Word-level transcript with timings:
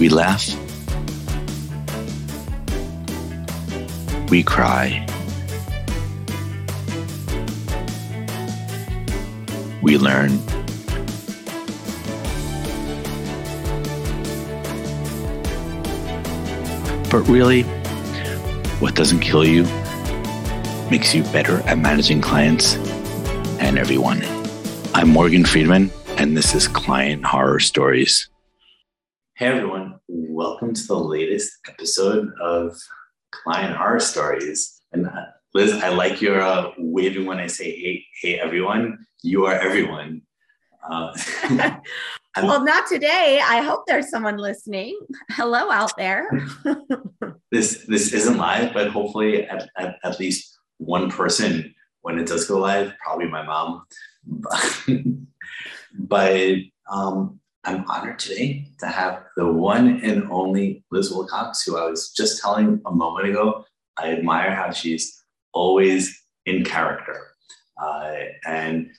We 0.00 0.08
laugh. 0.08 0.48
We 4.30 4.42
cry. 4.42 5.06
We 9.82 9.98
learn. 9.98 10.38
But 17.10 17.28
really, 17.28 17.64
what 18.80 18.94
doesn't 18.94 19.20
kill 19.20 19.44
you 19.44 19.64
makes 20.90 21.14
you 21.14 21.24
better 21.24 21.58
at 21.68 21.76
managing 21.76 22.22
clients 22.22 22.76
and 23.60 23.78
everyone. 23.78 24.22
I'm 24.94 25.10
Morgan 25.10 25.44
Friedman, 25.44 25.90
and 26.16 26.38
this 26.38 26.54
is 26.54 26.68
Client 26.68 27.26
Horror 27.26 27.60
Stories. 27.60 28.30
Hey 29.40 29.46
everyone, 29.46 29.89
welcome 30.40 30.72
to 30.72 30.86
the 30.86 30.96
latest 30.96 31.52
episode 31.68 32.32
of 32.40 32.74
Client 33.30 33.76
Horror 33.76 34.00
Stories. 34.00 34.80
And 34.90 35.06
uh, 35.06 35.26
Liz, 35.52 35.70
I 35.70 35.90
like 35.90 36.22
your 36.22 36.40
uh, 36.40 36.70
waving 36.78 37.26
when 37.26 37.36
I 37.36 37.46
say 37.46 37.78
hey, 37.78 38.06
hey 38.22 38.40
everyone. 38.40 39.04
You 39.22 39.44
are 39.44 39.52
everyone. 39.52 40.22
Uh, 40.90 41.12
well, 42.38 42.64
not 42.64 42.86
today. 42.86 43.42
I 43.46 43.60
hope 43.60 43.82
there's 43.86 44.08
someone 44.08 44.38
listening. 44.38 44.98
Hello 45.32 45.70
out 45.70 45.94
there. 45.98 46.30
this 47.52 47.84
this 47.86 48.14
isn't 48.14 48.38
live, 48.38 48.72
but 48.72 48.88
hopefully 48.88 49.44
at, 49.44 49.68
at, 49.76 49.96
at, 50.02 50.18
least 50.18 50.58
one 50.78 51.10
person 51.10 51.74
when 52.00 52.18
it 52.18 52.26
does 52.26 52.46
go 52.46 52.58
live, 52.58 52.94
probably 53.04 53.28
my 53.28 53.42
mom. 53.42 53.84
but 55.98 56.56
um, 56.90 57.40
I'm 57.64 57.84
honored 57.88 58.18
today 58.18 58.68
to 58.78 58.86
have 58.86 59.24
the 59.36 59.46
one 59.46 60.00
and 60.02 60.30
only 60.30 60.82
Liz 60.90 61.10
Wilcox, 61.10 61.62
who 61.62 61.76
I 61.76 61.88
was 61.90 62.10
just 62.10 62.40
telling 62.40 62.80
a 62.86 62.90
moment 62.90 63.28
ago. 63.28 63.64
I 63.98 64.12
admire 64.12 64.54
how 64.54 64.70
she's 64.70 65.22
always 65.52 66.24
in 66.46 66.64
character. 66.64 67.34
Uh, 67.80 68.14
and 68.46 68.90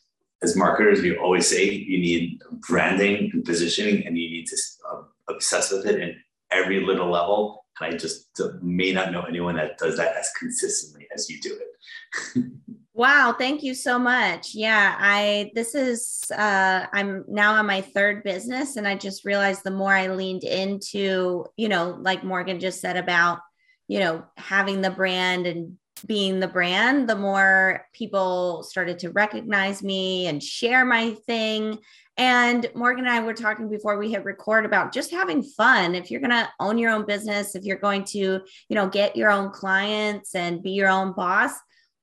as 0.44 0.56
marketers, 0.56 1.02
we 1.02 1.18
always 1.18 1.48
say 1.48 1.70
you 1.70 1.98
need 1.98 2.42
branding 2.68 3.32
and 3.34 3.44
positioning, 3.44 4.06
and 4.06 4.18
you 4.18 4.30
need 4.30 4.48
to 4.48 4.58
uh, 4.92 5.02
obsess 5.30 5.72
with 5.72 5.86
it 5.86 6.00
in 6.00 6.16
every 6.52 6.86
little 6.86 7.10
level. 7.10 7.66
And 7.80 7.94
I 7.94 7.98
just 7.98 8.40
may 8.62 8.92
not 8.92 9.12
know 9.12 9.22
anyone 9.22 9.56
that 9.56 9.78
does 9.80 9.98
that 9.98 10.16
as 10.16 10.32
consistently 10.38 11.08
as 11.14 11.30
you 11.30 11.40
do 11.42 11.58
it. 11.58 12.44
Wow, 12.94 13.34
thank 13.38 13.64
you 13.64 13.74
so 13.74 13.98
much. 13.98 14.54
Yeah, 14.54 14.96
I 15.00 15.52
this 15.56 15.76
is 15.76 16.24
uh 16.38 16.86
I'm 16.92 17.24
now 17.28 17.54
on 17.54 17.66
my 17.66 17.80
third 17.82 18.22
business 18.24 18.76
and 18.76 18.86
I 18.86 18.96
just 18.96 19.24
realized 19.24 19.64
the 19.64 19.72
more 19.72 19.94
I 19.94 20.08
leaned 20.08 20.44
into, 20.44 21.46
you 21.56 21.70
know, 21.70 21.98
like 22.02 22.24
Morgan 22.26 22.60
just 22.60 22.82
said 22.82 22.98
about, 22.98 23.40
you 23.88 24.00
know, 24.00 24.26
having 24.36 24.82
the 24.82 24.90
brand 24.92 25.48
and 25.48 25.78
being 26.06 26.42
the 26.42 26.48
brand, 26.50 27.08
the 27.08 27.16
more 27.16 27.86
people 27.94 28.64
started 28.64 29.00
to 29.00 29.12
recognize 29.12 29.82
me 29.82 30.28
and 30.28 30.44
share 30.44 30.84
my 30.84 31.12
thing. 31.26 31.78
And 32.18 32.70
Morgan 32.76 33.06
and 33.06 33.14
I 33.14 33.22
were 33.22 33.34
talking 33.34 33.70
before 33.70 33.98
we 33.98 34.12
hit 34.12 34.26
record 34.26 34.66
about 34.66 34.92
just 34.94 35.12
having 35.12 35.44
fun. 35.44 35.96
If 35.96 36.12
you're 36.12 36.20
going 36.20 36.32
to 36.32 36.50
own 36.60 36.78
your 36.78 36.92
own 36.92 37.06
business, 37.06 37.56
if 37.56 37.64
you're 37.64 37.78
going 37.78 38.04
to, 38.06 38.20
you 38.20 38.42
know, 38.76 38.90
get 38.90 39.16
your 39.16 39.32
own 39.32 39.52
clients 39.52 40.36
and 40.36 40.62
be 40.62 40.72
your 40.72 40.90
own 40.90 41.14
boss, 41.14 41.54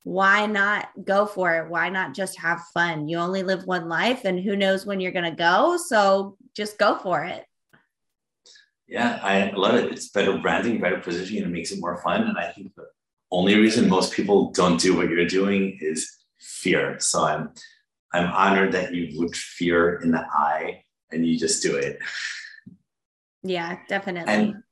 why 0.09 0.47
not 0.47 0.89
go 1.05 1.27
for 1.27 1.55
it? 1.57 1.69
Why 1.69 1.91
not 1.91 2.15
just 2.15 2.39
have 2.39 2.63
fun? 2.73 3.09
You 3.09 3.19
only 3.19 3.43
live 3.43 3.67
one 3.67 3.91
life 3.91 4.25
and 4.25 4.41
who 4.41 4.57
knows 4.57 4.87
when 4.87 5.01
you're 5.01 5.13
going 5.13 5.31
to 5.31 5.37
go. 5.37 5.77
So 5.77 6.39
just 6.57 6.79
go 6.79 6.97
for 6.97 7.25
it. 7.25 7.45
Yeah, 8.87 9.21
I 9.23 9.51
love 9.51 9.75
it. 9.75 9.93
It's 9.93 10.09
better 10.09 10.39
branding, 10.39 10.81
better 10.81 10.97
positioning, 10.97 11.43
and 11.43 11.53
it 11.53 11.55
makes 11.55 11.73
it 11.73 11.81
more 11.81 12.01
fun. 12.01 12.23
And 12.23 12.39
I 12.39 12.51
think 12.53 12.75
the 12.75 12.87
only 13.31 13.57
reason 13.57 13.87
most 13.87 14.15
people 14.15 14.51
don't 14.53 14.81
do 14.81 14.97
what 14.97 15.11
you're 15.11 15.27
doing 15.27 15.77
is 15.83 16.11
fear. 16.41 16.99
So 17.01 17.25
I'm 17.25 17.53
I'm 18.15 18.33
honored 18.33 18.73
that 18.73 18.95
you 18.95 19.21
looked 19.21 19.37
fear 19.37 19.97
in 19.97 20.13
the 20.13 20.25
eye 20.33 20.85
and 21.13 21.27
you 21.27 21.39
just 21.39 21.63
do 21.63 21.77
it. 21.77 21.99
Yeah, 23.43 23.77
definitely. 23.91 24.33
And 24.33 24.63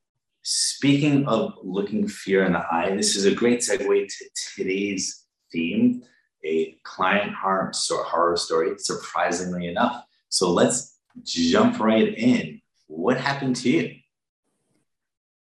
speaking 0.41 1.26
of 1.26 1.53
looking 1.62 2.08
fear 2.08 2.47
in 2.47 2.54
the 2.54 2.64
eye, 2.72 2.97
this 2.97 3.16
is 3.16 3.26
a 3.26 3.34
great 3.34 3.60
segue 3.60 4.08
to 4.08 4.24
today's 4.54 5.25
theme, 5.52 6.02
a 6.44 6.78
client 6.82 7.32
harm 7.32 7.72
horror, 7.74 8.04
horror 8.04 8.36
story, 8.36 8.78
surprisingly 8.78 9.66
enough. 9.66 10.04
So 10.28 10.52
let's 10.52 10.98
jump 11.24 11.80
right 11.80 12.16
in. 12.16 12.60
What 12.86 13.18
happened 13.18 13.56
to 13.56 13.70
you? 13.70 13.94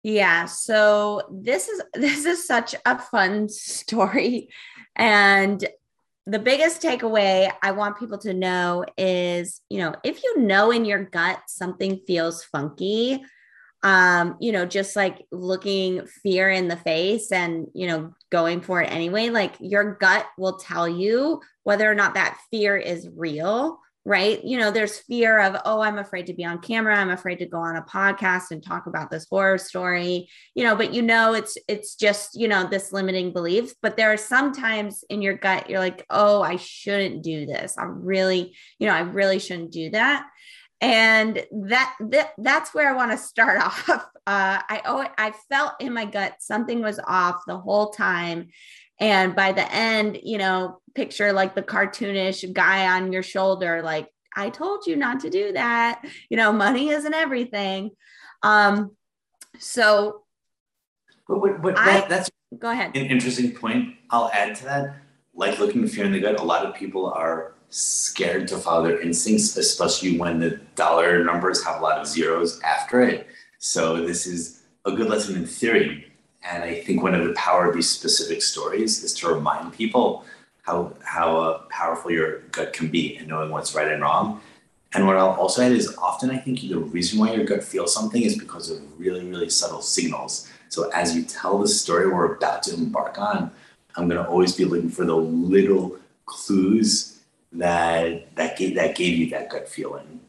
Yeah, 0.03 0.47
so 0.47 1.23
this 1.31 1.69
is 1.69 1.83
this 1.95 2.25
is 2.25 2.47
such 2.47 2.75
a 2.85 2.99
fun 2.99 3.49
story 3.49 4.49
and 4.97 5.65
the 6.27 6.39
biggest 6.39 6.81
takeaway 6.81 7.51
I 7.63 7.73
want 7.73 7.99
people 7.99 8.19
to 8.19 8.33
know 8.33 8.85
is, 8.97 9.61
you 9.69 9.79
know, 9.79 9.95
if 10.05 10.23
you 10.23 10.41
know 10.41 10.71
in 10.71 10.85
your 10.85 11.05
gut 11.05 11.41
something 11.49 12.01
feels 12.07 12.45
funky, 12.45 13.25
um 13.83 14.37
you 14.41 14.53
know 14.53 14.65
just 14.65 14.95
like 14.95 15.25
looking 15.31 16.07
fear 16.23 16.49
in 16.49 16.69
the 16.69 16.77
face 16.77 17.33
and 17.33 17.67
you 17.75 17.87
know 17.87 18.13
going 18.31 18.61
for 18.61 18.81
it 18.81 18.93
anyway 18.93 19.29
like 19.29 19.55
your 19.61 19.97
gut 19.97 20.27
will 20.39 20.57
tell 20.57 20.89
you 20.89 21.41
whether 21.65 21.91
or 21.91 21.95
not 21.95 22.15
that 22.15 22.39
fear 22.51 22.77
is 22.77 23.09
real 23.17 23.79
right? 24.05 24.43
You 24.45 24.59
know 24.59 24.71
there's 24.71 24.99
fear 24.99 25.39
of 25.41 25.61
oh 25.65 25.81
i'm 25.81 25.99
afraid 25.99 26.27
to 26.27 26.35
be 26.35 26.45
on 26.45 26.59
camera 26.59 26.97
i'm 26.97 27.11
afraid 27.11 27.39
to 27.39 27.47
go 27.47 27.59
on 27.59 27.77
a 27.77 27.83
podcast 27.83 28.51
and 28.51 28.63
talk 28.63 28.87
about 28.87 29.11
this 29.11 29.27
horror 29.31 29.59
story 29.59 30.29
you 30.55 30.65
know 30.65 30.75
but 30.75 30.93
you 30.93 31.03
know 31.03 31.35
it's 31.35 31.57
it's 31.69 31.95
just 31.95 32.35
you 32.35 32.49
know 32.49 32.69
this 32.69 32.93
limiting 32.93 33.33
belief 33.33 33.75
but 33.81 33.97
there 33.97 34.13
are 34.13 34.17
sometimes 34.17 35.05
in 35.09 35.23
your 35.23 35.35
gut 35.35 35.71
you're 35.71 35.79
like 35.79 36.05
oh 36.11 36.43
i 36.43 36.57
shouldn't 36.57 37.23
do 37.23 37.47
this. 37.47 37.77
I'm 37.79 38.05
really 38.05 38.57
you 38.79 38.89
know 38.89 38.95
i 38.95 39.01
really 39.01 39.39
shouldn't 39.39 39.71
do 39.71 39.91
that 39.91 40.27
and 40.83 41.47
that, 41.53 41.95
that 42.01 42.33
that's 42.37 42.75
where 42.75 42.91
I 42.91 42.97
want 42.97 43.13
to 43.13 43.17
start 43.17 43.61
off. 43.65 43.89
Uh, 43.89 44.03
I 44.27 44.83
oh, 44.85 45.07
I 45.17 45.31
felt 45.49 45.75
in 45.81 45.95
my 45.95 46.05
gut 46.05 46.35
something 46.41 46.83
was 46.83 47.01
off 47.07 47.43
the 47.47 47.57
whole 47.57 47.91
time, 47.91 48.49
and 49.01 49.35
by 49.35 49.53
the 49.53 49.73
end, 49.73 50.19
you 50.23 50.39
know, 50.39 50.81
picture 50.95 51.33
like 51.33 51.55
the 51.55 51.63
cartoonish 51.63 52.53
guy 52.53 52.95
on 52.95 53.13
your 53.13 53.23
shoulder, 53.23 53.81
like 53.83 54.09
I 54.37 54.51
told 54.51 54.87
you 54.87 54.97
not 54.97 55.21
to 55.21 55.31
do 55.31 55.53
that. 55.53 56.03
You 56.29 56.37
know, 56.37 56.53
money 56.53 56.89
isn't 56.91 57.15
everything. 57.15 57.93
Um, 58.43 58.97
so, 59.59 60.25
but, 61.29 61.41
but, 61.41 61.63
but 61.63 61.79
I, 61.79 62.07
that's 62.09 62.31
go 62.59 62.71
ahead. 62.71 62.97
An 62.97 63.07
interesting 63.07 63.55
point. 63.55 63.95
I'll 64.11 64.31
add 64.33 64.57
to 64.57 64.65
that. 64.65 64.97
Like 65.35 65.59
looking 65.59 65.87
fear 65.87 66.05
in 66.05 66.13
the 66.13 66.21
gut, 66.21 66.41
a 66.41 66.43
lot 66.43 66.67
of 66.67 66.75
people 66.75 67.07
are 67.07 67.52
scared 67.73 68.47
to 68.47 68.59
follow 68.59 68.87
their 68.87 69.01
instincts, 69.01 69.57
especially 69.57 70.19
when 70.19 70.39
the 70.39 70.51
dollar 70.75 71.25
numbers 71.25 71.65
have 71.65 71.81
a 71.81 71.83
lot 71.83 71.99
of 71.99 72.07
zeros 72.07 72.61
after 72.61 73.03
it. 73.03 73.27
So 73.59 74.05
this 74.05 74.27
is 74.27 74.63
a 74.85 74.93
good 74.93 75.09
lesson 75.09 75.37
in 75.37 75.47
theory. 75.47 76.07
And 76.43 76.63
I 76.63 76.81
think 76.83 77.03
one 77.03 77.15
of 77.15 77.27
the 77.27 77.33
power 77.33 77.69
of 77.69 77.75
these 77.75 77.89
specific 77.89 78.43
stories 78.43 79.03
is 79.03 79.15
to 79.15 79.29
remind 79.29 79.73
people 79.73 80.25
how 80.63 80.93
how 81.03 81.37
uh, 81.41 81.59
powerful 81.71 82.11
your 82.11 82.41
gut 82.53 82.73
can 82.73 82.89
be 82.89 83.17
in 83.17 83.27
knowing 83.29 83.51
what's 83.51 83.75
right 83.75 83.89
and 83.89 84.03
wrong. 84.03 84.41
And 84.93 85.07
what 85.07 85.17
I'll 85.17 85.31
also 85.31 85.63
add 85.63 85.73
is 85.73 85.97
often 85.97 86.31
I 86.31 86.37
think 86.37 86.61
the 86.61 86.75
reason 86.75 87.19
why 87.19 87.33
your 87.33 87.47
gut 87.47 87.65
feels 87.65 87.95
something 87.95 88.21
is 88.21 88.37
because 88.39 88.71
of 88.71 88.81
really, 89.01 89.25
really 89.25 89.49
subtle 89.49 89.81
signals. 89.81 90.51
So 90.69 90.91
as 90.91 91.17
you 91.17 91.23
tell 91.23 91.59
the 91.59 91.69
story 91.69 92.07
we're 92.07 92.35
about 92.35 92.63
to 92.65 92.75
embark 92.75 93.19
on, 93.19 93.51
I'm 93.97 94.09
going 94.09 94.23
to 94.23 94.29
always 94.29 94.55
be 94.55 94.67
looking 94.67 94.91
for 94.91 95.07
the 95.07 95.17
little 95.17 95.97
clues 96.27 97.22
that 97.53 98.35
that 98.37 98.57
gave 98.57 98.75
that 98.77 98.97
gave 98.97 99.17
you 99.17 99.31
that 99.31 99.51
gut 99.51 99.69
feeling? 99.69 100.21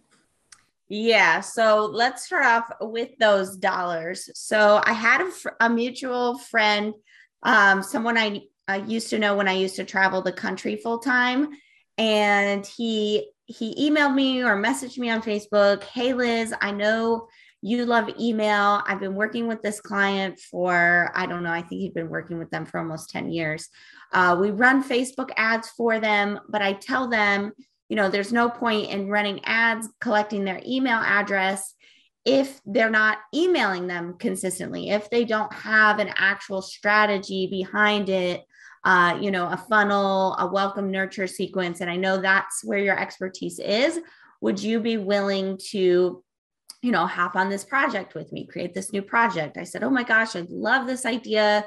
Yeah, 0.89 1.39
so 1.39 1.89
let's 1.91 2.25
start 2.25 2.45
off 2.45 2.71
with 2.81 3.17
those 3.17 3.57
dollars. 3.57 4.29
So 4.35 4.81
I 4.85 4.93
had 4.93 5.21
a, 5.21 5.65
a 5.65 5.69
mutual 5.69 6.37
friend, 6.37 6.93
um, 7.41 7.81
someone 7.81 8.17
I, 8.17 8.41
I 8.67 8.77
used 8.77 9.09
to 9.09 9.17
know 9.17 9.35
when 9.35 9.47
I 9.47 9.53
used 9.53 9.75
to 9.77 9.85
travel 9.85 10.21
the 10.21 10.31
country 10.31 10.75
full 10.75 10.99
time, 10.99 11.49
and 11.97 12.65
he 12.65 13.29
he 13.45 13.89
emailed 13.89 14.13
me 14.13 14.43
or 14.43 14.55
messaged 14.55 14.97
me 14.97 15.09
on 15.09 15.21
Facebook. 15.21 15.83
Hey 15.83 16.13
Liz, 16.13 16.53
I 16.61 16.71
know 16.71 17.27
you 17.65 17.85
love 17.85 18.09
email. 18.19 18.83
I've 18.85 18.99
been 18.99 19.15
working 19.15 19.47
with 19.47 19.61
this 19.61 19.79
client 19.79 20.37
for 20.51 21.09
I 21.15 21.25
don't 21.25 21.43
know. 21.43 21.51
I 21.51 21.61
think 21.61 21.79
he'd 21.79 21.93
been 21.93 22.09
working 22.09 22.37
with 22.37 22.49
them 22.49 22.65
for 22.65 22.77
almost 22.77 23.09
ten 23.09 23.31
years. 23.31 23.69
Uh, 24.11 24.37
we 24.39 24.51
run 24.51 24.83
Facebook 24.83 25.31
ads 25.37 25.69
for 25.69 25.99
them, 25.99 26.39
but 26.49 26.61
I 26.61 26.73
tell 26.73 27.09
them, 27.09 27.53
you 27.87 27.95
know, 27.95 28.09
there's 28.09 28.33
no 28.33 28.49
point 28.49 28.89
in 28.89 29.07
running 29.07 29.39
ads, 29.45 29.87
collecting 30.01 30.43
their 30.43 30.61
email 30.67 30.99
address 30.99 31.73
if 32.25 32.59
they're 32.65 32.89
not 32.89 33.19
emailing 33.33 33.87
them 33.87 34.17
consistently, 34.17 34.89
if 34.89 35.09
they 35.09 35.23
don't 35.23 35.51
have 35.53 35.99
an 35.99 36.09
actual 36.15 36.61
strategy 36.61 37.47
behind 37.47 38.09
it, 38.09 38.43
uh, 38.83 39.17
you 39.21 39.31
know, 39.31 39.47
a 39.47 39.57
funnel, 39.57 40.35
a 40.37 40.47
welcome 40.47 40.91
nurture 40.91 41.27
sequence. 41.27 41.79
And 41.79 41.89
I 41.89 41.95
know 41.95 42.21
that's 42.21 42.63
where 42.63 42.79
your 42.79 42.99
expertise 42.99 43.59
is. 43.59 43.99
Would 44.41 44.61
you 44.61 44.81
be 44.81 44.97
willing 44.97 45.57
to 45.69 46.23
you 46.83 46.91
know, 46.91 47.07
hop 47.07 47.35
on 47.35 47.49
this 47.49 47.63
project 47.63 48.13
with 48.13 48.31
me, 48.33 48.45
create 48.45 48.73
this 48.73 48.91
new 48.91 49.01
project. 49.01 49.57
I 49.57 49.63
said, 49.63 49.83
Oh 49.83 49.89
my 49.89 50.03
gosh, 50.03 50.35
I 50.35 50.45
love 50.49 50.85
this 50.85 51.05
idea. 51.05 51.65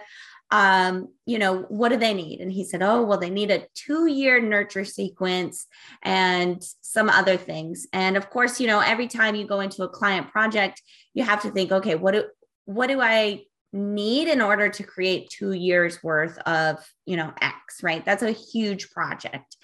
Um, 0.51 1.09
you 1.25 1.39
know, 1.39 1.63
what 1.63 1.89
do 1.89 1.97
they 1.97 2.15
need? 2.15 2.41
And 2.41 2.53
he 2.53 2.65
said, 2.65 2.83
Oh, 2.83 3.03
well, 3.03 3.19
they 3.19 3.31
need 3.31 3.51
a 3.51 3.67
two 3.75 4.07
year 4.07 4.41
nurture 4.41 4.85
sequence 4.85 5.67
and 6.03 6.63
some 6.83 7.09
other 7.09 7.39
things. 7.39 7.87
And 7.95 8.17
of 8.17 8.29
course, 8.29 8.61
you 8.61 8.67
know, 8.67 8.81
every 8.81 9.09
time 9.09 9.35
you 9.35 9.47
go 9.47 9.61
into 9.61 9.83
a 9.83 9.89
client 9.89 10.31
project, 10.31 10.83
you 11.15 11.25
have 11.25 11.43
to 11.43 11.51
think, 11.51 11.73
okay, 11.73 11.95
what 11.95 12.13
do, 12.13 12.25
what 12.67 12.89
do 12.89 13.01
I 13.01 13.45
need 13.73 14.29
in 14.29 14.43
order 14.43 14.69
to 14.69 14.83
create 14.83 15.31
two 15.31 15.53
years 15.53 16.03
worth 16.03 16.37
of, 16.41 16.79
you 17.07 17.17
know, 17.17 17.33
X, 17.41 17.83
right? 17.83 18.05
That's 18.05 18.23
a 18.23 18.33
huge 18.33 18.91
project. 18.91 19.57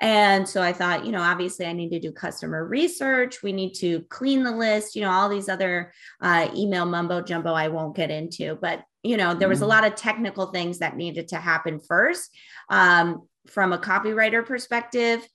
And 0.00 0.48
so 0.48 0.60
I 0.60 0.72
thought, 0.72 1.06
you 1.06 1.12
know, 1.12 1.20
obviously 1.20 1.66
I 1.66 1.72
need 1.72 1.90
to 1.90 2.00
do 2.00 2.10
customer 2.10 2.64
research. 2.66 3.42
We 3.42 3.52
need 3.52 3.74
to 3.74 4.00
clean 4.08 4.42
the 4.42 4.50
list, 4.50 4.96
you 4.96 5.02
know, 5.02 5.10
all 5.10 5.28
these 5.28 5.48
other 5.48 5.92
uh, 6.20 6.48
email 6.54 6.84
mumbo 6.84 7.20
jumbo 7.20 7.52
I 7.52 7.68
won't 7.68 7.94
get 7.94 8.10
into. 8.10 8.56
But, 8.60 8.82
you 9.02 9.16
know, 9.16 9.34
there 9.34 9.48
was 9.48 9.60
a 9.60 9.62
mm-hmm. 9.62 9.70
lot 9.70 9.86
of 9.86 9.94
technical 9.94 10.46
things 10.46 10.80
that 10.80 10.96
needed 10.96 11.28
to 11.28 11.36
happen 11.36 11.78
first 11.78 12.30
um, 12.68 13.28
from 13.46 13.72
a 13.72 13.78
copywriter 13.78 14.44
perspective 14.44 15.26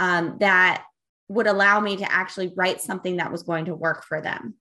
um, 0.00 0.36
that 0.40 0.84
would 1.28 1.46
allow 1.46 1.78
me 1.78 1.96
to 1.96 2.12
actually 2.12 2.52
write 2.56 2.80
something 2.80 3.18
that 3.18 3.30
was 3.30 3.42
going 3.42 3.66
to 3.66 3.74
work 3.74 4.04
for 4.04 4.20
them. 4.20 4.54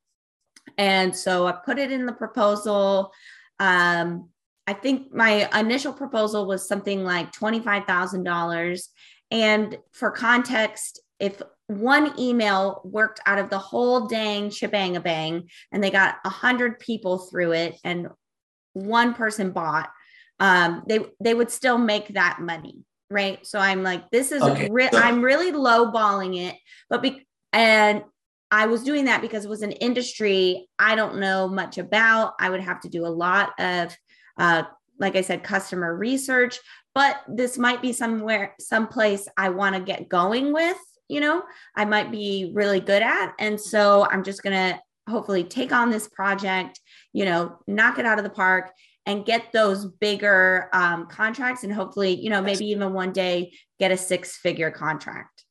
And 0.78 1.16
so 1.16 1.48
I 1.48 1.54
put 1.54 1.80
it 1.80 1.92
in 1.92 2.06
the 2.06 2.14
proposal. 2.14 3.12
Um, 3.60 4.30
I 4.68 4.74
think 4.74 5.14
my 5.14 5.50
initial 5.58 5.94
proposal 5.94 6.46
was 6.46 6.68
something 6.68 7.04
like 7.04 7.32
$25,000. 7.32 8.82
And 9.32 9.78
for 9.92 10.12
context, 10.12 11.02
if 11.20 11.42
one 11.68 12.18
email 12.20 12.82
worked 12.86 13.20
out 13.26 13.40
of 13.40 13.50
the 13.50 13.60
whole 13.60 14.08
dang 14.08 14.50
shebang 14.50 14.96
a 14.96 15.02
bang 15.02 15.50
and 15.72 15.84
they 15.84 15.92
got 15.92 16.16
a 16.24 16.30
hundred 16.30 16.80
people 16.80 17.18
through 17.18 17.54
it 17.54 17.76
and 17.84 18.08
one 18.74 19.14
person 19.14 19.52
bought, 19.52 19.90
um, 20.40 20.84
they 20.88 21.00
they 21.20 21.34
would 21.34 21.52
still 21.52 21.78
make 21.78 22.10
that 22.10 22.40
money, 22.40 22.84
right? 23.10 23.46
So 23.46 23.60
I'm 23.60 23.84
like, 23.84 24.10
this 24.12 24.32
is 24.32 24.44
okay. 24.44 24.70
re- 24.72 24.90
I'm 24.94 25.22
really 25.22 25.52
low 25.52 25.92
balling 25.92 26.36
it, 26.36 26.56
but 26.90 27.02
be- 27.02 27.28
and 27.52 28.04
I 28.50 28.68
was 28.68 28.84
doing 28.84 29.06
that 29.06 29.22
because 29.22 29.44
it 29.44 29.50
was 29.50 29.62
an 29.62 29.74
industry 29.74 30.70
I 30.80 30.96
don't 30.96 31.20
know 31.20 31.48
much 31.50 31.78
about. 31.78 32.34
I 32.40 32.50
would 32.50 32.62
have 32.62 32.80
to 32.82 32.90
do 32.90 33.06
a 33.06 33.10
lot 33.10 33.52
of, 33.60 33.96
uh, 34.38 34.64
like 35.00 35.16
I 35.16 35.22
said, 35.22 35.44
customer 35.44 35.96
research, 35.96 36.60
but 36.98 37.22
this 37.28 37.60
might 37.60 37.80
be 37.80 37.94
somewhere, 37.94 38.56
someplace 38.60 39.28
I 39.38 39.50
want 39.50 39.76
to 39.76 39.82
get 39.82 40.10
going 40.10 40.52
with, 40.52 40.80
you 41.08 41.20
know, 41.20 41.44
I 41.76 41.86
might 41.86 42.10
be 42.12 42.50
really 42.56 42.80
good 42.80 43.04
at. 43.04 43.36
And 43.38 43.62
so 43.62 44.08
I'm 44.10 44.24
just 44.24 44.42
going 44.42 44.56
to 44.56 44.80
hopefully 45.08 45.44
take 45.44 45.72
on 45.72 45.92
this 45.92 46.08
project, 46.08 46.82
you 47.14 47.24
know, 47.24 47.60
knock 47.68 48.00
it 48.00 48.08
out 48.08 48.18
of 48.18 48.24
the 48.24 48.32
park 48.32 48.72
and 49.06 49.28
get 49.28 49.52
those 49.54 49.86
bigger 49.86 50.72
um, 50.74 51.06
contracts 51.06 51.64
and 51.64 51.72
hopefully, 51.72 52.20
you 52.20 52.32
know, 52.32 52.42
maybe 52.42 52.66
even 52.66 52.94
one 52.94 53.12
day 53.14 53.52
get 53.80 53.92
a 53.92 53.98
six 53.98 54.36
figure 54.36 54.72
contract. 54.72 55.44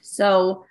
So, 0.00 0.64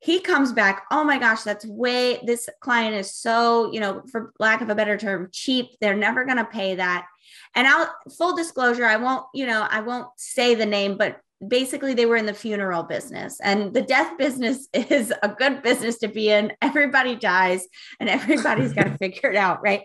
he 0.00 0.20
comes 0.20 0.52
back 0.52 0.84
oh 0.90 1.04
my 1.04 1.18
gosh 1.18 1.42
that's 1.42 1.66
way 1.66 2.20
this 2.24 2.48
client 2.60 2.94
is 2.94 3.14
so 3.14 3.70
you 3.72 3.80
know 3.80 4.02
for 4.10 4.32
lack 4.38 4.60
of 4.60 4.68
a 4.68 4.74
better 4.74 4.96
term 4.96 5.28
cheap. 5.32 5.76
They're 5.80 5.96
never 5.96 6.24
going 6.24 6.38
to 6.38 6.44
pay 6.44 6.74
that. 6.76 7.06
And 7.54 7.66
i'll 7.66 7.92
full 8.16 8.36
disclosure 8.36 8.84
i 8.84 8.96
won't 8.96 9.24
you 9.34 9.46
know 9.46 9.66
i 9.70 9.80
won't 9.80 10.08
say 10.16 10.54
the 10.54 10.66
name 10.66 10.96
but 10.96 11.20
basically 11.46 11.94
they 11.94 12.06
were 12.06 12.16
in 12.16 12.26
the 12.26 12.34
funeral 12.34 12.82
business. 12.82 13.40
And 13.42 13.72
the 13.72 13.82
death 13.82 14.18
business 14.18 14.68
is 14.74 15.12
a 15.22 15.28
good 15.28 15.62
business 15.62 15.98
to 15.98 16.08
be 16.08 16.30
in. 16.30 16.52
Everybody 16.60 17.16
dies 17.16 17.66
and 17.98 18.08
everybody's 18.08 18.72
got 18.72 18.84
to 18.84 18.98
figure 18.98 19.30
it 19.30 19.36
out 19.36 19.62
right? 19.62 19.84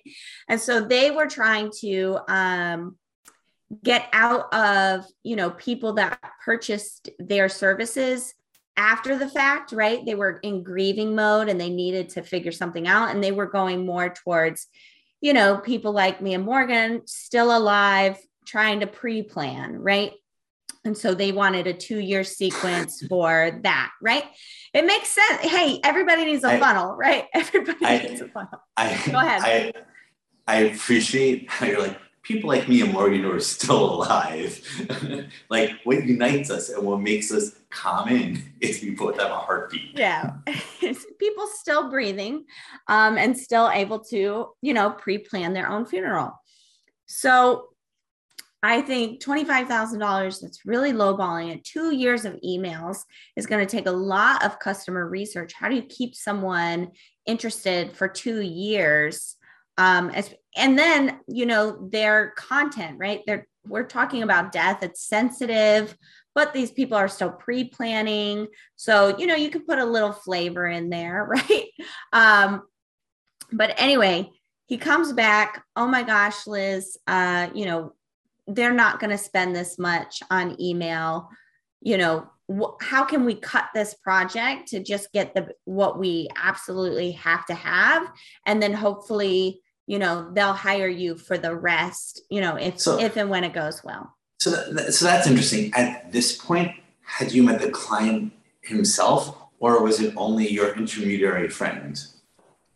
And 0.50 0.60
so 0.60 0.82
they 0.82 1.12
were 1.12 1.28
trying 1.28 1.72
to 1.82 2.20
um, 2.28 2.98
get 3.84 4.08
out 4.14 4.54
of 4.54 5.06
you 5.24 5.36
know 5.36 5.50
people 5.50 5.94
that 5.94 6.20
purchased 6.44 7.10
their 7.20 7.50
services 7.50 8.34
after 8.78 9.18
the 9.18 9.30
fact, 9.30 9.72
right? 9.72 10.06
They 10.06 10.16
were 10.16 10.40
in 10.44 10.64
grieving 10.64 11.16
mode 11.16 11.50
and 11.50 11.60
they 11.60 11.70
needed 11.70 12.10
to 12.10 12.24
figure 12.24 12.52
something 12.52 12.88
out. 12.88 13.10
And 13.10 13.24
they 13.24 13.32
were 13.32 13.46
going 13.46 13.86
more 13.86 14.10
towards, 14.10 14.68
you 15.22 15.34
know, 15.34 15.58
people 15.58 15.92
like 15.92 16.22
me 16.22 16.34
and 16.34 16.44
Morgan 16.44 17.04
still 17.06 17.56
alive, 17.56 18.18
trying 18.46 18.82
to 18.82 18.88
pre 18.88 19.24
plan, 19.24 19.78
right? 19.78 20.14
And 20.84 20.96
so 20.98 21.16
they 21.16 21.32
wanted 21.32 21.68
a 21.68 21.74
two 21.74 22.00
year 22.00 22.24
sequence 22.24 23.04
for 23.10 23.60
that, 23.64 23.92
right? 24.02 24.26
It 24.74 24.86
makes 24.86 25.10
sense. 25.10 25.42
Hey, 25.42 25.80
everybody 25.84 26.26
needs 26.26 26.44
a 26.44 26.50
I, 26.50 26.60
funnel, 26.60 26.96
right? 26.96 27.26
Everybody 27.34 27.86
I, 27.86 27.98
needs 28.00 28.22
a 28.22 28.28
funnel. 28.28 28.62
I, 28.78 28.90
Go 29.12 29.18
ahead. 29.18 29.74
I, 30.48 30.54
I 30.54 30.58
appreciate 30.66 31.50
how 31.50 31.66
you're 31.66 31.82
like, 31.82 31.98
people 32.26 32.50
like 32.50 32.68
me 32.68 32.82
and 32.82 32.92
Morgan 32.92 33.22
who 33.22 33.32
are 33.32 33.40
still 33.40 33.96
alive, 33.96 34.60
like 35.50 35.72
what 35.84 36.04
unites 36.04 36.50
us 36.50 36.70
and 36.70 36.84
what 36.84 37.00
makes 37.00 37.32
us 37.32 37.56
common 37.70 38.42
is 38.62 38.82
we 38.82 38.92
both 38.92 39.20
have 39.20 39.32
a 39.32 39.38
heartbeat. 39.38 39.98
Yeah. 39.98 40.32
people 40.50 41.48
still 41.54 41.90
breathing 41.90 42.46
um, 42.88 43.18
and 43.18 43.38
still 43.38 43.70
able 43.70 44.00
to, 44.06 44.50
you 44.62 44.74
know, 44.74 44.90
pre-plan 44.90 45.54
their 45.54 45.70
own 45.70 45.86
funeral. 45.86 46.34
So 47.06 47.70
I 48.64 48.82
think 48.82 49.22
$25,000, 49.22 50.42
that's 50.42 50.66
really 50.66 50.92
lowballing 50.92 51.54
it. 51.54 51.64
Two 51.64 51.94
years 51.96 52.26
of 52.26 52.40
emails 52.44 52.98
is 53.36 53.46
going 53.46 53.66
to 53.66 53.72
take 53.72 53.86
a 53.86 53.92
lot 53.92 54.44
of 54.44 54.58
customer 54.58 55.08
research. 55.08 55.54
How 55.54 55.70
do 55.70 55.76
you 55.76 55.84
keep 55.84 56.16
someone 56.16 56.92
interested 57.28 57.96
for 57.96 58.08
two 58.08 58.42
years? 58.42 59.36
Um, 59.78 60.10
as, 60.12 60.34
and 60.56 60.78
then 60.78 61.20
you 61.28 61.46
know 61.46 61.88
their 61.92 62.32
content 62.38 62.98
right? 63.00 63.22
They're 63.26 63.48
we're 63.68 63.84
talking 63.84 64.24
about 64.24 64.52
death. 64.52 64.84
It's 64.84 65.08
sensitive 65.08 65.98
but 66.36 66.54
these 66.54 66.70
people 66.70 66.98
are 66.98 67.08
still 67.08 67.32
pre-planning. 67.32 68.48
So 68.76 69.18
you 69.18 69.26
know 69.26 69.36
you 69.36 69.50
can 69.50 69.66
put 69.66 69.80
a 69.80 69.86
little 69.86 70.12
flavor 70.12 70.68
in 70.68 70.90
there 70.90 71.26
right? 71.30 71.68
Um, 72.14 72.64
but 73.52 73.74
anyway 73.78 74.30
he 74.68 74.78
comes 74.78 75.14
back. 75.14 75.64
Oh 75.76 75.88
my 75.88 76.04
gosh 76.04 76.46
liz 76.46 76.98
uh, 77.08 77.50
you 77.54 77.66
know 77.66 77.94
they're 78.48 78.74
not 78.74 79.00
going 79.00 79.10
to 79.10 79.18
spend 79.18 79.56
this 79.56 79.80
much 79.80 80.22
on 80.30 80.62
email. 80.62 81.30
You 81.82 81.98
know 81.98 82.28
wh- 82.52 82.76
how 82.82 83.04
can 83.04 83.26
we 83.26 83.36
cut 83.36 83.66
this 83.74 83.94
project 83.96 84.68
to 84.70 84.84
just 84.84 85.12
get 85.14 85.34
the 85.34 85.50
what 85.66 85.98
we 85.98 86.30
absolutely 86.36 87.12
have 87.12 87.46
to 87.48 87.54
have? 87.54 88.12
And 88.46 88.62
then 88.62 88.74
hopefully 88.74 89.62
you 89.88 90.00
know 90.00 90.30
they'll 90.34 90.54
hire 90.54 90.88
you 90.88 91.16
for 91.16 91.38
the 91.38 91.56
rest 91.56 92.22
you 92.30 92.42
know 92.42 92.56
if 92.56 92.80
so, 92.80 93.00
if 93.00 93.16
and 93.18 93.30
when 93.30 93.44
it 93.44 93.54
goes 93.54 93.84
well. 93.84 94.16
So 94.40 94.52
that, 94.74 94.94
so 94.94 95.06
that's 95.06 95.28
interesting. 95.28 95.74
At 95.74 96.12
this 96.12 96.38
point 96.38 96.72
had 97.04 97.32
you 97.32 97.44
met 97.44 97.62
the 97.62 97.70
client 97.70 98.34
himself 98.62 99.38
or 99.60 99.82
was 99.84 100.00
it 100.02 100.14
only 100.18 100.48
your 100.48 100.76
intermediary 100.76 101.50
friend 101.50 102.04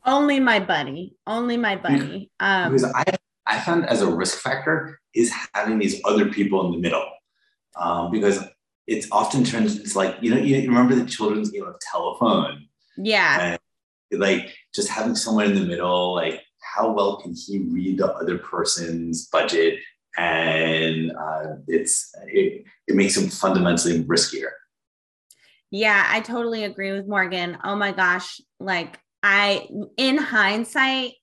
only 0.06 0.40
my 0.40 0.60
buddy 0.60 1.16
only 1.28 1.58
my 1.58 1.76
buddy. 1.76 2.32
Um, 2.40 2.74
because 2.74 2.92
i 2.94 3.04
i 3.46 3.60
found 3.60 3.86
as 3.88 4.02
a 4.02 4.08
risk 4.08 4.38
factor 4.38 5.00
is 5.16 5.34
having 5.54 5.80
these 5.80 6.00
other 6.06 6.30
people 6.30 6.66
in 6.66 6.72
the 6.72 6.78
middle. 6.78 7.06
Um, 7.76 8.12
because 8.12 8.44
it 8.88 9.06
often 9.12 9.44
turns 9.44 9.78
it's 9.78 9.96
like 9.96 10.16
you 10.22 10.34
know 10.34 10.42
you 10.42 10.68
remember 10.68 10.96
the 10.96 11.06
children's 11.06 11.50
game 11.52 11.66
of 11.66 11.76
telephone? 11.80 12.68
Yeah. 12.98 13.58
And, 14.12 14.20
like 14.20 14.56
just 14.74 14.90
having 14.90 15.16
someone 15.16 15.46
in 15.46 15.56
the 15.56 15.66
middle 15.66 16.16
like 16.16 16.42
how 16.76 16.92
well 16.92 17.18
can 17.18 17.34
he 17.34 17.60
read 17.60 18.00
the 18.00 18.12
other 18.14 18.38
person's 18.38 19.28
budget? 19.28 19.80
And 20.18 21.12
uh, 21.12 21.56
it's 21.68 22.14
it, 22.28 22.64
it 22.88 22.96
makes 22.96 23.16
him 23.16 23.30
fundamentally 23.30 24.04
riskier. 24.04 24.50
Yeah 25.72 26.04
i 26.08 26.20
totally 26.22 26.64
agree 26.64 26.92
with 26.92 27.08
morgan. 27.08 27.58
Oh 27.64 27.76
my 27.76 27.92
gosh 27.92 28.42
like 28.60 29.00
i 29.22 29.68
in 29.98 30.18
hindsight 30.18 31.14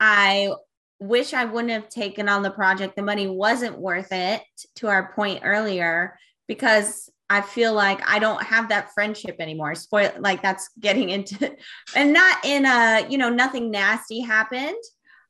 i 0.00 0.52
wish 1.00 1.32
i 1.32 1.44
wouldn't 1.44 1.72
have 1.72 1.88
taken 1.88 2.28
on 2.28 2.42
the 2.42 2.50
project. 2.50 2.96
The 2.96 3.02
money 3.02 3.26
wasn't 3.26 3.78
worth 3.78 4.12
it 4.12 4.42
to 4.76 4.88
our 4.88 5.12
point 5.14 5.40
earlier 5.44 6.18
because 6.46 7.10
I 7.30 7.42
feel 7.42 7.74
like 7.74 8.00
I 8.08 8.18
don't 8.18 8.42
have 8.42 8.70
that 8.70 8.92
friendship 8.94 9.36
anymore. 9.38 9.74
Spoil 9.74 10.12
like 10.18 10.42
that's 10.42 10.70
getting 10.80 11.10
into 11.10 11.54
and 11.94 12.12
not 12.12 12.44
in 12.44 12.64
a, 12.64 13.06
you 13.08 13.18
know, 13.18 13.28
nothing 13.28 13.70
nasty 13.70 14.20
happened, 14.20 14.82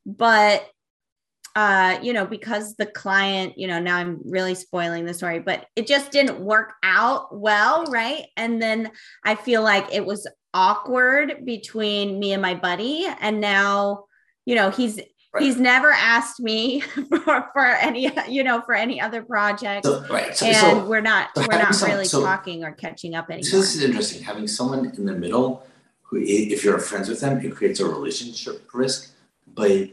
but 0.07 0.69
uh, 1.57 1.99
you 2.03 2.13
know, 2.13 2.25
because 2.25 2.77
the 2.77 2.87
client, 2.87 3.59
you 3.59 3.67
know, 3.67 3.81
now 3.81 3.97
I'm 3.97 4.21
really 4.25 4.55
spoiling 4.55 5.05
the 5.05 5.15
story, 5.15 5.41
but 5.41 5.67
it 5.75 5.89
just 5.89 6.13
didn't 6.13 6.39
work 6.39 6.75
out 6.85 7.37
well, 7.37 7.85
right? 7.87 8.27
And 8.37 8.63
then 8.63 8.93
I 9.25 9.35
feel 9.35 9.63
like 9.63 9.93
it 9.93 10.07
was 10.07 10.29
awkward 10.55 11.45
between 11.45 12.21
me 12.21 12.33
and 12.33 12.41
my 12.41 12.55
buddy 12.55 13.09
and 13.21 13.41
now, 13.41 14.05
you 14.45 14.55
know, 14.55 14.71
he's 14.71 15.01
Right. 15.33 15.43
He's 15.43 15.59
never 15.59 15.91
asked 15.91 16.41
me 16.41 16.81
for, 16.81 17.51
for 17.53 17.65
any, 17.65 18.11
you 18.29 18.43
know, 18.43 18.63
for 18.63 18.75
any 18.75 19.01
other 19.01 19.23
project. 19.23 19.85
So, 19.85 20.07
right. 20.09 20.35
So, 20.35 20.47
and 20.47 20.57
so, 20.57 20.85
we're 20.87 21.03
not, 21.03 21.29
we're 21.37 21.59
not 21.59 21.79
really 21.83 22.07
so, 22.07 22.23
talking 22.23 22.65
or 22.65 22.73
catching 22.73 23.15
up 23.15 23.29
anymore. 23.29 23.45
So 23.45 23.59
this 23.59 23.77
is 23.77 23.83
interesting. 23.83 24.23
Having 24.23 24.49
someone 24.49 24.87
in 24.97 25.05
the 25.05 25.13
middle 25.13 25.67
who, 26.03 26.17
if 26.19 26.65
you're 26.65 26.79
friends 26.79 27.11
with 27.11 27.21
them, 27.21 27.45
it 27.45 27.55
creates 27.55 27.81
a 27.81 27.87
relationship 27.87 28.69
risk. 28.73 29.13
But 29.47 29.91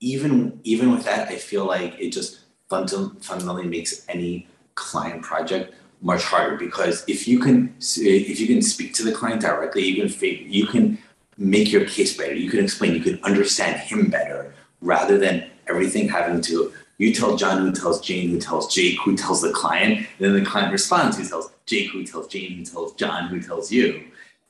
even 0.00 0.60
even 0.62 0.92
with 0.92 1.04
that, 1.04 1.28
I 1.28 1.36
feel 1.36 1.64
like 1.64 1.98
it 1.98 2.10
just 2.10 2.40
fundamentally 2.68 3.66
makes 3.66 4.04
any 4.08 4.46
client 4.74 5.22
project 5.22 5.74
much 6.02 6.22
harder 6.22 6.56
because 6.56 7.02
if 7.08 7.26
you 7.26 7.38
can 7.38 7.74
if 7.78 8.38
you 8.38 8.46
can 8.46 8.60
speak 8.60 8.94
to 8.94 9.02
the 9.02 9.12
client 9.12 9.40
directly, 9.40 9.84
you 9.84 10.08
can 10.08 10.52
you 10.52 10.66
can 10.66 10.98
make 11.38 11.72
your 11.72 11.86
case 11.86 12.16
better. 12.16 12.34
You 12.34 12.50
can 12.50 12.62
explain. 12.62 12.94
You 12.94 13.00
can 13.00 13.22
understand 13.24 13.80
him 13.80 14.10
better 14.10 14.54
rather 14.80 15.18
than 15.18 15.50
everything 15.68 16.08
having 16.08 16.40
to 16.40 16.72
you 16.98 17.12
tell 17.12 17.36
John 17.36 17.60
who 17.60 17.72
tells 17.72 18.00
Jane 18.00 18.30
who 18.30 18.40
tells 18.40 18.74
Jake 18.74 18.98
who 19.00 19.16
tells 19.16 19.42
the 19.42 19.50
client, 19.50 20.06
then 20.18 20.32
the 20.32 20.44
client 20.44 20.72
responds 20.72 21.18
who 21.18 21.24
tells 21.24 21.50
Jake 21.66 21.90
who 21.90 22.04
tells 22.04 22.28
Jane 22.28 22.52
who 22.58 22.64
tells 22.64 22.94
John 22.94 23.28
who 23.28 23.40
tells 23.40 23.70
you. 23.70 24.04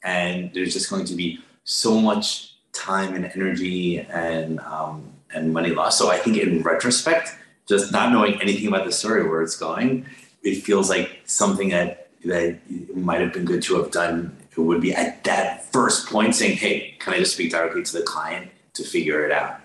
And 0.05 0.53
there's 0.55 0.73
just 0.73 0.89
going 0.89 1.05
to 1.07 1.15
be 1.15 1.41
so 1.65 2.01
much 2.01 2.55
time 2.73 3.15
and 3.15 3.25
energy 3.35 3.99
and 3.99 4.61
um, 4.61 5.13
and 5.35 5.53
money 5.53 5.71
lost. 5.71 5.99
So 5.99 6.11
I 6.11 6.19
think 6.19 6.37
in 6.37 6.63
retrospect, 6.63 7.37
just 7.67 7.91
not 7.91 8.13
knowing 8.13 8.41
anything 8.41 8.69
about 8.69 8.85
the 8.85 8.93
story 8.93 9.29
where 9.29 9.43
it's 9.43 9.57
going, 9.57 10.07
it 10.43 10.63
feels 10.63 10.89
like 10.89 11.23
something 11.25 11.71
that 11.71 12.11
that 12.25 12.61
might 12.95 13.21
have 13.21 13.33
been 13.33 13.45
good 13.45 13.63
to 13.63 13.83
have 13.83 13.91
done. 13.91 14.37
It 14.53 14.61
would 14.61 14.81
be 14.81 14.95
at 14.95 15.25
that 15.25 15.71
first 15.73 16.09
point 16.09 16.37
saying, 16.37 16.59
"Hey, 16.59 16.95
can 17.01 17.13
I 17.15 17.19
just 17.19 17.35
speak 17.35 17.51
directly 17.51 17.83
to 17.83 17.93
the 17.93 18.03
client 18.03 18.53
to 18.75 18.85
figure 18.85 19.25
it 19.27 19.33
out?" 19.33 19.61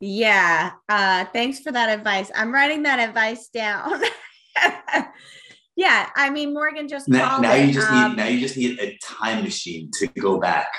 Yeah. 0.00 0.72
Uh, 0.88 1.26
thanks 1.26 1.60
for 1.60 1.70
that 1.72 1.90
advice. 1.90 2.30
I'm 2.34 2.52
writing 2.52 2.84
that 2.84 2.98
advice 2.98 3.48
down. 3.48 4.02
yeah. 5.76 6.08
I 6.16 6.30
mean, 6.30 6.54
Morgan 6.54 6.88
just 6.88 7.08
now, 7.08 7.38
now 7.38 7.54
it, 7.54 7.66
you 7.66 7.72
just 7.74 7.90
um, 7.90 8.10
need 8.10 8.16
now 8.16 8.26
you 8.26 8.40
just 8.40 8.56
need 8.56 8.80
a 8.80 8.98
time 9.02 9.44
machine 9.44 9.90
to 9.98 10.06
go 10.06 10.40
back. 10.40 10.72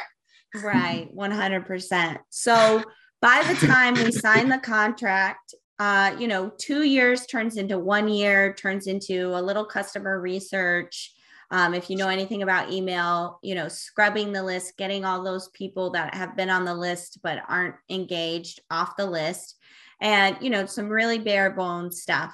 right. 0.64 1.08
100%. 1.16 2.18
So 2.30 2.84
by 3.22 3.44
the 3.44 3.68
time 3.68 3.94
we 3.94 4.12
sign 4.12 4.50
the 4.50 4.58
contract, 4.58 5.54
uh, 5.78 6.16
you 6.20 6.28
know, 6.28 6.52
two 6.58 6.84
years 6.84 7.26
turns 7.26 7.58
into 7.58 7.78
one 7.78 8.08
year, 8.08 8.54
turns 8.54 8.88
into 8.88 9.36
a 9.36 9.42
little 9.42 9.66
customer 9.66 10.20
research. 10.20 11.14
Um, 11.52 11.74
if 11.74 11.90
you 11.90 11.98
know 11.98 12.08
anything 12.08 12.44
about 12.44 12.72
email, 12.72 13.38
you 13.44 13.56
know, 13.56 13.68
scrubbing 13.68 14.32
the 14.32 14.42
list, 14.42 14.78
getting 14.78 15.04
all 15.04 15.22
those 15.22 15.50
people 15.50 15.92
that 15.92 16.16
have 16.16 16.38
been 16.38 16.50
on 16.50 16.64
the 16.64 16.74
list 16.74 17.20
but 17.22 17.44
aren't 17.48 17.76
engaged 17.90 18.62
off 18.72 18.96
the 18.96 19.06
list, 19.06 19.58
and, 20.00 20.38
you 20.42 20.50
know, 20.50 20.66
some 20.66 20.88
really 20.88 21.20
bare 21.20 21.52
bones 21.52 22.02
stuff. 22.02 22.34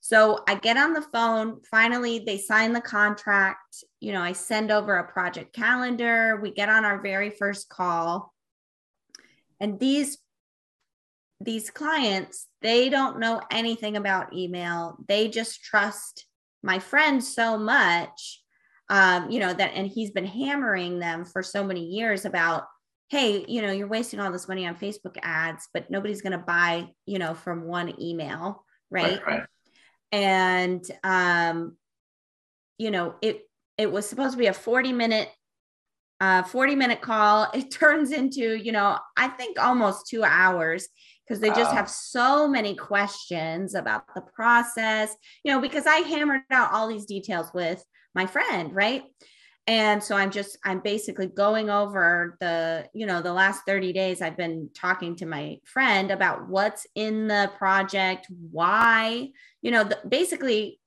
So 0.00 0.42
I 0.48 0.56
get 0.56 0.76
on 0.76 0.92
the 0.92 1.02
phone. 1.02 1.60
Finally, 1.70 2.20
they 2.20 2.38
sign 2.38 2.72
the 2.72 2.80
contract. 2.80 3.84
You 4.00 4.12
know, 4.12 4.22
I 4.22 4.32
send 4.32 4.70
over 4.70 4.96
a 4.96 5.10
project 5.10 5.54
calendar. 5.54 6.38
We 6.42 6.50
get 6.50 6.68
on 6.68 6.84
our 6.84 7.00
very 7.00 7.30
first 7.30 7.68
call. 7.68 8.34
And 9.60 9.78
these 9.78 10.18
these 11.40 11.70
clients, 11.70 12.48
they 12.62 12.88
don't 12.88 13.20
know 13.20 13.40
anything 13.50 13.96
about 13.96 14.34
email. 14.34 14.98
They 15.06 15.28
just 15.28 15.62
trust 15.62 16.26
my 16.62 16.80
friend 16.80 17.22
so 17.22 17.56
much 17.56 18.42
um, 18.90 19.30
you 19.30 19.40
know, 19.40 19.52
that, 19.52 19.72
and 19.74 19.86
he's 19.86 20.10
been 20.10 20.26
hammering 20.26 20.98
them 20.98 21.24
for 21.24 21.42
so 21.42 21.64
many 21.64 21.84
years 21.84 22.24
about, 22.24 22.64
hey, 23.08 23.44
you 23.48 23.62
know, 23.62 23.72
you're 23.72 23.86
wasting 23.86 24.20
all 24.20 24.32
this 24.32 24.48
money 24.48 24.66
on 24.66 24.76
Facebook 24.76 25.16
ads, 25.22 25.68
but 25.72 25.90
nobody's 25.90 26.22
going 26.22 26.32
to 26.32 26.38
buy, 26.38 26.88
you 27.06 27.18
know, 27.18 27.34
from 27.34 27.64
one 27.64 28.00
email, 28.00 28.64
right? 28.90 29.20
right, 29.26 29.38
right. 29.38 29.42
And, 30.12 30.84
um, 31.04 31.76
you 32.78 32.90
know, 32.90 33.14
it, 33.20 33.42
it 33.76 33.90
was 33.90 34.08
supposed 34.08 34.32
to 34.32 34.38
be 34.38 34.46
a 34.46 34.54
40 34.54 34.92
minute 34.92 35.28
uh, 36.20 36.42
40 36.42 36.74
minute 36.74 37.00
call. 37.00 37.48
It 37.54 37.70
turns 37.70 38.12
into, 38.12 38.56
you 38.56 38.72
know, 38.72 38.98
I 39.16 39.28
think 39.28 39.62
almost 39.62 40.08
two 40.08 40.24
hours 40.24 40.88
because 41.26 41.40
they 41.40 41.50
just 41.50 41.72
have 41.72 41.90
so 41.90 42.48
many 42.48 42.74
questions 42.74 43.74
about 43.74 44.02
the 44.14 44.22
process, 44.34 45.14
you 45.44 45.52
know, 45.52 45.60
because 45.60 45.86
I 45.86 45.98
hammered 45.98 46.40
out 46.50 46.72
all 46.72 46.88
these 46.88 47.04
details 47.04 47.50
with 47.52 47.84
my 48.14 48.26
friend, 48.26 48.74
right? 48.74 49.04
And 49.68 50.02
so 50.02 50.16
I'm 50.16 50.30
just, 50.30 50.56
I'm 50.64 50.80
basically 50.80 51.26
going 51.26 51.68
over 51.68 52.38
the, 52.40 52.88
you 52.94 53.04
know, 53.04 53.20
the 53.20 53.34
last 53.34 53.64
30 53.66 53.92
days 53.92 54.22
I've 54.22 54.36
been 54.36 54.70
talking 54.74 55.14
to 55.16 55.26
my 55.26 55.58
friend 55.64 56.10
about 56.10 56.48
what's 56.48 56.86
in 56.94 57.28
the 57.28 57.50
project, 57.58 58.28
why, 58.50 59.28
you 59.60 59.70
know, 59.70 59.84
the, 59.84 59.98
basically 60.08 60.80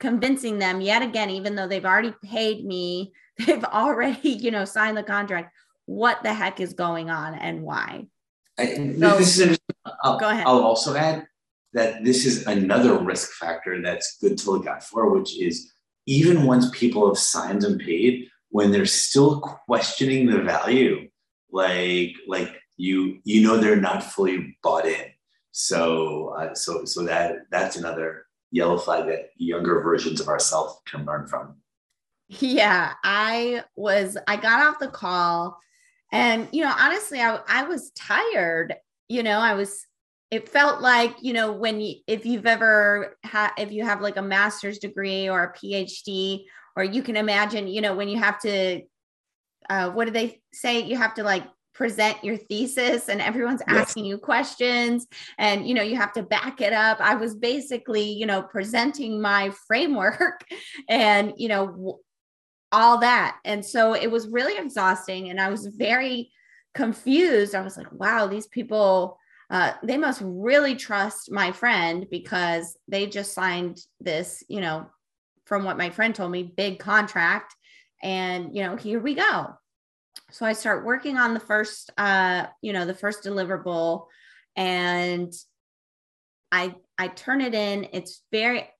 convincing 0.00 0.58
them 0.58 0.80
yet 0.80 1.02
again, 1.02 1.28
even 1.28 1.54
though 1.54 1.68
they've 1.68 1.84
already 1.84 2.14
paid 2.24 2.64
me, 2.64 3.12
they've 3.38 3.64
already, 3.64 4.30
you 4.30 4.50
know, 4.50 4.64
signed 4.64 4.96
the 4.96 5.02
contract, 5.02 5.54
what 5.84 6.22
the 6.22 6.32
heck 6.32 6.58
is 6.58 6.72
going 6.72 7.10
on 7.10 7.34
and 7.34 7.62
why. 7.62 8.06
I, 8.58 8.76
so, 8.76 9.18
this 9.18 9.38
is 9.38 9.58
I'll, 10.02 10.18
go 10.18 10.30
ahead. 10.30 10.46
I'll 10.46 10.62
also 10.62 10.94
add 10.94 11.26
that 11.74 12.02
this 12.02 12.24
is 12.24 12.46
another 12.46 12.98
risk 12.98 13.32
factor 13.32 13.82
that's 13.82 14.16
good 14.22 14.38
to 14.38 14.50
look 14.50 14.66
out 14.66 14.82
for, 14.82 15.10
which 15.10 15.38
is 15.38 15.72
even 16.06 16.44
once 16.44 16.70
people 16.70 17.06
have 17.06 17.18
signed 17.18 17.64
and 17.64 17.80
paid, 17.80 18.28
when 18.50 18.70
they're 18.70 18.86
still 18.86 19.40
questioning 19.40 20.26
the 20.26 20.42
value, 20.42 21.08
like 21.50 22.14
like 22.26 22.54
you 22.76 23.18
you 23.24 23.42
know 23.42 23.56
they're 23.56 23.76
not 23.76 24.02
fully 24.02 24.56
bought 24.62 24.86
in. 24.86 25.06
So 25.52 26.34
uh, 26.38 26.54
so 26.54 26.84
so 26.84 27.04
that 27.04 27.50
that's 27.50 27.76
another 27.76 28.26
yellow 28.50 28.78
flag 28.78 29.06
that 29.06 29.30
younger 29.36 29.80
versions 29.80 30.20
of 30.20 30.28
ourselves 30.28 30.80
can 30.86 31.04
learn 31.04 31.26
from. 31.26 31.56
Yeah, 32.28 32.92
I 33.02 33.64
was 33.76 34.16
I 34.26 34.36
got 34.36 34.62
off 34.66 34.78
the 34.78 34.88
call 34.88 35.58
and 36.10 36.48
you 36.52 36.62
know 36.62 36.74
honestly 36.78 37.20
I 37.20 37.40
I 37.48 37.64
was 37.64 37.90
tired. 37.92 38.74
You 39.08 39.22
know, 39.22 39.38
I 39.38 39.54
was 39.54 39.86
it 40.32 40.48
felt 40.48 40.80
like 40.80 41.14
you 41.20 41.32
know 41.32 41.52
when 41.52 41.80
you 41.80 41.96
if 42.08 42.26
you've 42.26 42.46
ever 42.46 43.16
had 43.22 43.50
if 43.58 43.70
you 43.70 43.84
have 43.84 44.00
like 44.00 44.16
a 44.16 44.22
master's 44.22 44.78
degree 44.78 45.28
or 45.28 45.44
a 45.44 45.52
phd 45.52 46.44
or 46.74 46.82
you 46.82 47.02
can 47.02 47.16
imagine 47.16 47.68
you 47.68 47.80
know 47.80 47.94
when 47.94 48.08
you 48.08 48.18
have 48.18 48.40
to 48.40 48.82
uh, 49.68 49.90
what 49.90 50.06
do 50.06 50.10
they 50.10 50.40
say? 50.52 50.80
You 50.80 50.96
have 50.96 51.14
to 51.14 51.22
like 51.22 51.44
present 51.74 52.22
your 52.22 52.36
thesis 52.36 53.08
and 53.08 53.20
everyone's 53.20 53.62
asking 53.66 54.04
yes. 54.04 54.10
you 54.10 54.18
questions 54.18 55.06
and 55.38 55.66
you 55.66 55.72
know 55.72 55.82
you 55.82 55.96
have 55.96 56.12
to 56.12 56.22
back 56.22 56.60
it 56.60 56.72
up. 56.72 57.00
I 57.00 57.14
was 57.14 57.34
basically 57.34 58.10
you 58.10 58.26
know 58.26 58.42
presenting 58.42 59.20
my 59.20 59.50
framework 59.66 60.44
and 60.88 61.32
you 61.36 61.48
know 61.48 62.00
all 62.70 62.98
that. 62.98 63.38
And 63.44 63.64
so 63.64 63.94
it 63.94 64.10
was 64.10 64.28
really 64.28 64.56
exhausting 64.56 65.28
and 65.28 65.38
i 65.38 65.50
was 65.50 65.66
very 65.66 66.30
confused. 66.74 67.54
I 67.54 67.62
was 67.62 67.76
like 67.76 67.92
wow 67.92 68.26
these 68.26 68.46
people 68.46 69.18
uh, 69.52 69.74
they 69.82 69.98
must 69.98 70.22
really 70.24 70.74
trust 70.74 71.30
my 71.30 71.52
friend 71.52 72.06
because 72.10 72.74
they 72.88 73.06
just 73.06 73.34
signed 73.34 73.78
this, 74.00 74.42
you 74.48 74.62
know, 74.62 74.86
from 75.44 75.64
what 75.64 75.76
my 75.76 75.90
friend 75.90 76.14
told 76.14 76.32
me, 76.32 76.42
big 76.42 76.78
contract. 76.78 77.54
And, 78.02 78.56
you 78.56 78.62
know, 78.62 78.76
here 78.76 78.98
we 78.98 79.14
go. 79.14 79.48
So 80.30 80.46
I 80.46 80.54
start 80.54 80.86
working 80.86 81.18
on 81.18 81.34
the 81.34 81.40
first, 81.40 81.90
uh, 81.98 82.46
you 82.62 82.72
know, 82.72 82.86
the 82.86 82.94
first 82.94 83.22
deliverable 83.24 84.06
and 84.56 85.30
I, 86.50 86.74
I 86.96 87.08
turn 87.08 87.42
it 87.42 87.54
in. 87.54 87.88
It's 87.92 88.22
very, 88.32 88.70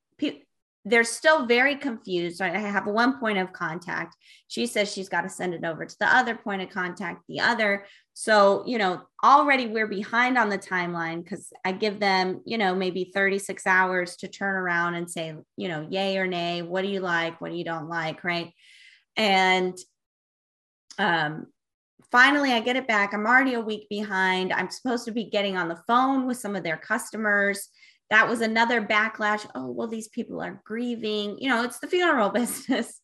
they're 0.84 1.04
still 1.04 1.46
very 1.46 1.76
confused. 1.76 2.40
I 2.40 2.58
have 2.58 2.86
one 2.86 3.20
point 3.20 3.38
of 3.38 3.52
contact. 3.52 4.16
She 4.48 4.66
says 4.66 4.92
she's 4.92 5.08
got 5.08 5.22
to 5.22 5.28
send 5.28 5.54
it 5.54 5.64
over 5.64 5.86
to 5.86 5.98
the 6.00 6.12
other 6.12 6.34
point 6.34 6.62
of 6.62 6.70
contact, 6.70 7.22
the 7.28 7.40
other. 7.40 7.86
So, 8.14 8.64
you 8.66 8.78
know, 8.78 9.02
already 9.22 9.68
we're 9.68 9.86
behind 9.86 10.36
on 10.36 10.48
the 10.48 10.58
timeline 10.58 11.22
because 11.22 11.52
I 11.64 11.72
give 11.72 12.00
them, 12.00 12.42
you 12.44 12.58
know, 12.58 12.74
maybe 12.74 13.12
36 13.14 13.64
hours 13.66 14.16
to 14.16 14.28
turn 14.28 14.56
around 14.56 14.94
and 14.94 15.08
say, 15.08 15.34
you 15.56 15.68
know, 15.68 15.86
yay 15.88 16.18
or 16.18 16.26
nay, 16.26 16.62
what 16.62 16.82
do 16.82 16.88
you 16.88 17.00
like, 17.00 17.40
what 17.40 17.52
do 17.52 17.56
you 17.56 17.64
don't 17.64 17.88
like, 17.88 18.24
right? 18.24 18.52
And 19.16 19.78
um, 20.98 21.46
finally, 22.10 22.52
I 22.52 22.60
get 22.60 22.76
it 22.76 22.88
back. 22.88 23.14
I'm 23.14 23.26
already 23.26 23.54
a 23.54 23.60
week 23.60 23.88
behind. 23.88 24.52
I'm 24.52 24.70
supposed 24.70 25.04
to 25.04 25.12
be 25.12 25.30
getting 25.30 25.56
on 25.56 25.68
the 25.68 25.80
phone 25.86 26.26
with 26.26 26.38
some 26.38 26.56
of 26.56 26.64
their 26.64 26.76
customers 26.76 27.68
that 28.10 28.28
was 28.28 28.40
another 28.40 28.82
backlash. 28.82 29.46
Oh, 29.54 29.70
well, 29.70 29.88
these 29.88 30.08
people 30.08 30.40
are 30.42 30.60
grieving. 30.64 31.38
You 31.38 31.48
know, 31.48 31.64
it's 31.64 31.78
the 31.78 31.86
funeral 31.86 32.30
business. 32.40 33.00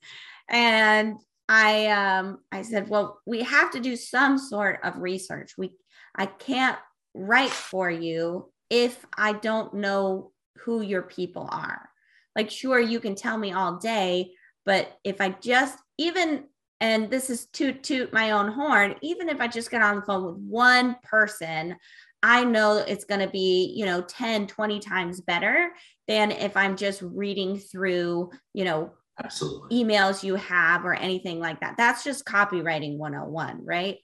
And 0.48 1.16
I 1.48 1.86
um 1.86 2.38
I 2.52 2.62
said, 2.62 2.88
well, 2.88 3.20
we 3.26 3.42
have 3.42 3.70
to 3.72 3.80
do 3.80 3.96
some 3.96 4.38
sort 4.38 4.80
of 4.84 4.98
research. 4.98 5.54
We 5.56 5.72
I 6.14 6.26
can't 6.26 6.78
write 7.14 7.50
for 7.50 7.90
you 7.90 8.52
if 8.70 9.04
I 9.16 9.32
don't 9.32 9.74
know 9.74 10.32
who 10.58 10.82
your 10.82 11.02
people 11.02 11.48
are. 11.50 11.88
Like, 12.36 12.50
sure, 12.50 12.78
you 12.78 13.00
can 13.00 13.14
tell 13.14 13.38
me 13.38 13.52
all 13.52 13.78
day, 13.78 14.32
but 14.64 14.96
if 15.04 15.20
I 15.20 15.30
just 15.30 15.78
even 15.96 16.44
and 16.80 17.10
this 17.10 17.30
is 17.30 17.46
toot 17.46 17.82
toot 17.82 18.12
my 18.12 18.32
own 18.32 18.52
horn, 18.52 18.94
even 19.02 19.28
if 19.28 19.40
I 19.40 19.48
just 19.48 19.70
get 19.70 19.82
on 19.82 19.96
the 19.96 20.02
phone 20.02 20.24
with 20.24 20.36
one 20.36 20.96
person, 21.02 21.76
I 22.22 22.44
know 22.44 22.78
it's 22.78 23.04
going 23.04 23.20
to 23.20 23.28
be, 23.28 23.72
you 23.76 23.84
know, 23.84 24.00
10, 24.02 24.46
20 24.46 24.80
times 24.80 25.20
better 25.20 25.70
than 26.06 26.30
if 26.32 26.56
I'm 26.56 26.76
just 26.76 27.00
reading 27.02 27.58
through, 27.58 28.30
you 28.54 28.64
know, 28.64 28.92
Absolutely. 29.22 29.84
emails 29.84 30.22
you 30.22 30.34
have 30.36 30.84
or 30.84 30.94
anything 30.94 31.38
like 31.40 31.60
that. 31.60 31.76
That's 31.76 32.04
just 32.04 32.24
copywriting 32.24 32.96
101, 32.96 33.64
right? 33.64 33.98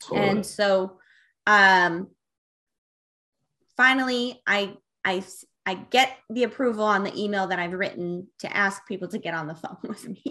Totally. 0.00 0.28
And 0.28 0.46
so 0.46 0.98
um 1.46 2.08
finally 3.76 4.42
I 4.46 4.76
I 5.04 5.22
I 5.64 5.74
get 5.74 6.16
the 6.30 6.44
approval 6.44 6.84
on 6.84 7.02
the 7.02 7.16
email 7.20 7.48
that 7.48 7.58
I've 7.58 7.72
written 7.72 8.28
to 8.40 8.56
ask 8.56 8.86
people 8.86 9.08
to 9.08 9.18
get 9.18 9.34
on 9.34 9.46
the 9.46 9.54
phone 9.54 9.78
with 9.82 10.08
me. 10.08 10.22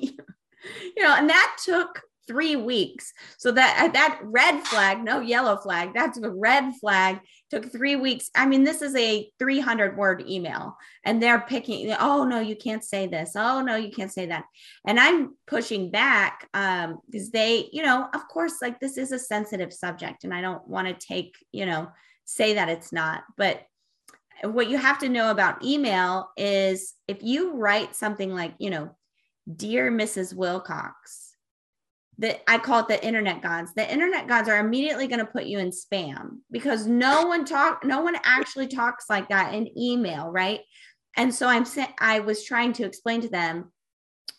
you 0.95 1.03
know, 1.03 1.13
and 1.15 1.29
that 1.29 1.57
took 1.63 2.01
three 2.27 2.55
weeks. 2.55 3.13
So 3.37 3.51
that 3.51 3.91
that 3.93 4.19
red 4.23 4.61
flag, 4.63 5.03
no 5.03 5.19
yellow 5.19 5.57
flag, 5.57 5.91
that's 5.93 6.17
a 6.17 6.29
red 6.29 6.73
flag. 6.79 7.19
Took 7.51 7.71
three 7.71 7.95
weeks. 7.95 8.29
I 8.35 8.45
mean, 8.45 8.63
this 8.63 8.81
is 8.81 8.95
a 8.95 9.29
300 9.39 9.97
word 9.97 10.23
email, 10.27 10.77
and 11.03 11.21
they're 11.21 11.41
picking. 11.41 11.93
Oh 11.99 12.23
no, 12.23 12.39
you 12.39 12.55
can't 12.55 12.83
say 12.83 13.07
this. 13.07 13.33
Oh 13.35 13.61
no, 13.61 13.75
you 13.75 13.91
can't 13.91 14.11
say 14.11 14.27
that. 14.27 14.45
And 14.85 14.99
I'm 14.99 15.35
pushing 15.47 15.91
back 15.91 16.47
um, 16.53 16.99
because 17.05 17.29
they, 17.29 17.69
you 17.71 17.83
know, 17.83 18.07
of 18.13 18.27
course, 18.27 18.55
like 18.61 18.79
this 18.79 18.97
is 18.97 19.11
a 19.11 19.19
sensitive 19.19 19.73
subject, 19.73 20.23
and 20.23 20.33
I 20.33 20.41
don't 20.41 20.67
want 20.67 20.87
to 20.87 21.07
take, 21.07 21.35
you 21.51 21.65
know, 21.65 21.89
say 22.25 22.55
that 22.55 22.69
it's 22.69 22.91
not, 22.91 23.23
but 23.37 23.65
what 24.43 24.69
you 24.69 24.77
have 24.77 24.99
to 24.99 25.09
know 25.09 25.31
about 25.31 25.63
email 25.63 26.29
is 26.35 26.93
if 27.07 27.23
you 27.23 27.53
write 27.53 27.95
something 27.95 28.33
like, 28.33 28.53
you 28.59 28.69
know, 28.69 28.95
dear 29.53 29.91
Mrs. 29.91 30.33
Wilcox, 30.33 31.34
that 32.19 32.41
I 32.49 32.57
call 32.57 32.79
it 32.79 32.87
the 32.87 33.05
internet 33.05 33.41
gods. 33.41 33.73
The 33.73 33.91
internet 33.91 34.27
gods 34.27 34.47
are 34.47 34.59
immediately 34.59 35.07
going 35.07 35.19
to 35.19 35.25
put 35.25 35.45
you 35.45 35.59
in 35.59 35.71
spam 35.71 36.37
because 36.51 36.87
no 36.87 37.27
one 37.27 37.45
talk, 37.45 37.83
no 37.83 38.01
one 38.01 38.15
actually 38.23 38.67
talks 38.67 39.05
like 39.09 39.29
that 39.29 39.53
in 39.53 39.77
email, 39.77 40.29
right? 40.29 40.61
And 41.17 41.33
so 41.33 41.47
I'm 41.47 41.65
I 41.99 42.19
was 42.19 42.43
trying 42.43 42.73
to 42.73 42.85
explain 42.85 43.21
to 43.21 43.29
them, 43.29 43.71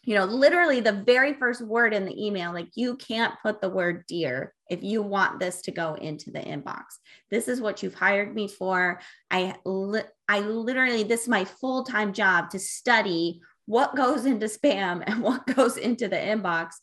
you 0.05 0.15
know, 0.15 0.25
literally 0.25 0.81
the 0.81 0.93
very 0.93 1.35
first 1.35 1.61
word 1.61 1.93
in 1.93 2.05
the 2.05 2.27
email, 2.27 2.53
like 2.53 2.69
you 2.75 2.97
can't 2.97 3.35
put 3.43 3.61
the 3.61 3.69
word 3.69 4.05
dear 4.07 4.55
if 4.69 4.83
you 4.83 5.03
want 5.03 5.41
this 5.41 5.63
to 5.63 5.71
go 5.71 5.95
into 5.95 6.31
the 6.31 6.41
inbox. 6.41 6.83
This 7.31 7.49
is 7.49 7.61
what 7.61 7.83
you've 7.83 7.95
hired 7.95 8.35
me 8.35 8.49
for. 8.49 9.01
I 9.31 9.55
li- 9.65 10.03
I 10.29 10.41
literally 10.41 11.03
this 11.03 11.23
is 11.23 11.29
my 11.29 11.45
full-time 11.45 12.13
job 12.13 12.51
to 12.51 12.59
study 12.59 13.41
what 13.67 13.95
goes 13.97 14.25
into 14.25 14.47
spam 14.47 15.03
and 15.07 15.23
what 15.23 15.47
goes 15.47 15.77
into 15.77 16.09
the 16.09 16.17
inbox 16.17 16.75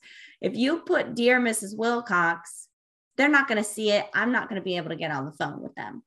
if 0.43 0.57
you 0.57 0.81
put 0.81 1.15
Dear 1.15 1.39
Mrs. 1.39 1.75
Wilcox, 1.75 2.67
they're 3.15 3.29
not 3.29 3.47
going 3.47 3.57
to 3.57 3.63
see 3.63 3.91
it. 3.91 4.05
I'm 4.13 4.33
not 4.33 4.49
going 4.49 4.59
to 4.59 4.63
be 4.63 4.75
able 4.75 4.89
to 4.89 4.97
get 4.97 5.09
on 5.09 5.25
the 5.25 5.31
phone 5.31 5.61
with 5.61 5.73
them. 5.75 6.03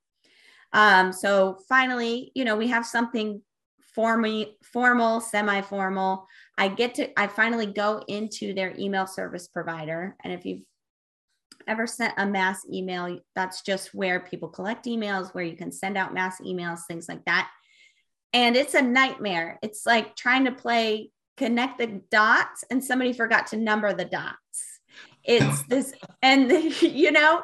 Um, 0.74 1.10
so 1.10 1.58
finally, 1.68 2.32
you 2.34 2.44
know, 2.44 2.54
we 2.54 2.68
have 2.68 2.84
something 2.84 3.40
formal, 3.94 4.44
formal, 4.62 5.22
semi-formal. 5.22 6.26
I 6.58 6.68
get 6.68 6.94
to, 6.96 7.18
I 7.18 7.28
finally 7.28 7.64
go 7.64 8.02
into 8.08 8.52
their 8.52 8.74
email 8.78 9.06
service 9.06 9.48
provider. 9.48 10.16
And 10.22 10.34
if 10.34 10.44
you've 10.44 10.62
ever 11.66 11.86
sent 11.86 12.12
a 12.18 12.26
mass 12.26 12.60
email, 12.70 13.18
that's 13.34 13.62
just 13.62 13.94
where 13.94 14.20
people 14.20 14.50
collect 14.50 14.84
emails, 14.84 15.34
where 15.34 15.44
you 15.44 15.56
can 15.56 15.72
send 15.72 15.96
out 15.96 16.12
mass 16.12 16.42
emails, 16.42 16.80
things 16.86 17.08
like 17.08 17.24
that. 17.24 17.48
And 18.32 18.56
it's 18.56 18.74
a 18.74 18.82
nightmare. 18.82 19.58
It's 19.62 19.86
like 19.86 20.16
trying 20.16 20.44
to 20.44 20.52
play 20.52 21.10
connect 21.36 21.78
the 21.78 22.00
dots 22.10 22.64
and 22.70 22.82
somebody 22.82 23.12
forgot 23.12 23.46
to 23.48 23.56
number 23.56 23.92
the 23.92 24.04
dots. 24.04 24.80
It's 25.24 25.62
this, 25.68 25.92
and 26.22 26.50
you 26.82 27.12
know, 27.12 27.42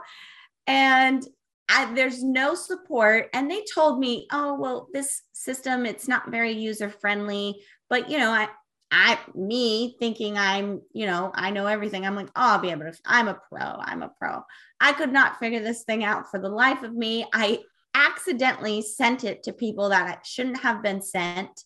and 0.67 1.27
I, 1.69 1.93
there's 1.95 2.23
no 2.23 2.55
support. 2.55 3.29
And 3.33 3.51
they 3.51 3.65
told 3.73 3.99
me, 3.99 4.27
oh, 4.33 4.59
well, 4.59 4.89
this 4.93 5.23
system, 5.33 5.87
it's 5.87 6.09
not 6.09 6.31
very 6.31 6.53
user 6.53 6.91
friendly. 6.91 7.63
But, 7.89 8.11
you 8.11 8.19
know, 8.19 8.31
I, 8.31 8.49
I, 8.91 9.19
me 9.35 9.97
thinking 9.99 10.37
I'm, 10.37 10.83
you 10.93 11.07
know, 11.07 11.31
I 11.35 11.51
know 11.51 11.67
everything. 11.67 12.05
I'm 12.05 12.15
like, 12.15 12.29
oh, 12.29 12.53
I'll 12.53 12.59
be 12.59 12.71
able 12.71 12.83
to, 12.83 12.93
I'm 13.07 13.29
a 13.29 13.41
pro. 13.51 13.63
I'm 13.63 14.03
a 14.03 14.13
pro. 14.21 14.43
I 14.81 14.93
could 14.93 15.13
not 15.13 15.39
figure 15.39 15.61
this 15.61 15.85
thing 15.85 16.05
out 16.05 16.31
for 16.31 16.39
the 16.39 16.51
life 16.51 16.83
of 16.83 16.93
me. 16.93 17.27
I 17.33 17.61
accidentally 17.95 18.83
sent 18.83 19.25
it 19.25 19.43
to 19.45 19.53
people 19.53 19.91
that 19.91 20.27
shouldn't 20.27 20.59
have 20.59 20.83
been 20.83 21.03
sent. 21.03 21.65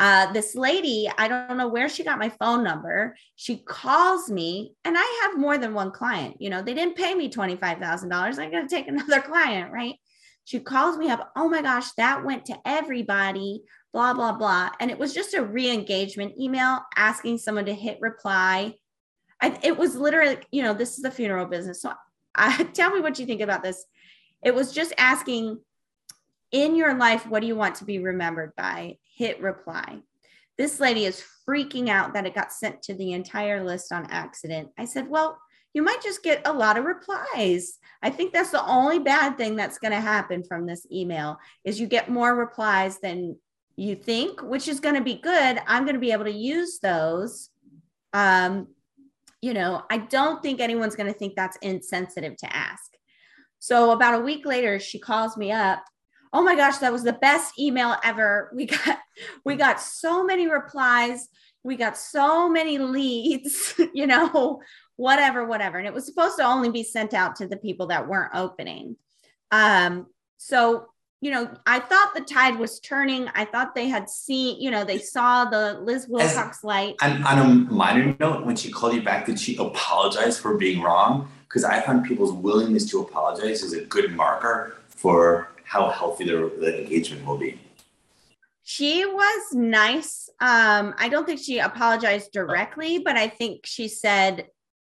Uh, 0.00 0.32
this 0.32 0.54
lady, 0.54 1.10
I 1.18 1.28
don't 1.28 1.58
know 1.58 1.68
where 1.68 1.88
she 1.88 2.02
got 2.02 2.18
my 2.18 2.30
phone 2.30 2.64
number. 2.64 3.14
She 3.36 3.58
calls 3.58 4.30
me, 4.30 4.74
and 4.84 4.96
I 4.98 5.22
have 5.22 5.38
more 5.38 5.58
than 5.58 5.74
one 5.74 5.90
client. 5.90 6.36
You 6.40 6.48
know, 6.48 6.62
they 6.62 6.72
didn't 6.72 6.96
pay 6.96 7.14
me 7.14 7.28
$25,000. 7.28 8.38
I 8.38 8.50
got 8.50 8.60
to 8.62 8.68
take 8.68 8.88
another 8.88 9.20
client, 9.20 9.72
right? 9.72 9.96
She 10.44 10.60
calls 10.60 10.96
me 10.96 11.08
up. 11.08 11.30
Oh 11.36 11.48
my 11.48 11.62
gosh, 11.62 11.92
that 11.92 12.24
went 12.24 12.46
to 12.46 12.58
everybody, 12.64 13.62
blah, 13.92 14.14
blah, 14.14 14.32
blah. 14.32 14.70
And 14.80 14.90
it 14.90 14.98
was 14.98 15.14
just 15.14 15.34
a 15.34 15.44
re 15.44 15.70
engagement 15.70 16.34
email 16.38 16.80
asking 16.96 17.38
someone 17.38 17.66
to 17.66 17.74
hit 17.74 17.98
reply. 18.00 18.74
I, 19.40 19.58
it 19.62 19.76
was 19.76 19.94
literally, 19.94 20.38
you 20.50 20.62
know, 20.62 20.74
this 20.74 20.96
is 20.96 21.02
the 21.02 21.10
funeral 21.10 21.46
business. 21.46 21.82
So 21.82 21.92
I, 22.34 22.64
tell 22.72 22.92
me 22.92 23.00
what 23.00 23.18
you 23.18 23.26
think 23.26 23.40
about 23.40 23.62
this. 23.62 23.84
It 24.42 24.54
was 24.54 24.72
just 24.72 24.92
asking 24.98 25.60
in 26.50 26.76
your 26.76 26.94
life, 26.94 27.26
what 27.26 27.40
do 27.40 27.46
you 27.46 27.56
want 27.56 27.76
to 27.76 27.84
be 27.84 27.98
remembered 27.98 28.52
by? 28.56 28.98
Hit 29.16 29.40
reply. 29.40 30.00
This 30.58 30.80
lady 30.80 31.06
is 31.06 31.24
freaking 31.48 31.88
out 31.88 32.14
that 32.14 32.26
it 32.26 32.34
got 32.34 32.52
sent 32.52 32.82
to 32.82 32.94
the 32.94 33.12
entire 33.12 33.64
list 33.64 33.92
on 33.92 34.10
accident. 34.10 34.70
I 34.78 34.84
said, 34.84 35.08
Well, 35.08 35.38
you 35.74 35.82
might 35.82 36.02
just 36.02 36.22
get 36.22 36.46
a 36.46 36.52
lot 36.52 36.76
of 36.76 36.84
replies. 36.84 37.78
I 38.02 38.10
think 38.10 38.32
that's 38.32 38.50
the 38.50 38.64
only 38.66 38.98
bad 38.98 39.38
thing 39.38 39.56
that's 39.56 39.78
going 39.78 39.92
to 39.92 40.00
happen 40.00 40.44
from 40.44 40.66
this 40.66 40.86
email 40.92 41.38
is 41.64 41.80
you 41.80 41.86
get 41.86 42.10
more 42.10 42.34
replies 42.34 42.98
than 42.98 43.36
you 43.76 43.94
think, 43.94 44.42
which 44.42 44.68
is 44.68 44.80
going 44.80 44.96
to 44.96 45.00
be 45.00 45.14
good. 45.14 45.58
I'm 45.66 45.84
going 45.84 45.94
to 45.94 46.00
be 46.00 46.12
able 46.12 46.24
to 46.24 46.32
use 46.32 46.78
those. 46.78 47.48
Um, 48.12 48.68
you 49.40 49.54
know, 49.54 49.82
I 49.90 49.98
don't 49.98 50.42
think 50.42 50.60
anyone's 50.60 50.94
going 50.94 51.10
to 51.10 51.18
think 51.18 51.34
that's 51.34 51.56
insensitive 51.62 52.36
to 52.36 52.54
ask. 52.54 52.91
So 53.62 53.92
about 53.92 54.20
a 54.20 54.24
week 54.24 54.44
later, 54.44 54.80
she 54.80 54.98
calls 54.98 55.36
me 55.36 55.52
up. 55.52 55.84
Oh 56.32 56.42
my 56.42 56.56
gosh 56.56 56.78
that 56.78 56.92
was 56.92 57.04
the 57.04 57.12
best 57.12 57.60
email 57.60 57.94
ever. 58.02 58.50
We 58.52 58.66
got 58.66 58.98
we 59.44 59.54
got 59.54 59.80
so 59.80 60.24
many 60.24 60.48
replies. 60.48 61.28
We 61.62 61.76
got 61.76 61.96
so 61.96 62.48
many 62.48 62.78
leads 62.78 63.80
you 63.94 64.08
know 64.08 64.60
whatever 64.96 65.46
whatever. 65.46 65.78
And 65.78 65.86
it 65.86 65.94
was 65.94 66.06
supposed 66.06 66.38
to 66.38 66.44
only 66.44 66.70
be 66.70 66.82
sent 66.82 67.14
out 67.14 67.36
to 67.36 67.46
the 67.46 67.56
people 67.56 67.86
that 67.86 68.08
weren't 68.08 68.34
opening. 68.34 68.96
Um 69.52 70.08
so 70.38 70.86
you 71.20 71.30
know 71.30 71.48
i 71.64 71.78
thought 71.78 72.14
the 72.16 72.22
tide 72.22 72.58
was 72.58 72.80
turning. 72.80 73.28
I 73.36 73.44
thought 73.44 73.76
they 73.76 73.86
had 73.86 74.10
seen 74.10 74.60
you 74.60 74.72
know 74.72 74.84
they 74.84 74.98
saw 74.98 75.44
the 75.44 75.74
liz 75.74 76.08
wilcox 76.08 76.58
As, 76.58 76.64
light. 76.64 76.96
And 77.00 77.24
on 77.24 77.38
a 77.38 77.44
minor 77.72 78.16
note 78.18 78.44
when 78.44 78.56
she 78.56 78.72
called 78.72 78.94
you 78.94 79.02
back 79.02 79.26
did 79.26 79.38
she 79.38 79.56
apologize 79.56 80.36
for 80.36 80.58
being 80.58 80.82
wrong 80.82 81.30
because 81.52 81.64
i 81.64 81.80
find 81.80 82.04
people's 82.04 82.32
willingness 82.32 82.88
to 82.90 83.00
apologize 83.00 83.62
is 83.62 83.74
a 83.74 83.84
good 83.84 84.14
marker 84.16 84.76
for 84.88 85.52
how 85.72 85.88
healthy 85.88 86.24
the, 86.24 86.52
the 86.60 86.82
engagement 86.82 87.24
will 87.24 87.38
be. 87.38 87.58
She 88.62 89.06
was 89.06 89.54
nice. 89.54 90.28
Um, 90.38 90.94
I 90.98 91.08
don't 91.08 91.24
think 91.24 91.40
she 91.40 91.58
apologized 91.60 92.30
directly, 92.30 92.98
but 92.98 93.16
I 93.16 93.28
think 93.28 93.64
she 93.64 93.88
said 93.88 94.48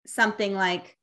something 0.04 0.52
like, 0.52 0.96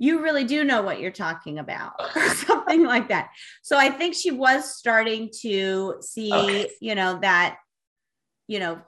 you 0.00 0.22
really 0.22 0.44
do 0.44 0.64
know 0.64 0.82
what 0.82 1.00
you're 1.00 1.10
talking 1.10 1.60
about 1.60 1.92
or 2.16 2.28
something 2.28 2.84
like 2.84 3.08
that 3.08 3.30
so 3.62 3.76
i 3.76 3.90
think 3.90 4.14
she 4.14 4.30
was 4.30 4.76
starting 4.76 5.28
to 5.40 5.96
see 6.00 6.32
okay. 6.32 6.70
you 6.80 6.94
know 6.94 7.18
that 7.20 7.58
you 8.46 8.60
know 8.60 8.80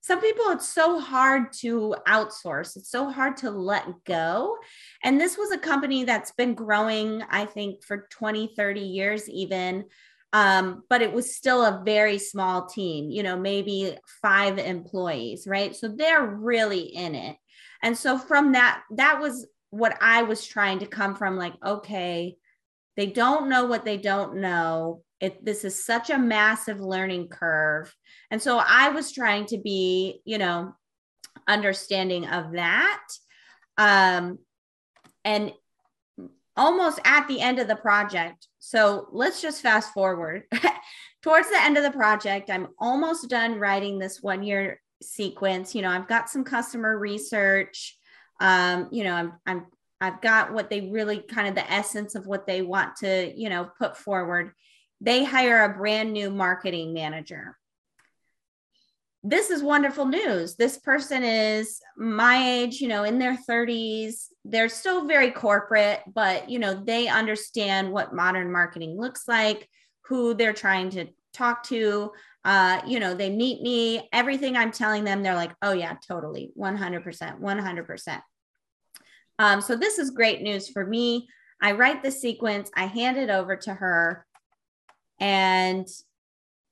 some 0.00 0.20
people 0.20 0.44
it's 0.50 0.68
so 0.68 0.98
hard 0.98 1.52
to 1.60 1.94
outsource. 2.06 2.76
It's 2.76 2.90
so 2.90 3.10
hard 3.10 3.36
to 3.38 3.50
let 3.50 4.04
go. 4.04 4.56
And 5.02 5.20
this 5.20 5.36
was 5.36 5.50
a 5.50 5.58
company 5.58 6.04
that's 6.04 6.32
been 6.32 6.54
growing 6.54 7.22
i 7.30 7.44
think 7.44 7.84
for 7.84 8.08
20 8.10 8.54
30 8.56 8.80
years 8.80 9.28
even. 9.28 9.84
Um, 10.34 10.82
but 10.90 11.00
it 11.00 11.10
was 11.10 11.34
still 11.34 11.64
a 11.64 11.82
very 11.84 12.18
small 12.18 12.66
team 12.66 13.10
you 13.10 13.22
know 13.22 13.38
maybe 13.38 13.96
five 14.22 14.58
employees 14.58 15.46
right? 15.46 15.74
So 15.74 15.88
they're 15.88 16.26
really 16.26 16.80
in 16.80 17.14
it. 17.14 17.36
And 17.82 17.96
so 17.96 18.18
from 18.18 18.52
that 18.52 18.82
that 18.96 19.20
was 19.20 19.46
what 19.70 19.96
i 20.00 20.22
was 20.22 20.46
trying 20.46 20.78
to 20.78 20.86
come 20.86 21.14
from 21.14 21.36
like 21.36 21.54
okay 21.64 22.36
they 22.96 23.06
don't 23.06 23.48
know 23.48 23.66
what 23.66 23.84
they 23.84 23.96
don't 23.96 24.36
know 24.36 25.02
it, 25.20 25.44
this 25.44 25.64
is 25.64 25.84
such 25.84 26.10
a 26.10 26.18
massive 26.18 26.80
learning 26.80 27.28
curve. 27.28 27.94
And 28.30 28.40
so 28.40 28.62
I 28.64 28.90
was 28.90 29.12
trying 29.12 29.46
to 29.46 29.58
be, 29.58 30.20
you 30.24 30.38
know, 30.38 30.74
understanding 31.46 32.26
of 32.26 32.52
that. 32.52 33.06
Um, 33.76 34.38
and 35.24 35.52
almost 36.56 37.00
at 37.04 37.26
the 37.28 37.40
end 37.40 37.58
of 37.58 37.68
the 37.68 37.76
project. 37.76 38.48
So 38.58 39.08
let's 39.12 39.40
just 39.40 39.62
fast 39.62 39.92
forward. 39.92 40.44
Towards 41.22 41.48
the 41.48 41.60
end 41.60 41.76
of 41.76 41.84
the 41.84 41.90
project, 41.90 42.50
I'm 42.50 42.68
almost 42.78 43.28
done 43.28 43.58
writing 43.58 43.98
this 43.98 44.22
one 44.22 44.42
year 44.42 44.80
sequence. 45.02 45.74
You 45.74 45.82
know, 45.82 45.90
I've 45.90 46.08
got 46.08 46.28
some 46.28 46.44
customer 46.44 46.98
research. 46.98 47.96
Um, 48.40 48.88
you 48.92 49.04
know, 49.04 49.14
I'm, 49.14 49.32
I'm, 49.46 49.66
I've 50.00 50.20
got 50.20 50.52
what 50.52 50.70
they 50.70 50.90
really 50.90 51.18
kind 51.18 51.48
of 51.48 51.54
the 51.54 51.72
essence 51.72 52.14
of 52.14 52.26
what 52.26 52.46
they 52.46 52.62
want 52.62 52.96
to, 52.96 53.32
you 53.36 53.48
know, 53.48 53.68
put 53.78 53.96
forward 53.96 54.52
they 55.00 55.24
hire 55.24 55.64
a 55.64 55.76
brand 55.76 56.12
new 56.12 56.30
marketing 56.30 56.92
manager. 56.92 57.56
this 59.24 59.50
is 59.50 59.62
wonderful 59.62 60.06
news. 60.06 60.54
This 60.54 60.78
person 60.78 61.24
is 61.24 61.80
my 61.96 62.36
age, 62.36 62.80
you 62.80 62.88
know, 62.88 63.02
in 63.02 63.18
their 63.18 63.36
30s. 63.36 64.26
They're 64.44 64.68
still 64.68 65.06
very 65.06 65.32
corporate, 65.32 66.00
but 66.14 66.48
you 66.48 66.58
know, 66.58 66.82
they 66.84 67.08
understand 67.08 67.90
what 67.92 68.14
modern 68.14 68.50
marketing 68.50 68.96
looks 68.96 69.26
like, 69.26 69.68
who 70.04 70.34
they're 70.34 70.52
trying 70.52 70.90
to 70.90 71.06
talk 71.32 71.64
to. 71.64 72.12
Uh, 72.44 72.80
you 72.86 73.00
know, 73.00 73.12
they 73.12 73.28
meet 73.28 73.60
me, 73.60 74.08
everything 74.12 74.56
I'm 74.56 74.72
telling 74.72 75.04
them, 75.04 75.22
they're 75.22 75.34
like, 75.34 75.54
oh 75.62 75.72
yeah, 75.72 75.96
totally, 76.06 76.52
100%, 76.56 77.40
100%. 77.40 78.20
Um, 79.40 79.60
so 79.60 79.76
this 79.76 79.98
is 79.98 80.10
great 80.10 80.42
news 80.42 80.68
for 80.68 80.86
me. 80.86 81.28
I 81.60 81.72
write 81.72 82.02
the 82.02 82.10
sequence, 82.10 82.70
I 82.74 82.86
hand 82.86 83.18
it 83.18 83.30
over 83.30 83.56
to 83.56 83.74
her, 83.74 84.24
and 85.20 85.86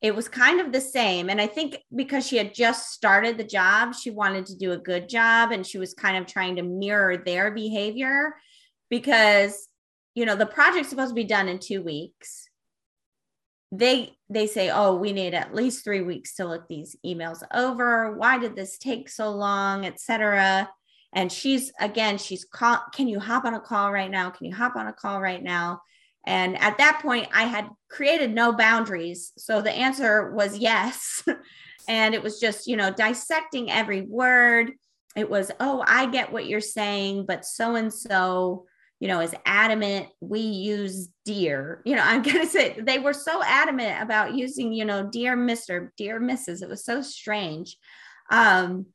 it 0.02 0.14
was 0.14 0.28
kind 0.28 0.60
of 0.60 0.72
the 0.72 0.80
same. 0.80 1.30
And 1.30 1.40
I 1.40 1.46
think 1.46 1.78
because 1.94 2.26
she 2.26 2.36
had 2.36 2.54
just 2.54 2.92
started 2.92 3.38
the 3.38 3.44
job, 3.44 3.94
she 3.94 4.10
wanted 4.10 4.46
to 4.46 4.56
do 4.56 4.72
a 4.72 4.78
good 4.78 5.08
job 5.08 5.52
and 5.52 5.66
she 5.66 5.78
was 5.78 5.94
kind 5.94 6.16
of 6.16 6.26
trying 6.26 6.56
to 6.56 6.62
mirror 6.62 7.16
their 7.16 7.50
behavior 7.50 8.36
because, 8.90 9.68
you 10.14 10.26
know, 10.26 10.36
the 10.36 10.46
project's 10.46 10.90
supposed 10.90 11.10
to 11.10 11.14
be 11.14 11.24
done 11.24 11.48
in 11.48 11.58
two 11.58 11.82
weeks. 11.82 12.48
They 13.72 14.12
they 14.28 14.46
say, 14.46 14.70
oh, 14.70 14.94
we 14.94 15.12
need 15.12 15.34
at 15.34 15.54
least 15.54 15.82
three 15.82 16.02
weeks 16.02 16.36
to 16.36 16.46
look 16.46 16.68
these 16.68 16.94
emails 17.04 17.42
over. 17.52 18.16
Why 18.16 18.38
did 18.38 18.54
this 18.54 18.78
take 18.78 19.08
so 19.08 19.30
long, 19.30 19.84
etc. 19.86 20.68
And 21.14 21.32
she's 21.32 21.72
again, 21.80 22.18
she's 22.18 22.44
call, 22.44 22.80
can 22.92 23.08
you 23.08 23.18
hop 23.18 23.44
on 23.44 23.54
a 23.54 23.60
call 23.60 23.90
right 23.90 24.10
now? 24.10 24.30
Can 24.30 24.46
you 24.46 24.54
hop 24.54 24.76
on 24.76 24.86
a 24.86 24.92
call 24.92 25.20
right 25.20 25.42
now? 25.42 25.80
And 26.26 26.58
at 26.58 26.78
that 26.78 27.00
point, 27.02 27.28
I 27.32 27.44
had 27.44 27.68
created 27.88 28.34
no 28.34 28.52
boundaries. 28.52 29.32
So 29.38 29.62
the 29.62 29.72
answer 29.72 30.32
was 30.32 30.58
yes. 30.58 31.22
and 31.88 32.14
it 32.14 32.22
was 32.22 32.40
just, 32.40 32.66
you 32.66 32.76
know, 32.76 32.92
dissecting 32.92 33.70
every 33.70 34.02
word. 34.02 34.72
It 35.14 35.30
was, 35.30 35.50
oh, 35.60 35.84
I 35.86 36.06
get 36.06 36.32
what 36.32 36.46
you're 36.46 36.60
saying, 36.60 37.26
but 37.26 37.44
so 37.44 37.76
and 37.76 37.92
so, 37.92 38.66
you 38.98 39.08
know, 39.08 39.20
is 39.20 39.34
adamant 39.46 40.08
we 40.20 40.40
use 40.40 41.08
dear. 41.24 41.80
You 41.84 41.94
know, 41.96 42.02
I'm 42.04 42.22
going 42.22 42.40
to 42.40 42.46
say 42.46 42.78
they 42.80 42.98
were 42.98 43.14
so 43.14 43.42
adamant 43.44 44.02
about 44.02 44.34
using, 44.34 44.72
you 44.72 44.84
know, 44.84 45.08
dear 45.08 45.36
Mr., 45.36 45.90
dear 45.96 46.20
Mrs. 46.20 46.62
It 46.62 46.68
was 46.68 46.84
so 46.84 47.02
strange. 47.02 47.76
Um, 48.30 48.86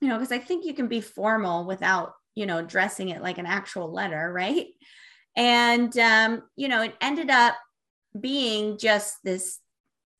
you 0.00 0.08
know, 0.08 0.18
because 0.18 0.32
I 0.32 0.38
think 0.38 0.66
you 0.66 0.74
can 0.74 0.88
be 0.88 1.00
formal 1.00 1.66
without, 1.66 2.12
you 2.34 2.44
know, 2.44 2.60
dressing 2.60 3.08
it 3.08 3.22
like 3.22 3.38
an 3.38 3.46
actual 3.46 3.90
letter, 3.90 4.30
right? 4.30 4.66
And, 5.36 5.96
um, 5.98 6.42
you 6.56 6.68
know, 6.68 6.82
it 6.82 6.94
ended 7.00 7.30
up 7.30 7.56
being 8.18 8.78
just 8.78 9.16
this, 9.24 9.58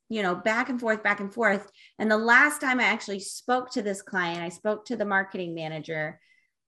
you 0.09 0.23
know, 0.23 0.35
back 0.35 0.69
and 0.69 0.81
forth, 0.81 1.03
back 1.03 1.21
and 1.21 1.33
forth. 1.33 1.71
And 1.99 2.11
the 2.11 2.19
last 2.19 2.61
time 2.61 2.81
I 2.81 2.85
actually 2.85 3.21
spoke 3.21 3.71
to 3.73 3.83
this 3.83 4.03
client, 4.03 4.41
I 4.41 4.49
spoke 4.49 4.85
to 4.87 4.97
the 4.97 5.05
marketing 5.05 5.55
manager. 5.55 6.21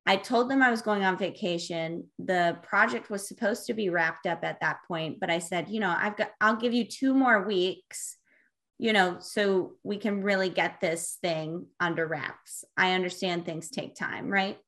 I 0.06 0.16
told 0.16 0.48
them 0.48 0.62
I 0.62 0.70
was 0.70 0.82
going 0.82 1.04
on 1.04 1.18
vacation. 1.18 2.04
The 2.20 2.58
project 2.62 3.10
was 3.10 3.26
supposed 3.26 3.66
to 3.66 3.74
be 3.74 3.90
wrapped 3.90 4.26
up 4.26 4.44
at 4.44 4.60
that 4.60 4.78
point, 4.86 5.18
but 5.18 5.30
I 5.30 5.40
said, 5.40 5.68
you 5.68 5.80
know, 5.80 5.94
I've 5.96 6.16
got, 6.16 6.30
I'll 6.40 6.56
give 6.56 6.72
you 6.72 6.84
two 6.84 7.12
more 7.12 7.44
weeks, 7.44 8.16
you 8.78 8.92
know, 8.92 9.16
so 9.18 9.72
we 9.82 9.96
can 9.96 10.22
really 10.22 10.48
get 10.48 10.80
this 10.80 11.18
thing 11.22 11.66
under 11.80 12.06
wraps. 12.06 12.64
I 12.76 12.92
understand 12.92 13.44
things 13.44 13.68
take 13.68 13.96
time, 13.96 14.28
right? 14.28 14.58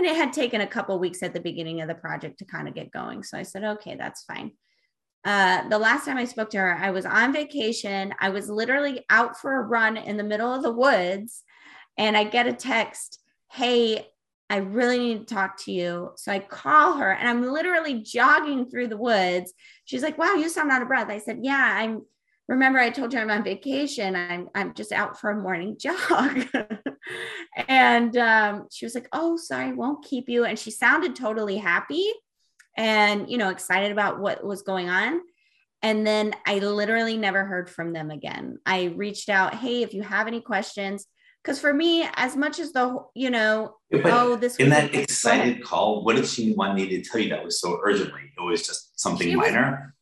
And 0.00 0.08
it 0.08 0.16
had 0.16 0.32
taken 0.32 0.62
a 0.62 0.66
couple 0.66 0.98
weeks 0.98 1.22
at 1.22 1.34
the 1.34 1.40
beginning 1.40 1.82
of 1.82 1.88
the 1.88 1.94
project 1.94 2.38
to 2.38 2.46
kind 2.46 2.66
of 2.66 2.72
get 2.72 2.90
going. 2.90 3.22
So 3.22 3.36
I 3.36 3.42
said, 3.42 3.64
okay, 3.64 3.96
that's 3.96 4.24
fine. 4.24 4.52
Uh, 5.26 5.68
the 5.68 5.78
last 5.78 6.06
time 6.06 6.16
I 6.16 6.24
spoke 6.24 6.48
to 6.52 6.56
her, 6.56 6.74
I 6.74 6.90
was 6.90 7.04
on 7.04 7.34
vacation. 7.34 8.14
I 8.18 8.30
was 8.30 8.48
literally 8.48 9.04
out 9.10 9.38
for 9.38 9.60
a 9.60 9.62
run 9.62 9.98
in 9.98 10.16
the 10.16 10.24
middle 10.24 10.50
of 10.50 10.62
the 10.62 10.72
woods. 10.72 11.42
And 11.98 12.16
I 12.16 12.24
get 12.24 12.46
a 12.46 12.54
text, 12.54 13.20
hey, 13.52 14.06
I 14.48 14.56
really 14.56 14.96
need 14.96 15.28
to 15.28 15.34
talk 15.34 15.62
to 15.64 15.72
you. 15.72 16.12
So 16.16 16.32
I 16.32 16.38
call 16.38 16.96
her 16.96 17.12
and 17.12 17.28
I'm 17.28 17.52
literally 17.52 18.00
jogging 18.00 18.70
through 18.70 18.88
the 18.88 18.96
woods. 18.96 19.52
She's 19.84 20.02
like, 20.02 20.16
wow, 20.16 20.32
you 20.32 20.48
sound 20.48 20.70
out 20.70 20.80
of 20.80 20.88
breath. 20.88 21.10
I 21.10 21.18
said, 21.18 21.40
yeah, 21.42 21.76
I'm 21.76 22.06
remember 22.50 22.80
I 22.80 22.90
told 22.90 23.12
you 23.12 23.20
I'm 23.20 23.30
on 23.30 23.44
vacation. 23.44 24.16
I'm 24.16 24.48
I'm 24.54 24.74
just 24.74 24.90
out 24.90 25.18
for 25.18 25.30
a 25.30 25.40
morning 25.40 25.76
jog. 25.78 26.46
and 27.68 28.16
um, 28.16 28.66
she 28.70 28.84
was 28.84 28.94
like, 28.94 29.08
"Oh, 29.12 29.36
sorry, 29.36 29.72
won't 29.72 30.04
keep 30.04 30.28
you." 30.28 30.44
And 30.44 30.58
she 30.58 30.72
sounded 30.72 31.14
totally 31.14 31.56
happy 31.56 32.12
and 32.76 33.30
you 33.30 33.38
know 33.38 33.50
excited 33.50 33.92
about 33.92 34.20
what 34.20 34.44
was 34.44 34.62
going 34.62 34.90
on. 34.90 35.20
And 35.82 36.06
then 36.06 36.34
I 36.44 36.58
literally 36.58 37.16
never 37.16 37.44
heard 37.44 37.70
from 37.70 37.92
them 37.92 38.10
again. 38.10 38.58
I 38.66 38.92
reached 38.96 39.28
out, 39.28 39.54
"Hey, 39.54 39.82
if 39.82 39.94
you 39.94 40.02
have 40.02 40.26
any 40.26 40.40
questions." 40.40 41.06
Because 41.42 41.58
for 41.58 41.72
me, 41.72 42.06
as 42.16 42.36
much 42.36 42.58
as 42.58 42.72
the 42.72 42.98
you 43.14 43.30
know, 43.30 43.76
but 43.90 44.06
oh, 44.06 44.36
this 44.36 44.56
in 44.56 44.70
that 44.70 44.92
excited 44.94 45.62
call, 45.62 46.04
what 46.04 46.16
did 46.16 46.26
she 46.26 46.52
want 46.52 46.74
me 46.74 46.88
to 46.88 47.02
tell 47.02 47.20
you 47.20 47.30
that 47.30 47.44
was 47.44 47.60
so 47.60 47.80
urgently? 47.82 48.32
It 48.36 48.42
was 48.42 48.66
just 48.66 49.00
something 49.00 49.28
she 49.28 49.36
minor. 49.36 49.94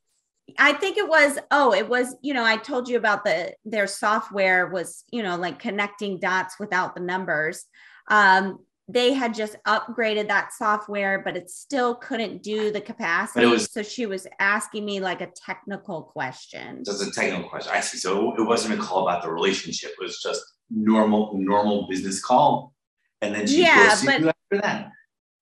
I 0.56 0.72
think 0.72 0.96
it 0.96 1.08
was, 1.08 1.38
oh, 1.50 1.74
it 1.74 1.88
was, 1.88 2.16
you 2.22 2.32
know, 2.32 2.44
I 2.44 2.56
told 2.56 2.88
you 2.88 2.96
about 2.96 3.24
the 3.24 3.54
their 3.64 3.86
software 3.86 4.68
was, 4.68 5.04
you 5.10 5.22
know, 5.22 5.36
like 5.36 5.58
connecting 5.58 6.18
dots 6.18 6.58
without 6.58 6.94
the 6.94 7.00
numbers. 7.00 7.64
Um, 8.08 8.60
they 8.90 9.12
had 9.12 9.34
just 9.34 9.56
upgraded 9.66 10.28
that 10.28 10.54
software, 10.54 11.20
but 11.22 11.36
it 11.36 11.50
still 11.50 11.94
couldn't 11.94 12.42
do 12.42 12.72
the 12.72 12.80
capacity. 12.80 13.44
Was, 13.44 13.70
so 13.70 13.82
she 13.82 14.06
was 14.06 14.26
asking 14.40 14.86
me 14.86 15.00
like 15.00 15.20
a 15.20 15.26
technical 15.26 16.02
question. 16.02 16.84
Just 16.84 17.06
a 17.06 17.10
technical 17.10 17.50
question. 17.50 17.72
I 17.74 17.80
see. 17.80 17.98
So 17.98 18.34
it 18.36 18.42
wasn't 18.42 18.80
a 18.80 18.82
call 18.82 19.06
about 19.06 19.22
the 19.22 19.30
relationship. 19.30 19.90
It 19.90 20.02
was 20.02 20.22
just 20.22 20.42
normal, 20.70 21.34
normal 21.36 21.86
business 21.86 22.24
call. 22.24 22.72
And 23.20 23.34
then 23.34 23.46
she 23.46 23.62
yeah, 23.62 23.94
but, 24.06 24.14
after 24.14 24.62
that. 24.62 24.92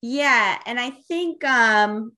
Yeah. 0.03 0.59
And 0.67 0.81
I 0.81 0.91
think 0.91 1.45
um 1.45 2.13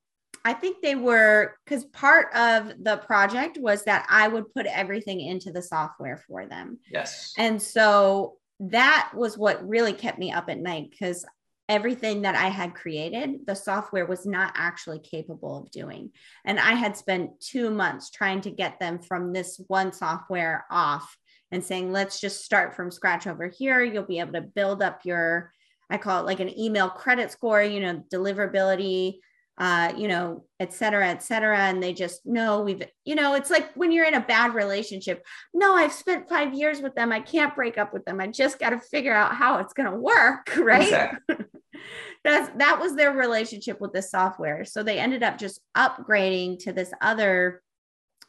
I 0.45 0.53
think 0.53 0.83
they 0.83 0.95
were 0.95 1.55
because 1.65 1.85
part 1.87 2.35
of 2.35 2.73
the 2.83 2.99
project 2.99 3.59
was 3.61 3.85
that 3.85 4.07
I 4.09 4.29
would 4.29 4.53
put 4.55 4.67
everything 4.67 5.21
into 5.21 5.53
the 5.53 5.63
software 5.63 6.23
for 6.27 6.47
them. 6.47 6.79
Yes. 6.91 7.33
And 7.37 7.61
so 7.61 8.37
that 8.61 9.11
was 9.15 9.39
what 9.39 9.67
really 9.67 9.93
kept 9.93 10.19
me 10.19 10.33
up 10.33 10.49
at 10.49 10.59
night 10.59 10.91
because 10.91 11.25
everything 11.69 12.23
that 12.23 12.35
I 12.35 12.49
had 12.49 12.75
created, 12.75 13.47
the 13.47 13.55
software 13.55 14.07
was 14.07 14.25
not 14.25 14.53
actually 14.57 15.01
capable 15.01 15.59
of 15.59 15.71
doing. 15.71 16.11
And 16.45 16.59
I 16.59 16.73
had 16.73 16.97
spent 16.97 17.41
two 17.41 17.71
months 17.71 18.11
trying 18.11 18.41
to 18.43 18.51
get 18.51 18.81
them 18.81 18.99
from 18.99 19.33
this 19.33 19.61
one 19.69 19.93
software 19.93 20.65
off 20.71 21.17
and 21.51 21.63
saying, 21.63 21.93
let's 21.93 22.21
just 22.21 22.45
start 22.45 22.75
from 22.75 22.91
scratch 22.91 23.27
over 23.27 23.49
here. 23.49 23.83
You'll 23.83 24.05
be 24.05 24.19
able 24.19 24.33
to 24.33 24.41
build 24.41 24.83
up 24.83 25.05
your, 25.05 25.53
I 25.91 25.99
call 25.99 26.21
it 26.21 26.27
like 26.27 26.41
an 26.41 26.59
email 26.59 26.89
credit 26.89 27.31
score, 27.31 27.63
you 27.63 27.81
know, 27.81 28.03
deliverability, 28.13 29.19
uh, 29.59 29.93
you 29.97 30.07
know, 30.07 30.45
et 30.61 30.73
cetera, 30.73 31.09
et 31.09 31.23
cetera. 31.23 31.59
And 31.59 31.83
they 31.83 31.93
just, 31.93 32.25
no, 32.25 32.63
we've, 32.63 32.83
you 33.05 33.17
know, 33.17 33.35
it's 33.35 33.51
like 33.51 33.73
when 33.75 33.91
you're 33.91 34.07
in 34.07 34.15
a 34.15 34.21
bad 34.21 34.55
relationship. 34.55 35.25
No, 35.53 35.75
I've 35.75 35.93
spent 35.93 36.29
five 36.29 36.55
years 36.55 36.81
with 36.81 36.95
them. 36.95 37.11
I 37.11 37.21
can't 37.21 37.57
break 37.57 37.77
up 37.77 37.93
with 37.93 38.05
them. 38.05 38.21
I 38.21 38.29
just 38.29 38.61
got 38.61 38.71
to 38.71 38.79
figure 38.79 39.13
out 39.13 39.35
how 39.35 39.59
it's 39.59 39.73
going 39.73 39.91
to 39.91 39.97
work. 39.97 40.51
Right. 40.69 40.83
Exactly. 40.83 41.37
That's, 42.25 42.51
that 42.59 42.79
was 42.79 42.95
their 42.95 43.13
relationship 43.13 43.81
with 43.81 43.93
the 43.93 44.03
software. 44.03 44.65
So 44.65 44.83
they 44.83 44.99
ended 44.99 45.23
up 45.23 45.39
just 45.39 45.61
upgrading 45.77 46.59
to 46.65 46.73
this 46.73 46.93
other, 47.01 47.63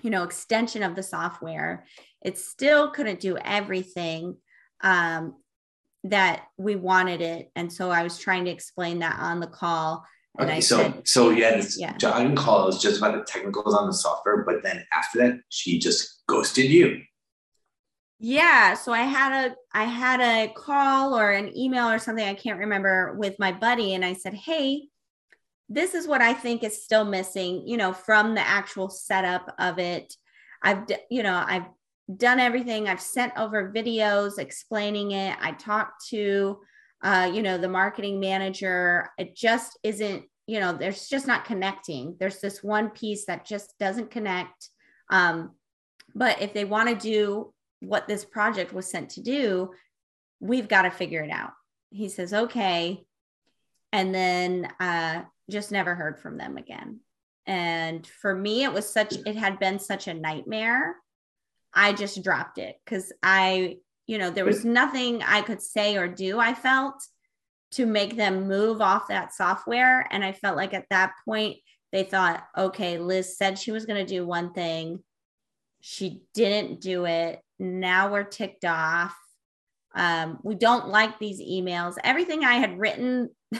you 0.01 0.09
know, 0.09 0.23
extension 0.23 0.83
of 0.83 0.95
the 0.95 1.03
software. 1.03 1.85
It 2.23 2.37
still 2.37 2.91
couldn't 2.91 3.19
do 3.19 3.37
everything. 3.37 4.37
Um, 4.81 5.35
that 6.05 6.43
we 6.55 6.77
wanted 6.77 7.19
it. 7.19 7.51
And 7.57 7.71
so 7.71 7.91
I 7.91 8.03
was 8.03 8.17
trying 8.17 8.45
to 8.45 8.51
explain 8.51 8.99
that 8.99 9.17
on 9.19 9.41
the 9.41 9.47
call 9.47 10.05
Okay, 10.39 10.61
so 10.61 10.77
said, 10.77 11.07
so 11.07 11.29
yeah, 11.31 11.57
this 11.57 11.77
yeah. 11.77 11.97
jogging 11.97 12.35
call 12.35 12.69
is 12.69 12.79
just 12.79 12.99
about 12.99 13.13
the 13.13 13.23
technicals 13.29 13.75
on 13.75 13.87
the 13.87 13.93
software, 13.93 14.43
but 14.43 14.63
then 14.63 14.85
after 14.93 15.19
that, 15.19 15.39
she 15.49 15.79
just 15.79 16.23
ghosted 16.27 16.69
you. 16.71 17.01
Yeah, 18.19 18.73
so 18.73 18.93
I 18.93 19.03
had 19.03 19.51
a 19.51 19.55
I 19.73 19.83
had 19.83 20.21
a 20.21 20.53
call 20.53 21.17
or 21.17 21.31
an 21.31 21.57
email 21.57 21.89
or 21.89 21.99
something 21.99 22.25
I 22.25 22.33
can't 22.33 22.59
remember 22.59 23.15
with 23.17 23.37
my 23.39 23.51
buddy, 23.51 23.93
and 23.93 24.05
I 24.05 24.13
said, 24.13 24.33
"Hey, 24.33 24.89
this 25.69 25.93
is 25.93 26.07
what 26.07 26.21
I 26.21 26.33
think 26.33 26.63
is 26.63 26.83
still 26.83 27.05
missing, 27.05 27.67
you 27.67 27.77
know, 27.77 27.93
from 27.93 28.33
the 28.33 28.45
actual 28.45 28.89
setup 28.89 29.53
of 29.59 29.77
it. 29.77 30.15
I've 30.63 30.85
you 31.09 31.23
know 31.23 31.43
I've 31.45 31.67
done 32.17 32.39
everything. 32.39 32.87
I've 32.87 33.01
sent 33.01 33.33
over 33.37 33.71
videos 33.73 34.39
explaining 34.39 35.11
it. 35.11 35.37
I 35.39 35.51
talked 35.51 36.07
to 36.09 36.59
uh, 37.01 37.31
you 37.33 37.41
know, 37.41 37.57
the 37.57 37.69
marketing 37.69 38.19
manager. 38.19 39.09
It 39.17 39.35
just 39.35 39.77
isn't, 39.83 40.25
you 40.47 40.59
know, 40.59 40.73
there's 40.73 41.07
just 41.07 41.27
not 41.27 41.45
connecting. 41.45 42.15
There's 42.19 42.39
this 42.39 42.63
one 42.63 42.89
piece 42.89 43.25
that 43.25 43.45
just 43.45 43.77
doesn't 43.79 44.11
connect. 44.11 44.69
Um, 45.09 45.51
but 46.15 46.41
if 46.41 46.53
they 46.53 46.65
want 46.65 46.89
to 46.89 46.95
do 46.95 47.53
what 47.79 48.07
this 48.07 48.25
project 48.25 48.73
was 48.73 48.89
sent 48.89 49.11
to 49.11 49.21
do, 49.21 49.71
we've 50.39 50.67
got 50.67 50.83
to 50.83 50.91
figure 50.91 51.23
it 51.23 51.31
out. 51.31 51.51
He 51.91 52.09
says, 52.09 52.33
okay. 52.33 53.03
And 53.91 54.13
then 54.13 54.69
uh, 54.79 55.23
just 55.49 55.71
never 55.71 55.95
heard 55.95 56.19
from 56.19 56.37
them 56.37 56.57
again. 56.57 56.99
And 57.45 58.05
for 58.05 58.35
me, 58.35 58.63
it 58.63 58.73
was 58.73 58.91
such, 58.91 59.15
it 59.25 59.35
had 59.35 59.59
been 59.59 59.79
such 59.79 60.07
a 60.07 60.13
nightmare. 60.13 60.95
I 61.73 61.93
just 61.93 62.23
dropped 62.23 62.57
it 62.57 62.75
because 62.83 63.11
I 63.23 63.77
you 64.09 64.17
know, 64.17 64.31
there 64.31 64.43
was 64.43 64.65
nothing 64.65 65.21
I 65.21 65.41
could 65.43 65.61
say 65.61 65.95
or 65.95 66.07
do, 66.07 66.39
I 66.39 66.55
felt 66.55 66.95
to 67.73 67.85
make 67.85 68.17
them 68.17 68.47
move 68.47 68.81
off 68.81 69.07
that 69.09 69.35
software. 69.35 70.07
And 70.09 70.25
I 70.25 70.31
felt 70.31 70.57
like 70.57 70.73
at 70.73 70.89
that 70.89 71.13
point, 71.25 71.57
they 71.91 72.01
thought, 72.01 72.43
okay, 72.57 72.97
Liz 72.97 73.37
said 73.37 73.59
she 73.59 73.71
was 73.71 73.85
going 73.85 74.03
to 74.03 74.11
do 74.11 74.25
one 74.25 74.51
thing. 74.51 75.03
She 75.81 76.23
didn't 76.33 76.81
do 76.81 77.05
it. 77.05 77.39
Now 77.59 78.11
we're 78.11 78.23
ticked 78.23 78.65
off. 78.65 79.15
Um, 79.93 80.39
we 80.41 80.55
don't 80.55 80.87
like 80.87 81.19
these 81.19 81.39
emails. 81.39 81.93
Everything 82.03 82.43
I 82.43 82.55
had 82.55 82.79
written, 82.79 83.29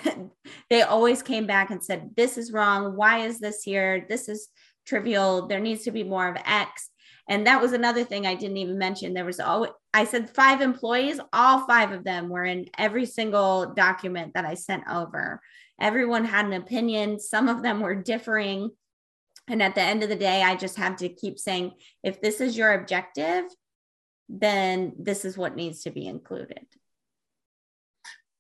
they 0.71 0.81
always 0.81 1.21
came 1.21 1.45
back 1.45 1.69
and 1.69 1.83
said, 1.83 2.15
This 2.17 2.39
is 2.39 2.51
wrong. 2.51 2.95
Why 2.95 3.19
is 3.19 3.39
this 3.39 3.62
here? 3.62 4.03
This 4.09 4.27
is 4.27 4.47
trivial. 4.88 5.45
There 5.45 5.59
needs 5.59 5.83
to 5.83 5.91
be 5.91 6.03
more 6.03 6.27
of 6.27 6.41
X. 6.43 6.89
And 7.29 7.45
that 7.45 7.61
was 7.61 7.73
another 7.73 8.03
thing 8.03 8.25
I 8.25 8.33
didn't 8.33 8.57
even 8.57 8.79
mention. 8.79 9.13
There 9.13 9.23
was 9.23 9.39
all 9.39 9.67
I 9.93 10.03
said 10.03 10.31
five 10.31 10.61
employees, 10.61 11.19
all 11.31 11.65
five 11.67 11.91
of 11.91 12.03
them 12.03 12.27
were 12.27 12.43
in 12.43 12.65
every 12.77 13.05
single 13.05 13.73
document 13.75 14.33
that 14.33 14.45
I 14.45 14.55
sent 14.55 14.83
over. 14.89 15.39
Everyone 15.79 16.25
had 16.25 16.47
an 16.47 16.53
opinion, 16.53 17.19
some 17.19 17.47
of 17.47 17.61
them 17.61 17.79
were 17.79 17.95
differing. 17.95 18.71
And 19.47 19.61
at 19.61 19.75
the 19.75 19.81
end 19.81 20.03
of 20.03 20.09
the 20.09 20.15
day, 20.15 20.41
I 20.41 20.55
just 20.55 20.77
have 20.77 20.97
to 20.97 21.09
keep 21.09 21.39
saying 21.39 21.73
if 22.03 22.19
this 22.19 22.41
is 22.41 22.57
your 22.57 22.73
objective, 22.73 23.45
then 24.27 24.93
this 24.97 25.23
is 25.23 25.37
what 25.37 25.55
needs 25.55 25.83
to 25.83 25.91
be 25.91 26.07
included. 26.07 26.65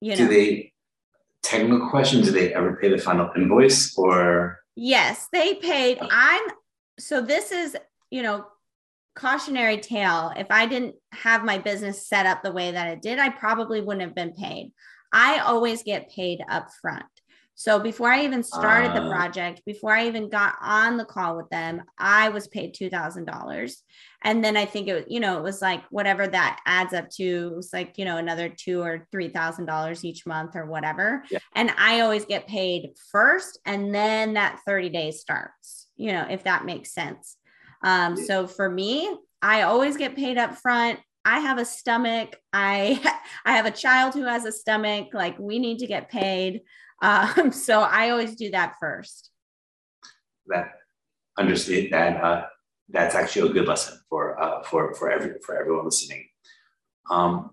You 0.01 0.11
know, 0.11 0.17
do 0.17 0.27
they 0.27 0.73
technical 1.43 1.89
question, 1.89 2.21
do 2.21 2.31
they 2.31 2.53
ever 2.53 2.75
pay 2.75 2.89
the 2.89 2.97
final 2.97 3.29
invoice 3.35 3.97
or 3.97 4.59
yes, 4.75 5.27
they 5.31 5.55
paid. 5.55 5.99
Oh. 6.01 6.07
I'm 6.11 6.41
so 6.99 7.21
this 7.21 7.51
is, 7.51 7.77
you 8.11 8.21
know, 8.21 8.45
cautionary 9.15 9.77
tale 9.77 10.31
if 10.37 10.47
i 10.49 10.65
didn't 10.65 10.95
have 11.11 11.43
my 11.43 11.57
business 11.57 12.07
set 12.07 12.25
up 12.25 12.41
the 12.43 12.51
way 12.51 12.71
that 12.71 12.87
it 12.87 13.01
did 13.01 13.19
i 13.19 13.29
probably 13.29 13.81
wouldn't 13.81 14.03
have 14.05 14.15
been 14.15 14.33
paid. 14.33 14.71
I 15.11 15.39
always 15.39 15.81
get 15.81 16.11
paid 16.11 16.39
up 16.49 16.69
front 16.81 17.05
so 17.55 17.77
before 17.79 18.09
i 18.09 18.23
even 18.23 18.43
started 18.43 18.91
uh, 18.91 19.01
the 19.03 19.09
project 19.09 19.61
before 19.65 19.91
i 19.91 20.07
even 20.07 20.29
got 20.29 20.53
on 20.61 20.95
the 20.97 21.03
call 21.05 21.35
with 21.35 21.49
them 21.49 21.81
i 21.97 22.29
was 22.29 22.47
paid 22.47 22.73
$2000 22.75 23.75
and 24.23 24.43
then 24.43 24.55
i 24.55 24.65
think 24.65 24.87
it 24.87 24.93
was, 24.93 25.03
you 25.07 25.19
know 25.19 25.37
it 25.37 25.43
was 25.43 25.61
like 25.61 25.83
whatever 25.89 26.27
that 26.27 26.59
adds 26.65 26.93
up 26.93 27.09
to 27.09 27.49
it 27.51 27.55
was 27.55 27.73
like 27.73 27.97
you 27.97 28.05
know 28.05 28.17
another 28.17 28.47
two 28.47 28.81
or 28.81 29.07
three 29.11 29.29
thousand 29.29 29.65
dollars 29.65 30.05
each 30.05 30.25
month 30.25 30.55
or 30.55 30.67
whatever. 30.67 31.23
Yeah. 31.29 31.39
and 31.55 31.71
i 31.77 31.99
always 31.99 32.25
get 32.25 32.47
paid 32.47 32.91
first 33.11 33.59
and 33.65 33.93
then 33.93 34.35
that 34.35 34.59
30 34.65 34.89
days 34.89 35.19
starts 35.19 35.87
you 35.97 36.11
know 36.13 36.27
if 36.29 36.43
that 36.43 36.65
makes 36.65 36.93
sense 36.93 37.35
um, 37.83 38.17
so 38.17 38.47
for 38.47 38.69
me, 38.69 39.15
I 39.41 39.63
always 39.63 39.97
get 39.97 40.15
paid 40.15 40.37
up 40.37 40.55
front. 40.55 40.99
I 41.25 41.39
have 41.39 41.57
a 41.57 41.65
stomach. 41.65 42.35
I 42.53 42.99
I 43.45 43.55
have 43.55 43.65
a 43.65 43.71
child 43.71 44.13
who 44.13 44.23
has 44.23 44.45
a 44.45 44.51
stomach. 44.51 45.09
Like 45.13 45.37
we 45.39 45.59
need 45.59 45.79
to 45.79 45.87
get 45.87 46.09
paid. 46.09 46.61
Um, 47.01 47.51
so 47.51 47.81
I 47.81 48.09
always 48.09 48.35
do 48.35 48.51
that 48.51 48.75
first. 48.79 49.31
That 50.47 50.71
understood. 51.37 51.91
that 51.91 52.23
uh, 52.23 52.45
that's 52.89 53.15
actually 53.15 53.49
a 53.49 53.53
good 53.53 53.67
lesson 53.67 53.99
for 54.09 54.41
uh, 54.41 54.63
for 54.63 54.93
for 54.95 55.11
every 55.11 55.35
for 55.45 55.59
everyone 55.59 55.85
listening. 55.85 56.25
Um, 57.09 57.51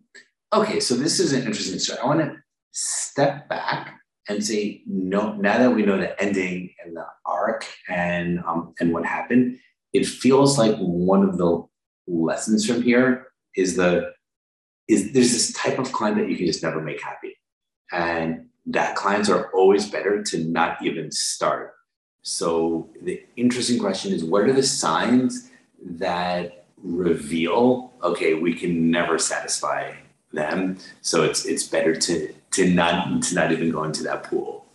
okay, 0.53 0.81
so 0.81 0.95
this 0.95 1.21
is 1.21 1.33
an 1.33 1.43
interesting 1.43 1.79
story. 1.79 1.99
I 2.01 2.07
want 2.07 2.21
to 2.21 2.37
step 2.73 3.49
back 3.49 4.01
and 4.29 4.45
say 4.45 4.83
no. 4.87 5.35
Now 5.35 5.59
that 5.59 5.71
we 5.71 5.83
know 5.83 5.99
the 5.99 6.21
ending 6.21 6.75
and 6.85 6.97
the 6.97 7.07
arc 7.25 7.67
and 7.89 8.41
um, 8.41 8.75
and 8.81 8.93
what 8.93 9.05
happened, 9.05 9.59
it 9.97 10.07
feels 10.07 10.59
like 10.59 10.77
one 10.79 11.23
of 11.23 11.39
the 11.39 11.67
lessons 12.07 12.67
from 12.67 12.83
here 12.83 13.29
is 13.57 13.77
the 13.77 14.13
is 14.89 15.13
there's 15.13 15.33
this 15.33 15.53
type 15.53 15.79
of 15.79 15.91
client 15.91 16.17
that 16.19 16.31
you 16.31 16.37
can 16.37 16.47
just 16.47 16.63
never 16.63 16.81
make 16.81 17.03
happy. 17.03 17.35
And 17.91 18.47
that 18.67 18.95
clients 18.95 19.29
are 19.29 19.51
always 19.53 19.89
better 19.89 20.23
to 20.23 20.45
not 20.45 20.83
even 20.83 21.11
start. 21.11 21.75
So 22.23 22.91
the 23.03 23.23
interesting 23.37 23.79
question 23.79 24.13
is 24.13 24.23
what 24.23 24.43
are 24.43 24.53
the 24.53 24.63
signs 24.63 25.51
that 25.83 26.67
reveal 26.83 27.95
okay 28.03 28.35
we 28.35 28.53
can 28.55 28.91
never 28.91 29.19
satisfy 29.19 29.95
them? 30.33 30.79
So 31.01 31.23
it's 31.25 31.47
it's 31.47 31.67
better 31.67 31.97
to 31.97 32.33
to 32.53 32.69
not 32.69 33.23
to 33.23 33.35
not 33.35 33.51
even 33.51 33.71
go 33.71 33.85
into 33.85 34.03
that 34.05 34.25
pool 34.25 34.66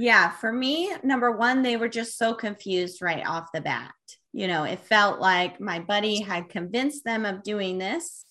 yeah, 0.00 0.30
for 0.30 0.50
me, 0.50 0.90
number 1.02 1.30
one, 1.30 1.60
they 1.60 1.76
were 1.76 1.88
just 1.88 2.16
so 2.16 2.32
confused 2.32 3.02
right 3.02 3.24
off 3.26 3.52
the 3.52 3.60
bat. 3.60 3.92
You 4.32 4.48
know, 4.48 4.64
it 4.64 4.78
felt 4.78 5.20
like 5.20 5.60
my 5.60 5.78
buddy 5.78 6.22
had 6.22 6.48
convinced 6.48 7.04
them 7.04 7.26
of 7.26 7.42
doing 7.42 7.76
this, 7.76 8.24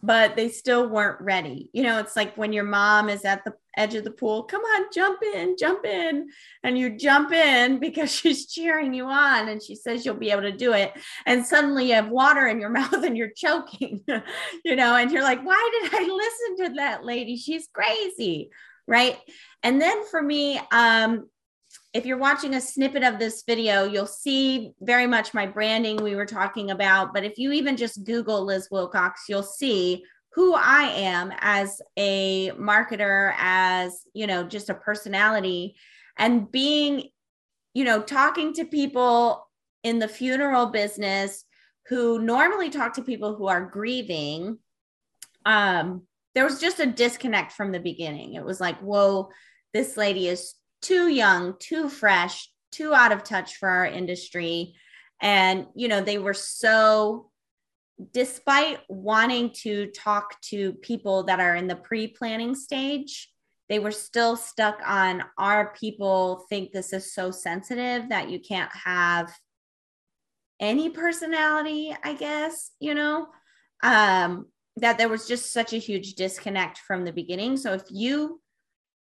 but 0.00 0.36
they 0.36 0.50
still 0.50 0.88
weren't 0.88 1.20
ready. 1.20 1.70
You 1.72 1.82
know, 1.82 1.98
it's 1.98 2.14
like 2.14 2.36
when 2.36 2.52
your 2.52 2.64
mom 2.64 3.08
is 3.08 3.24
at 3.24 3.42
the 3.44 3.54
edge 3.76 3.96
of 3.96 4.04
the 4.04 4.12
pool, 4.12 4.44
come 4.44 4.60
on, 4.60 4.84
jump 4.94 5.24
in, 5.24 5.56
jump 5.58 5.84
in. 5.84 6.28
And 6.62 6.78
you 6.78 6.96
jump 6.96 7.32
in 7.32 7.78
because 7.80 8.14
she's 8.14 8.46
cheering 8.46 8.94
you 8.94 9.06
on 9.06 9.48
and 9.48 9.60
she 9.60 9.74
says 9.74 10.06
you'll 10.06 10.14
be 10.14 10.30
able 10.30 10.42
to 10.42 10.56
do 10.56 10.72
it. 10.72 10.92
And 11.26 11.44
suddenly 11.44 11.88
you 11.88 11.94
have 11.94 12.10
water 12.10 12.46
in 12.46 12.60
your 12.60 12.70
mouth 12.70 13.02
and 13.02 13.16
you're 13.16 13.32
choking, 13.34 14.04
you 14.64 14.76
know, 14.76 14.94
and 14.94 15.10
you're 15.10 15.22
like, 15.22 15.44
why 15.44 15.80
did 15.82 15.94
I 15.94 16.02
listen 16.04 16.66
to 16.66 16.74
that 16.76 17.04
lady? 17.04 17.36
She's 17.36 17.68
crazy 17.72 18.52
right? 18.86 19.18
And 19.62 19.80
then 19.80 20.04
for 20.06 20.22
me, 20.22 20.60
um, 20.72 21.28
if 21.92 22.04
you're 22.04 22.18
watching 22.18 22.54
a 22.54 22.60
snippet 22.60 23.04
of 23.04 23.18
this 23.18 23.44
video, 23.46 23.84
you'll 23.84 24.06
see 24.06 24.72
very 24.80 25.06
much 25.06 25.32
my 25.32 25.46
branding 25.46 25.96
we 25.96 26.16
were 26.16 26.26
talking 26.26 26.70
about. 26.70 27.14
But 27.14 27.24
if 27.24 27.38
you 27.38 27.52
even 27.52 27.76
just 27.76 28.04
Google 28.04 28.44
Liz 28.44 28.68
Wilcox, 28.70 29.22
you'll 29.28 29.42
see 29.42 30.04
who 30.32 30.54
I 30.54 30.82
am 30.96 31.32
as 31.38 31.80
a 31.96 32.50
marketer, 32.52 33.32
as, 33.38 34.02
you 34.12 34.26
know, 34.26 34.42
just 34.42 34.70
a 34.70 34.74
personality 34.74 35.76
and 36.18 36.50
being, 36.50 37.10
you 37.74 37.84
know, 37.84 38.02
talking 38.02 38.52
to 38.54 38.64
people 38.64 39.48
in 39.84 40.00
the 40.00 40.08
funeral 40.08 40.66
business 40.66 41.44
who 41.88 42.18
normally 42.18 42.70
talk 42.70 42.94
to 42.94 43.02
people 43.02 43.36
who 43.36 43.46
are 43.46 43.64
grieving. 43.64 44.58
Um, 45.46 46.02
there 46.34 46.44
was 46.44 46.60
just 46.60 46.80
a 46.80 46.86
disconnect 46.86 47.52
from 47.52 47.72
the 47.72 47.80
beginning. 47.80 48.34
It 48.34 48.44
was 48.44 48.60
like, 48.60 48.78
whoa, 48.78 49.30
this 49.72 49.96
lady 49.96 50.28
is 50.28 50.54
too 50.82 51.08
young, 51.08 51.54
too 51.58 51.88
fresh, 51.88 52.50
too 52.72 52.92
out 52.92 53.12
of 53.12 53.22
touch 53.22 53.56
for 53.56 53.68
our 53.68 53.86
industry. 53.86 54.74
And, 55.20 55.66
you 55.74 55.88
know, 55.88 56.00
they 56.00 56.18
were 56.18 56.34
so, 56.34 57.30
despite 58.12 58.80
wanting 58.88 59.50
to 59.62 59.86
talk 59.92 60.40
to 60.42 60.72
people 60.74 61.24
that 61.24 61.40
are 61.40 61.54
in 61.54 61.68
the 61.68 61.76
pre 61.76 62.08
planning 62.08 62.54
stage, 62.54 63.30
they 63.68 63.78
were 63.78 63.92
still 63.92 64.36
stuck 64.36 64.80
on 64.84 65.24
our 65.38 65.72
people 65.74 66.44
think 66.48 66.72
this 66.72 66.92
is 66.92 67.14
so 67.14 67.30
sensitive 67.30 68.10
that 68.10 68.28
you 68.28 68.38
can't 68.40 68.70
have 68.74 69.32
any 70.60 70.90
personality, 70.90 71.96
I 72.02 72.14
guess, 72.14 72.70
you 72.78 72.94
know? 72.94 73.28
Um, 73.82 74.46
that 74.76 74.98
there 74.98 75.08
was 75.08 75.26
just 75.26 75.52
such 75.52 75.72
a 75.72 75.78
huge 75.78 76.14
disconnect 76.14 76.78
from 76.78 77.04
the 77.04 77.12
beginning. 77.12 77.56
So 77.56 77.72
if 77.72 77.84
you 77.90 78.40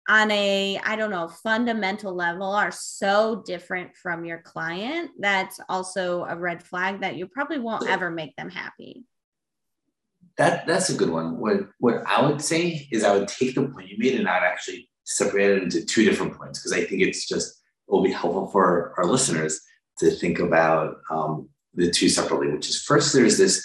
on 0.08 0.30
a 0.30 0.80
i 0.84 0.96
don't 0.96 1.10
know 1.10 1.28
fundamental 1.28 2.14
level 2.14 2.50
are 2.50 2.72
so 2.72 3.42
different 3.44 3.94
from 3.94 4.24
your 4.24 4.38
client 4.38 5.10
that's 5.18 5.60
also 5.68 6.24
a 6.24 6.36
red 6.36 6.62
flag 6.62 7.00
that 7.00 7.16
you 7.16 7.26
probably 7.26 7.58
won't 7.58 7.88
ever 7.88 8.10
make 8.10 8.34
them 8.36 8.50
happy. 8.50 9.04
That 10.38 10.66
that's 10.66 10.90
a 10.90 10.94
good 10.94 11.10
one. 11.10 11.38
What 11.38 11.68
what 11.78 12.02
i 12.06 12.24
would 12.26 12.40
say 12.40 12.88
is 12.90 13.04
i 13.04 13.16
would 13.16 13.28
take 13.28 13.54
the 13.54 13.68
point 13.68 13.88
you 13.88 13.98
made 13.98 14.18
and 14.18 14.28
i'd 14.28 14.42
actually 14.42 14.88
separate 15.04 15.50
it 15.50 15.62
into 15.62 15.84
two 15.84 16.04
different 16.04 16.36
points 16.36 16.58
because 16.58 16.72
i 16.72 16.84
think 16.84 17.02
it's 17.02 17.28
just 17.28 17.48
it 17.48 17.92
will 17.92 18.02
be 18.02 18.12
helpful 18.12 18.46
for 18.48 18.94
our 18.96 19.04
listeners 19.04 19.60
to 19.98 20.10
think 20.10 20.38
about 20.38 20.96
um, 21.10 21.48
the 21.74 21.90
two 21.90 22.08
separately 22.08 22.50
which 22.50 22.68
is 22.68 22.82
first 22.82 23.12
there's 23.12 23.36
this 23.36 23.64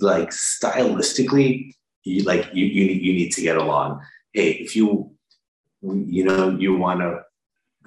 like 0.00 0.30
stylistically, 0.30 1.74
you 2.04 2.22
like 2.24 2.50
you 2.52 2.66
you 2.66 2.86
need, 2.86 3.02
you 3.02 3.12
need 3.12 3.30
to 3.32 3.42
get 3.42 3.56
along. 3.56 4.00
Hey, 4.32 4.52
if 4.52 4.76
you 4.76 5.12
you 5.82 6.24
know 6.24 6.50
you 6.50 6.76
want 6.76 7.00
to 7.00 7.20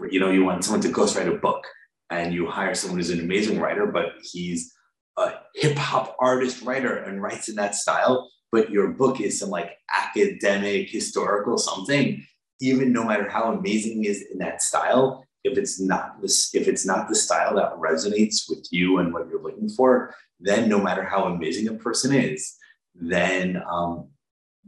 you 0.10 0.20
know 0.20 0.32
you 0.32 0.44
want 0.44 0.64
someone 0.64 0.82
to 0.82 0.90
ghostwrite 0.90 1.34
a 1.34 1.38
book 1.38 1.66
and 2.10 2.34
you 2.34 2.48
hire 2.48 2.76
someone 2.76 3.00
who's 3.00 3.10
an 3.10 3.20
amazing 3.20 3.60
writer, 3.60 3.88
but 3.88 4.14
he's 4.22 4.74
a 5.18 5.34
hip 5.56 5.78
hop 5.78 6.16
artist 6.20 6.64
writer 6.64 6.96
and 6.96 7.22
writes 7.22 7.50
in 7.50 7.56
that 7.56 7.76
style, 7.76 8.30
but 8.52 8.70
your 8.70 8.90
book 8.90 9.20
is 9.20 9.40
some 9.40 9.50
like 9.50 9.78
academic 9.94 10.90
historical 10.90 11.58
something. 11.58 12.26
Even 12.62 12.94
no 12.94 13.04
matter 13.04 13.30
how 13.30 13.54
amazing 13.54 14.06
is 14.06 14.24
in 14.32 14.38
that 14.40 14.62
style, 14.62 15.23
if 15.44 15.58
it's 15.58 15.80
not 15.80 16.22
this 16.22 16.54
if 16.54 16.68
it's 16.68 16.86
not 16.86 17.08
the 17.08 17.16
style 17.16 17.56
that 17.56 17.74
resonates 17.74 18.50
with 18.50 18.66
you 18.72 19.00
and 19.00 19.14
what 19.14 19.28
you're 19.28 19.42
looking 19.42 19.70
for 19.70 20.14
then 20.40 20.70
no 20.70 20.80
matter 20.80 21.04
how 21.04 21.26
amazing 21.26 21.68
a 21.68 21.74
person 21.74 22.14
is 22.14 22.56
then 22.96 23.62
um, 23.70 24.08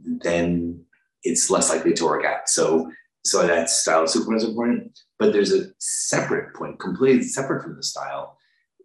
then 0.04 0.84
it's 1.22 1.50
less 1.50 1.70
likely 1.70 1.92
to 1.92 2.04
work 2.04 2.24
out 2.24 2.48
so 2.48 2.90
so 3.24 3.46
that 3.46 3.68
style 3.68 4.04
is 4.04 4.12
super 4.12 4.34
important 4.34 4.98
but 5.18 5.32
there's 5.32 5.52
a 5.52 5.66
separate 5.78 6.54
point 6.54 6.78
completely 6.78 7.22
separate 7.22 7.62
from 7.62 7.76
the 7.76 7.82
style 7.82 8.38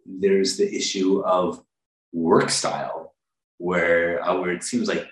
there's 0.06 0.56
the 0.56 0.74
issue 0.74 1.20
of 1.20 1.62
work 2.12 2.50
style 2.50 3.14
where 3.58 4.22
uh, 4.24 4.38
where 4.40 4.50
it 4.50 4.62
seems 4.62 4.88
like 4.88 5.06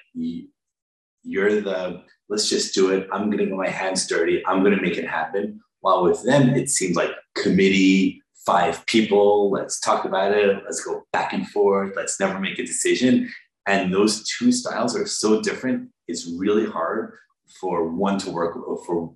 you're 1.22 1.60
the 1.60 2.02
let's 2.28 2.48
just 2.48 2.74
do 2.74 2.90
it. 2.90 3.08
I'm 3.12 3.30
gonna 3.30 3.44
get 3.44 3.54
my 3.54 3.68
hands 3.68 4.06
dirty. 4.06 4.44
I'm 4.46 4.62
gonna 4.62 4.80
make 4.80 4.96
it 4.96 5.06
happen. 5.06 5.60
While 5.80 6.04
with 6.04 6.22
them, 6.22 6.50
it 6.50 6.68
seems 6.68 6.96
like 6.96 7.10
committee, 7.34 8.22
five 8.46 8.84
people, 8.86 9.50
let's 9.50 9.80
talk 9.80 10.04
about 10.04 10.32
it, 10.32 10.62
let's 10.64 10.84
go 10.84 11.04
back 11.12 11.32
and 11.32 11.48
forth, 11.48 11.92
let's 11.96 12.18
never 12.20 12.38
make 12.38 12.58
a 12.58 12.66
decision. 12.66 13.30
And 13.66 13.92
those 13.92 14.28
two 14.28 14.52
styles 14.52 14.96
are 14.96 15.06
so 15.06 15.40
different, 15.40 15.90
it's 16.08 16.26
really 16.38 16.66
hard 16.66 17.14
for 17.60 17.88
one 17.88 18.18
to 18.18 18.30
work 18.30 18.54
for 18.86 19.14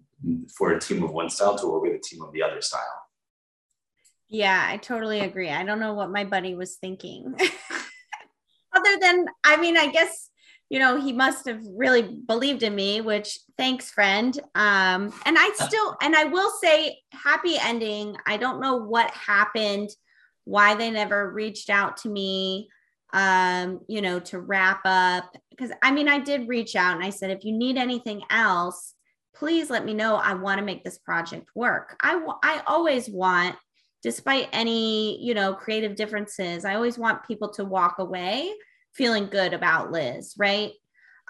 for 0.56 0.72
a 0.72 0.80
team 0.80 1.02
of 1.02 1.10
one 1.10 1.28
style 1.28 1.56
to 1.58 1.66
work 1.66 1.82
with 1.82 1.92
a 1.92 1.98
team 1.98 2.22
of 2.22 2.32
the 2.32 2.42
other 2.42 2.62
style. 2.62 3.04
Yeah, 4.28 4.66
I 4.66 4.78
totally 4.78 5.20
agree. 5.20 5.50
I 5.50 5.64
don't 5.64 5.80
know 5.80 5.92
what 5.92 6.10
my 6.10 6.24
buddy 6.24 6.54
was 6.54 6.76
thinking. 6.76 7.34
Other 8.74 8.98
than, 9.00 9.26
I 9.44 9.56
mean, 9.58 9.76
I 9.76 9.88
guess 9.88 10.30
you 10.74 10.80
know, 10.80 11.00
he 11.00 11.12
must 11.12 11.46
have 11.46 11.60
really 11.76 12.02
believed 12.02 12.64
in 12.64 12.74
me, 12.74 13.00
which 13.00 13.38
thanks, 13.56 13.92
friend. 13.92 14.36
Um, 14.56 15.14
and 15.24 15.36
I 15.38 15.52
still, 15.54 15.96
and 16.02 16.16
I 16.16 16.24
will 16.24 16.50
say, 16.50 16.98
happy 17.12 17.54
ending. 17.60 18.16
I 18.26 18.36
don't 18.36 18.60
know 18.60 18.74
what 18.74 19.08
happened, 19.12 19.90
why 20.42 20.74
they 20.74 20.90
never 20.90 21.30
reached 21.30 21.70
out 21.70 21.98
to 21.98 22.08
me, 22.08 22.68
um, 23.12 23.82
you 23.86 24.02
know, 24.02 24.18
to 24.18 24.40
wrap 24.40 24.80
up. 24.84 25.32
Because 25.48 25.70
I 25.80 25.92
mean, 25.92 26.08
I 26.08 26.18
did 26.18 26.48
reach 26.48 26.74
out 26.74 26.96
and 26.96 27.04
I 27.04 27.10
said, 27.10 27.30
if 27.30 27.44
you 27.44 27.52
need 27.56 27.76
anything 27.76 28.22
else, 28.28 28.94
please 29.36 29.70
let 29.70 29.84
me 29.84 29.94
know. 29.94 30.16
I 30.16 30.34
want 30.34 30.58
to 30.58 30.64
make 30.64 30.82
this 30.82 30.98
project 30.98 31.50
work. 31.54 31.94
I, 32.02 32.20
I 32.42 32.62
always 32.66 33.08
want, 33.08 33.54
despite 34.02 34.48
any, 34.52 35.24
you 35.24 35.34
know, 35.34 35.54
creative 35.54 35.94
differences, 35.94 36.64
I 36.64 36.74
always 36.74 36.98
want 36.98 37.28
people 37.28 37.50
to 37.50 37.64
walk 37.64 38.00
away 38.00 38.52
feeling 38.94 39.26
good 39.26 39.52
about 39.52 39.92
Liz, 39.92 40.34
right? 40.38 40.72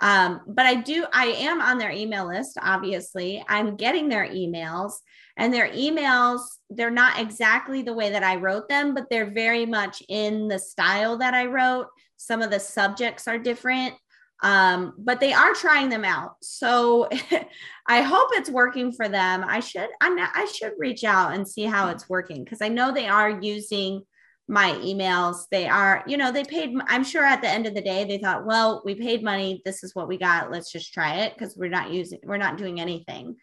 Um, 0.01 0.41
but 0.47 0.67
I 0.67 0.75
do, 0.75 1.07
I 1.13 1.27
am 1.27 1.61
on 1.61 1.79
their 1.79 1.93
email 1.93 2.27
list, 2.27 2.59
obviously. 2.61 3.45
I'm 3.49 3.77
getting 3.77 4.09
their 4.09 4.27
emails, 4.27 4.95
and 5.37 5.53
their 5.53 5.69
emails, 5.71 6.41
they're 6.71 6.91
not 6.91 7.19
exactly 7.19 7.83
the 7.83 7.93
way 7.93 8.11
that 8.11 8.23
I 8.23 8.37
wrote 8.37 8.69
them, 8.69 8.95
but 8.95 9.07
they're 9.11 9.31
very 9.31 9.67
much 9.67 10.03
in 10.09 10.49
the 10.49 10.59
style 10.59 11.19
that 11.19 11.35
I 11.35 11.47
wrote. 11.47 11.89
Some 12.17 12.43
of 12.43 12.51
the 12.51 12.61
subjects 12.61 13.27
are 13.27 13.39
different, 13.39 13.95
um, 14.43 14.95
but 14.99 15.19
they 15.19 15.33
are 15.33 15.55
trying 15.55 15.89
them 15.89 16.05
out. 16.05 16.37
So 16.43 17.09
I 17.89 18.03
hope 18.03 18.29
it's 18.33 18.51
working 18.51 18.93
for 18.93 19.09
them. 19.09 19.45
I 19.47 19.61
should, 19.61 19.89
I'm, 20.01 20.19
I 20.19 20.47
should 20.53 20.73
reach 20.79 21.03
out 21.03 21.35
and 21.35 21.47
see 21.47 21.65
how 21.65 21.89
it's 21.89 22.09
working 22.09 22.45
because 22.45 22.63
I 22.63 22.69
know 22.69 22.93
they 22.93 23.09
are 23.09 23.31
using 23.31 24.03
my 24.49 24.73
emails. 24.73 25.45
They 25.51 25.67
are 25.69 26.05
you 26.07 26.17
know 26.17 26.31
they 26.31 26.45
paid 26.45 26.75
i'm 26.89 27.05
sure 27.05 27.25
at 27.25 27.41
the 27.41 27.49
end 27.49 27.67
of 27.67 27.75
the 27.75 27.81
day 27.81 28.05
they 28.05 28.19
thought 28.19 28.47
well 28.47 28.83
we 28.85 28.95
paid 28.95 29.23
money. 29.23 29.63
This 29.65 29.83
is 29.83 29.95
what 29.95 30.09
we 30.09 30.19
got. 30.19 30.51
Let's 30.51 30.71
just 30.71 30.93
try 30.93 31.21
it 31.21 31.35
because 31.35 31.57
we're 31.57 31.71
not 31.71 31.91
using 31.91 32.21
we're 32.25 32.37
not 32.37 32.59
doing 32.59 32.81
anything. 32.81 33.37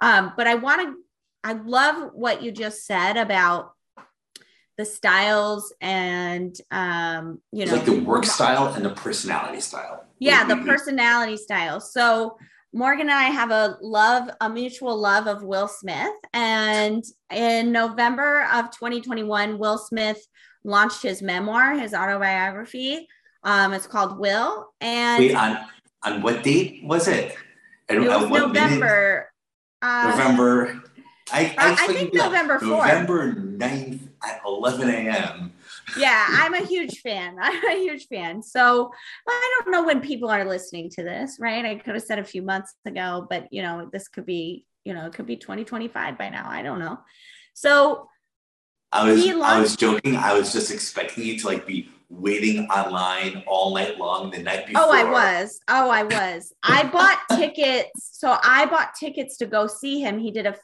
Um, 0.00 0.32
but 0.36 0.46
i 0.46 0.54
want 0.54 0.82
to 0.82 0.94
i 1.44 1.52
love 1.52 2.10
what 2.12 2.42
you 2.42 2.52
just 2.52 2.84
said 2.86 3.16
about 3.16 3.72
the 4.76 4.84
styles 4.84 5.72
and 5.80 6.54
um 6.70 7.40
you 7.50 7.64
know 7.64 7.72
like 7.72 7.86
the 7.86 8.00
work 8.00 8.24
style 8.24 8.72
and 8.74 8.84
the 8.84 8.90
personality 8.90 9.60
style. 9.60 10.04
Yeah 10.18 10.44
the 10.44 10.56
personality 10.56 11.36
style. 11.36 11.80
So 11.80 12.38
Morgan 12.72 13.08
and 13.08 13.12
I 13.12 13.24
have 13.24 13.50
a 13.50 13.78
love, 13.80 14.28
a 14.40 14.48
mutual 14.48 14.96
love 14.96 15.26
of 15.26 15.42
Will 15.42 15.68
Smith. 15.68 16.14
And 16.32 17.04
in 17.32 17.72
November 17.72 18.46
of 18.52 18.70
2021, 18.70 19.58
Will 19.58 19.78
Smith 19.78 20.24
launched 20.64 21.02
his 21.02 21.22
memoir, 21.22 21.74
his 21.74 21.94
autobiography. 21.94 23.06
Um, 23.42 23.72
it's 23.72 23.86
called 23.86 24.18
Will. 24.18 24.68
And 24.80 25.20
wait, 25.24 25.34
on 25.34 25.58
on 26.02 26.22
what 26.22 26.42
date 26.42 26.82
was 26.84 27.08
it? 27.08 27.34
And 27.88 28.04
it 28.04 28.08
was 28.08 28.28
November. 28.28 29.30
Uh, 29.80 30.10
November. 30.10 30.82
I, 31.32 31.54
I, 31.58 31.72
I 31.72 31.86
think 31.88 32.14
November 32.14 32.58
4th. 32.58 32.62
November 32.62 33.34
9th 33.34 34.08
at 34.24 34.40
11 34.46 34.88
a.m 34.88 35.52
yeah, 35.96 36.26
I'm 36.30 36.54
a 36.54 36.64
huge 36.64 37.00
fan. 37.00 37.36
I'm 37.40 37.64
a 37.64 37.78
huge 37.78 38.06
fan. 38.08 38.42
So 38.42 38.90
I 39.28 39.60
don't 39.60 39.72
know 39.72 39.84
when 39.84 40.00
people 40.00 40.28
are 40.28 40.44
listening 40.44 40.90
to 40.90 41.02
this, 41.02 41.38
right? 41.40 41.64
I 41.64 41.76
could 41.76 41.94
have 41.94 42.02
said 42.02 42.18
a 42.18 42.24
few 42.24 42.42
months 42.42 42.74
ago, 42.84 43.26
but 43.28 43.52
you 43.52 43.62
know, 43.62 43.88
this 43.92 44.08
could 44.08 44.26
be, 44.26 44.64
you 44.84 44.94
know, 44.94 45.06
it 45.06 45.14
could 45.14 45.26
be 45.26 45.36
2025 45.36 46.18
by 46.18 46.28
now. 46.28 46.48
I 46.48 46.62
don't 46.62 46.78
know. 46.78 46.98
So 47.54 48.08
I 48.92 49.10
was 49.10 49.28
I 49.28 49.60
was 49.60 49.76
joking. 49.76 50.16
I 50.16 50.32
was 50.32 50.52
just 50.52 50.70
expecting 50.70 51.24
you 51.24 51.38
to 51.38 51.46
like 51.46 51.66
be 51.66 51.88
waiting 52.08 52.68
online 52.68 53.42
all 53.46 53.74
night 53.74 53.98
long 53.98 54.30
the 54.30 54.38
night 54.38 54.66
before. 54.66 54.82
Oh, 54.84 54.92
I 54.92 55.04
was. 55.04 55.58
Oh, 55.68 55.90
I 55.90 56.04
was. 56.04 56.52
I 56.62 56.84
bought 56.84 57.18
tickets. 57.36 58.10
So 58.12 58.38
I 58.42 58.66
bought 58.66 58.94
tickets 58.98 59.36
to 59.38 59.46
go 59.46 59.66
see 59.66 60.00
him. 60.00 60.18
He 60.18 60.30
did 60.30 60.46
a 60.46 60.56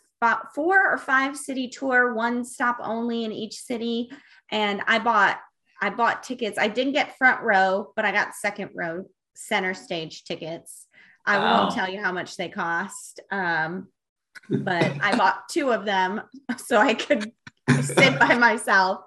four 0.54 0.92
or 0.92 0.98
five 0.98 1.36
city 1.36 1.68
tour, 1.68 2.14
one 2.14 2.44
stop 2.44 2.78
only 2.80 3.24
in 3.24 3.32
each 3.32 3.56
city 3.56 4.08
and 4.52 4.82
I 4.86 5.00
bought 5.00 5.40
I 5.80 5.90
bought 5.90 6.22
tickets. 6.22 6.58
I 6.60 6.68
didn't 6.68 6.92
get 6.92 7.18
front 7.18 7.42
row, 7.42 7.92
but 7.96 8.04
I 8.04 8.12
got 8.12 8.36
second 8.36 8.70
row 8.74 9.04
center 9.34 9.74
stage 9.74 10.22
tickets. 10.22 10.86
I 11.26 11.38
wow. 11.38 11.62
won't 11.62 11.74
tell 11.74 11.90
you 11.90 12.00
how 12.00 12.12
much 12.12 12.36
they 12.36 12.48
cost. 12.48 13.18
Um, 13.32 13.88
but 14.48 14.92
I 15.02 15.16
bought 15.16 15.48
two 15.48 15.72
of 15.72 15.84
them 15.84 16.22
so 16.56 16.78
I 16.78 16.94
could 16.94 17.32
sit 17.80 18.18
by 18.20 18.36
myself. 18.36 19.00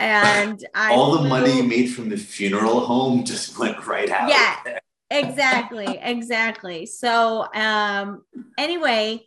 And 0.00 0.64
I 0.74 0.94
all 0.94 1.12
the 1.12 1.18
flew, 1.18 1.28
money 1.28 1.62
made 1.62 1.86
from 1.88 2.08
the 2.08 2.16
funeral 2.16 2.80
home 2.80 3.24
just 3.24 3.56
went 3.58 3.86
right 3.86 4.10
out. 4.10 4.28
Yeah, 4.28 4.78
exactly, 5.10 5.98
exactly. 6.02 6.86
So 6.86 7.46
um 7.54 8.24
anyway, 8.56 9.26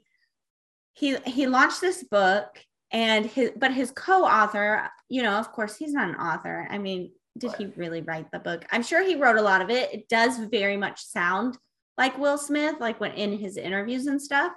he 0.93 1.17
he 1.26 1.47
launched 1.47 1.82
this 1.82 2.04
book 2.04 2.58
and 2.91 3.25
his 3.25 3.51
but 3.56 3.73
his 3.73 3.91
co-author 3.91 4.89
you 5.10 5.23
know 5.23 5.38
of 5.38 5.51
course 5.51 5.75
he's 5.75 5.93
not 5.93 6.10
an 6.10 6.15
author. 6.15 6.67
I 6.69 6.77
mean 6.77 7.12
did 7.38 7.54
he 7.54 7.67
really 7.77 8.01
write 8.01 8.30
the 8.32 8.39
book? 8.39 8.65
I'm 8.71 8.84
sure 8.84 9.06
he 9.06 9.15
wrote 9.15 9.38
a 9.38 9.41
lot 9.41 9.62
of 9.62 9.69
it. 9.69 9.93
It 9.93 10.10
does 10.10 10.38
very 10.38 10.75
much 10.75 11.01
sound 11.01 11.58
like 11.97 12.17
will 12.17 12.38
smith 12.38 12.75
like 12.80 12.99
when 12.99 13.13
in 13.13 13.38
his 13.38 13.58
interviews 13.58 14.08
and 14.08 14.21
stuff. 14.21 14.51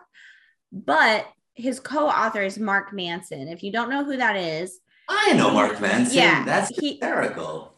But 0.72 1.26
his 1.54 1.78
co-author 1.78 2.42
is 2.42 2.58
mark 2.58 2.92
manson. 2.92 3.46
If 3.46 3.62
you 3.62 3.70
don't 3.70 3.90
know 3.90 4.04
who 4.04 4.16
that 4.16 4.36
is 4.36 4.80
i 5.08 5.34
know 5.34 5.50
mark 5.50 5.80
manson. 5.80 6.16
Yeah 6.16 6.44
that's 6.44 6.70
hysterical. 6.78 7.72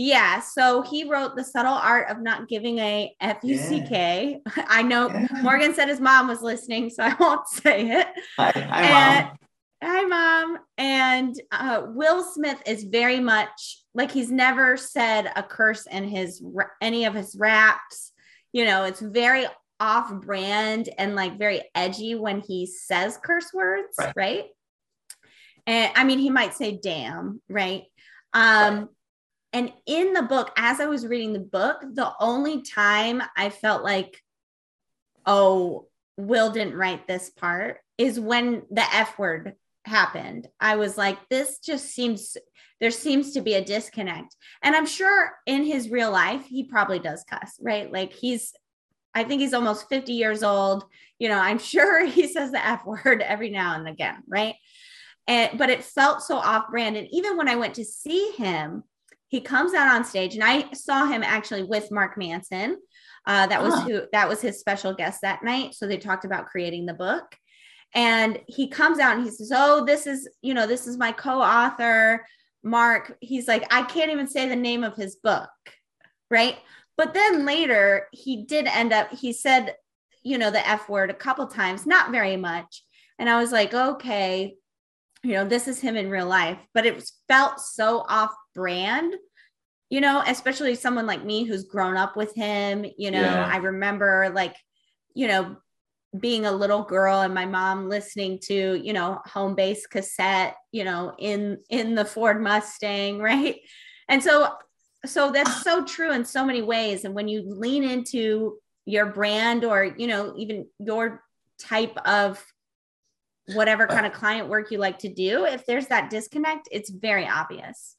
Yeah, 0.00 0.38
so 0.38 0.82
he 0.82 1.10
wrote 1.10 1.34
The 1.34 1.42
Subtle 1.42 1.72
Art 1.72 2.08
of 2.08 2.20
Not 2.20 2.46
Giving 2.46 2.78
a 2.78 3.12
F 3.20 3.38
U 3.42 3.56
C 3.56 3.82
K. 3.84 4.40
I 4.68 4.80
know 4.80 5.08
yeah. 5.08 5.26
Morgan 5.42 5.74
said 5.74 5.88
his 5.88 5.98
mom 5.98 6.28
was 6.28 6.40
listening, 6.40 6.88
so 6.88 7.02
I 7.02 7.16
won't 7.18 7.48
say 7.48 7.90
it. 7.90 8.06
Hi, 8.36 8.52
hi 8.52 8.82
and, 8.84 9.26
mom 9.26 9.38
hi 9.82 10.04
mom 10.04 10.58
and 10.76 11.40
uh, 11.52 11.82
will 11.86 12.24
smith 12.24 12.60
is 12.66 12.84
very 12.84 13.20
much 13.20 13.82
like 13.94 14.10
he's 14.10 14.30
never 14.30 14.76
said 14.76 15.30
a 15.36 15.42
curse 15.42 15.86
in 15.86 16.04
his 16.04 16.42
any 16.80 17.04
of 17.04 17.14
his 17.14 17.36
raps 17.38 18.12
you 18.52 18.64
know 18.64 18.84
it's 18.84 19.00
very 19.00 19.46
off 19.78 20.12
brand 20.20 20.88
and 20.98 21.14
like 21.14 21.38
very 21.38 21.62
edgy 21.76 22.16
when 22.16 22.40
he 22.40 22.66
says 22.66 23.18
curse 23.22 23.52
words 23.54 23.94
right, 23.98 24.12
right? 24.16 24.44
and 25.66 25.92
i 25.94 26.02
mean 26.02 26.18
he 26.18 26.30
might 26.30 26.54
say 26.54 26.76
damn 26.82 27.40
right 27.48 27.84
um 28.34 28.78
right. 28.78 28.88
and 29.52 29.72
in 29.86 30.12
the 30.12 30.22
book 30.22 30.50
as 30.56 30.80
i 30.80 30.86
was 30.86 31.06
reading 31.06 31.32
the 31.32 31.38
book 31.38 31.76
the 31.92 32.12
only 32.18 32.62
time 32.62 33.22
i 33.36 33.48
felt 33.48 33.84
like 33.84 34.20
oh 35.24 35.86
will 36.16 36.50
didn't 36.50 36.74
write 36.74 37.06
this 37.06 37.30
part 37.30 37.78
is 37.96 38.18
when 38.18 38.62
the 38.72 38.82
f 38.92 39.16
word 39.20 39.54
happened, 39.88 40.46
I 40.60 40.76
was 40.76 40.96
like, 40.96 41.18
this 41.28 41.58
just 41.58 41.86
seems, 41.86 42.36
there 42.80 42.90
seems 42.90 43.32
to 43.32 43.40
be 43.40 43.54
a 43.54 43.64
disconnect. 43.64 44.36
And 44.62 44.76
I'm 44.76 44.86
sure 44.86 45.32
in 45.46 45.64
his 45.64 45.90
real 45.90 46.10
life, 46.10 46.46
he 46.46 46.64
probably 46.64 46.98
does 46.98 47.24
cuss, 47.28 47.58
right? 47.60 47.92
Like 47.92 48.12
he's, 48.12 48.52
I 49.14 49.24
think 49.24 49.40
he's 49.40 49.54
almost 49.54 49.88
50 49.88 50.12
years 50.12 50.42
old. 50.42 50.84
You 51.18 51.28
know, 51.28 51.38
I'm 51.38 51.58
sure 51.58 52.06
he 52.06 52.28
says 52.28 52.52
the 52.52 52.64
F 52.64 52.86
word 52.86 53.22
every 53.22 53.50
now 53.50 53.74
and 53.74 53.88
again, 53.88 54.22
right? 54.28 54.54
And, 55.26 55.58
but 55.58 55.70
it 55.70 55.84
felt 55.84 56.22
so 56.22 56.36
off 56.36 56.70
brand. 56.70 56.96
And 56.96 57.08
even 57.10 57.36
when 57.36 57.48
I 57.48 57.56
went 57.56 57.74
to 57.74 57.84
see 57.84 58.32
him, 58.36 58.84
he 59.28 59.42
comes 59.42 59.74
out 59.74 59.94
on 59.94 60.04
stage 60.04 60.34
and 60.34 60.42
I 60.42 60.72
saw 60.72 61.06
him 61.06 61.22
actually 61.22 61.62
with 61.62 61.90
Mark 61.90 62.16
Manson. 62.16 62.78
Uh, 63.26 63.46
that 63.46 63.62
was 63.62 63.78
who 63.82 64.02
that 64.12 64.26
was 64.26 64.40
his 64.40 64.58
special 64.58 64.94
guest 64.94 65.20
that 65.20 65.44
night. 65.44 65.74
So 65.74 65.86
they 65.86 65.98
talked 65.98 66.24
about 66.24 66.46
creating 66.46 66.86
the 66.86 66.94
book. 66.94 67.36
And 67.94 68.40
he 68.46 68.68
comes 68.68 68.98
out 68.98 69.16
and 69.16 69.24
he 69.24 69.30
says, 69.30 69.52
Oh, 69.54 69.84
this 69.84 70.06
is, 70.06 70.28
you 70.42 70.54
know, 70.54 70.66
this 70.66 70.86
is 70.86 70.96
my 70.96 71.12
co 71.12 71.40
author, 71.40 72.26
Mark. 72.62 73.16
He's 73.20 73.48
like, 73.48 73.64
I 73.72 73.82
can't 73.82 74.10
even 74.10 74.26
say 74.26 74.48
the 74.48 74.56
name 74.56 74.84
of 74.84 74.96
his 74.96 75.16
book. 75.16 75.50
Right. 76.30 76.56
But 76.96 77.14
then 77.14 77.46
later, 77.46 78.08
he 78.12 78.44
did 78.44 78.66
end 78.66 78.92
up, 78.92 79.10
he 79.12 79.32
said, 79.32 79.76
you 80.22 80.36
know, 80.36 80.50
the 80.50 80.66
F 80.68 80.88
word 80.88 81.10
a 81.10 81.14
couple 81.14 81.46
times, 81.46 81.86
not 81.86 82.10
very 82.10 82.36
much. 82.36 82.82
And 83.18 83.30
I 83.30 83.40
was 83.40 83.52
like, 83.52 83.72
okay, 83.72 84.56
you 85.22 85.32
know, 85.32 85.46
this 85.46 85.68
is 85.68 85.80
him 85.80 85.96
in 85.96 86.10
real 86.10 86.26
life, 86.26 86.58
but 86.74 86.86
it 86.86 86.94
was 86.94 87.12
felt 87.28 87.60
so 87.60 88.04
off 88.08 88.34
brand 88.54 89.14
you 89.90 90.00
know, 90.00 90.22
especially 90.26 90.74
someone 90.74 91.06
like 91.06 91.24
me 91.24 91.44
who's 91.44 91.64
grown 91.64 91.96
up 91.96 92.16
with 92.16 92.34
him, 92.34 92.84
you 92.98 93.10
know, 93.10 93.20
Yeah. 93.22 93.50
I 93.50 93.56
remember 93.56 94.30
like, 94.34 94.54
you 95.14 95.28
know, 95.28 95.56
being 96.18 96.46
a 96.46 96.52
little 96.52 96.82
girl 96.82 97.20
and 97.20 97.34
my 97.34 97.44
mom 97.44 97.88
listening 97.88 98.38
to, 98.44 98.80
you 98.82 98.92
know, 98.92 99.20
home 99.26 99.54
base 99.54 99.86
cassette, 99.86 100.56
you 100.72 100.84
know, 100.84 101.14
in 101.18 101.58
in 101.68 101.94
the 101.94 102.04
Ford 102.04 102.40
Mustang, 102.40 103.18
right? 103.22 103.60
And 104.08 104.22
so 104.22 104.54
so 105.06 105.30
that's 105.30 105.62
so 105.62 105.84
true 105.84 106.12
in 106.12 106.24
so 106.24 106.44
many 106.44 106.62
ways 106.62 107.04
and 107.04 107.14
when 107.14 107.28
you 107.28 107.42
lean 107.46 107.84
into 107.84 108.58
your 108.84 109.06
brand 109.06 109.64
or, 109.64 109.84
you 109.84 110.06
know, 110.06 110.34
even 110.36 110.66
your 110.78 111.22
type 111.58 111.96
of 112.06 112.44
whatever 113.54 113.86
kind 113.86 114.06
of 114.06 114.12
client 114.12 114.48
work 114.48 114.70
you 114.70 114.78
like 114.78 114.98
to 114.98 115.08
do, 115.08 115.44
if 115.44 115.64
there's 115.66 115.86
that 115.86 116.10
disconnect, 116.10 116.68
it's 116.72 116.90
very 116.90 117.26
obvious. 117.26 117.96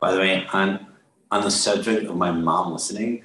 By 0.00 0.12
the 0.12 0.20
way, 0.20 0.46
on 0.52 0.86
on 1.30 1.42
the 1.42 1.50
subject 1.50 2.06
of 2.06 2.16
my 2.16 2.30
mom 2.30 2.72
listening, 2.72 3.22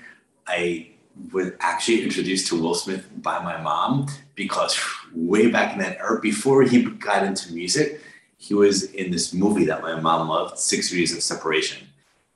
I 0.48 0.93
was 1.32 1.52
actually 1.60 2.04
introduced 2.04 2.48
to 2.48 2.62
Will 2.62 2.74
Smith 2.76 3.08
by 3.22 3.42
my 3.44 3.62
mom 3.62 4.08
because 4.36 4.80
way 5.14 5.48
back 5.50 5.74
in 5.74 5.80
that 5.80 5.98
era, 6.00 6.20
before 6.20 6.64
he 6.64 6.84
got 6.84 7.24
into 7.24 7.54
music, 7.54 8.02
he 8.38 8.54
was 8.54 8.84
in 8.94 9.12
this 9.12 9.34
movie 9.34 9.66
that 9.66 9.82
my 9.82 10.00
mom 10.00 10.28
loved, 10.28 10.58
Six 10.58 10.90
Degrees 10.90 11.16
of 11.16 11.22
Separation. 11.24 11.88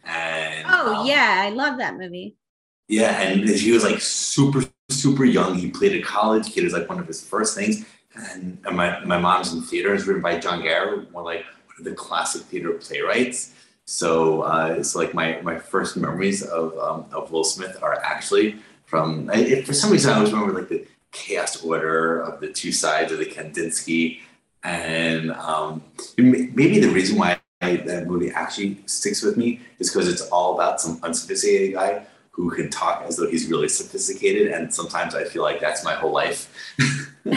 And 0.06 0.66
Oh, 0.70 0.96
um, 1.02 1.08
yeah, 1.08 1.42
I 1.44 1.50
love 1.50 1.78
that 1.80 1.98
movie. 1.98 2.36
yeah, 2.88 3.20
and 3.22 3.48
he 3.50 3.72
was 3.72 3.84
like 3.84 4.00
super, 4.00 4.64
super 4.90 5.26
young. 5.26 5.56
He 5.56 5.70
played 5.70 5.96
at 6.00 6.06
college. 6.06 6.56
It 6.56 6.64
was 6.64 6.74
like 6.74 6.88
one 6.88 7.00
of 7.00 7.08
his 7.08 7.22
first 7.28 7.58
things. 7.58 7.86
And, 8.16 8.58
and 8.66 8.76
my, 8.78 9.04
my 9.06 9.18
mom's 9.18 9.54
in 9.54 9.62
theater. 9.62 9.94
It's 9.94 10.06
written 10.06 10.24
by 10.24 10.40
John 10.40 10.62
Guare, 10.62 11.12
one 11.12 11.24
like 11.26 11.44
one 11.66 11.76
of 11.80 11.84
the 11.84 11.92
classic 11.94 12.44
theater 12.44 12.72
playwrights. 12.72 13.54
So 13.86 14.42
uh, 14.42 14.76
it's 14.78 14.96
like 14.96 15.14
my, 15.14 15.40
my 15.42 15.58
first 15.58 15.98
memories 15.98 16.44
of, 16.44 16.78
um, 16.78 17.06
of 17.12 17.32
Will 17.32 17.44
Smith 17.44 17.78
are 17.82 17.96
actually 18.04 18.58
from. 18.88 19.30
I, 19.32 19.38
if 19.38 19.68
for 19.68 19.74
some 19.74 19.92
reason, 19.92 20.12
I 20.12 20.16
always 20.16 20.34
remember 20.34 20.60
like 20.60 20.70
the 20.70 20.88
chaos 21.12 21.64
order 21.64 22.22
of 22.22 22.40
the 22.40 22.52
two 22.52 22.72
sides 22.72 23.12
of 23.12 23.20
the 23.20 23.26
Kandinsky, 23.26 24.20
and 24.64 25.32
um, 25.32 25.84
maybe 26.18 26.80
the 26.80 26.90
reason 26.90 27.18
why 27.18 27.40
I, 27.62 27.78
that 27.78 28.08
movie 28.08 28.32
actually 28.32 28.78
sticks 28.86 29.22
with 29.22 29.38
me 29.38 29.62
is 29.80 29.90
because 29.92 30.08
it's 30.08 30.22
all 30.30 30.56
about 30.56 30.82
some 30.82 31.00
unsophisticated 31.04 31.76
guy 31.76 32.06
who 32.32 32.52
can 32.52 32.70
talk 32.70 33.04
as 33.08 33.18
though 33.18 33.28
he's 33.28 33.48
really 33.48 33.68
sophisticated. 33.68 34.52
And 34.52 34.72
sometimes 34.74 35.16
I 35.16 35.24
feel 35.24 35.42
like 35.42 35.60
that's 35.60 35.84
my 35.84 35.96
whole 35.96 36.12
life. 36.12 36.54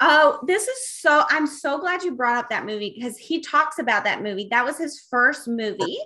oh, 0.00 0.40
this 0.46 0.68
is 0.68 0.88
so, 0.88 1.24
I'm 1.30 1.46
so 1.46 1.78
glad 1.78 2.02
you 2.02 2.12
brought 2.12 2.36
up 2.36 2.50
that 2.50 2.66
movie 2.66 2.92
because 2.94 3.16
he 3.16 3.40
talks 3.40 3.78
about 3.78 4.04
that 4.04 4.22
movie. 4.22 4.48
That 4.50 4.66
was 4.66 4.76
his 4.76 5.00
first 5.10 5.48
movie. 5.48 5.96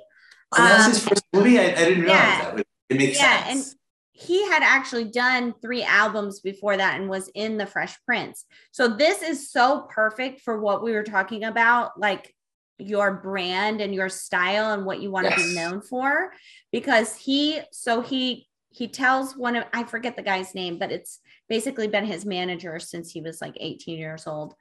Oh, 0.53 0.65
that's 0.65 0.85
Um, 0.85 0.91
his 0.93 1.09
first 1.09 1.25
movie? 1.33 1.59
I, 1.59 1.65
I 1.65 1.75
didn't 1.75 2.03
realize 2.03 2.19
yeah. 2.19 2.51
that. 2.53 2.67
It 2.89 2.97
makes 2.97 3.19
Yeah, 3.19 3.45
sense. 3.45 3.77
he 4.13 4.47
had 4.49 4.63
actually 4.63 5.05
done 5.05 5.55
three 5.63 5.83
albums 5.83 6.41
before 6.41 6.77
that 6.77 7.01
and 7.01 7.09
was 7.09 7.29
in 7.35 7.57
the 7.57 7.67
Fresh 7.67 7.97
Prince. 8.05 8.45
So 8.73 8.89
this 8.89 9.23
is 9.23 9.51
so 9.51 9.87
perfect 9.91 10.41
for 10.41 10.61
what 10.61 10.83
we 10.83 10.93
were 10.93 11.05
talking 11.05 11.45
about, 11.45 11.99
like 11.99 12.35
your 12.79 13.13
brand 13.13 13.81
and 13.81 13.95
your 13.95 14.09
style 14.09 14.73
and 14.73 14.85
what 14.85 15.01
you 15.01 15.11
want 15.11 15.29
to 15.29 15.37
be 15.37 15.55
known 15.55 15.81
for. 15.83 16.33
Because 16.73 17.17
he, 17.17 17.61
so 17.73 18.01
he 18.01 18.49
he 18.71 18.87
tells 18.87 19.37
one 19.37 19.57
of 19.57 19.65
I 19.73 19.85
forget 19.85 20.15
the 20.17 20.23
guy's 20.23 20.55
name, 20.55 20.79
but 20.79 20.93
it's 20.93 21.21
basically 21.49 21.89
been 21.89 22.05
his 22.05 22.25
manager 22.25 22.79
since 22.79 23.11
he 23.11 23.21
was 23.21 23.41
like 23.41 23.57
18 23.59 23.99
years 23.99 24.27
old. 24.27 24.55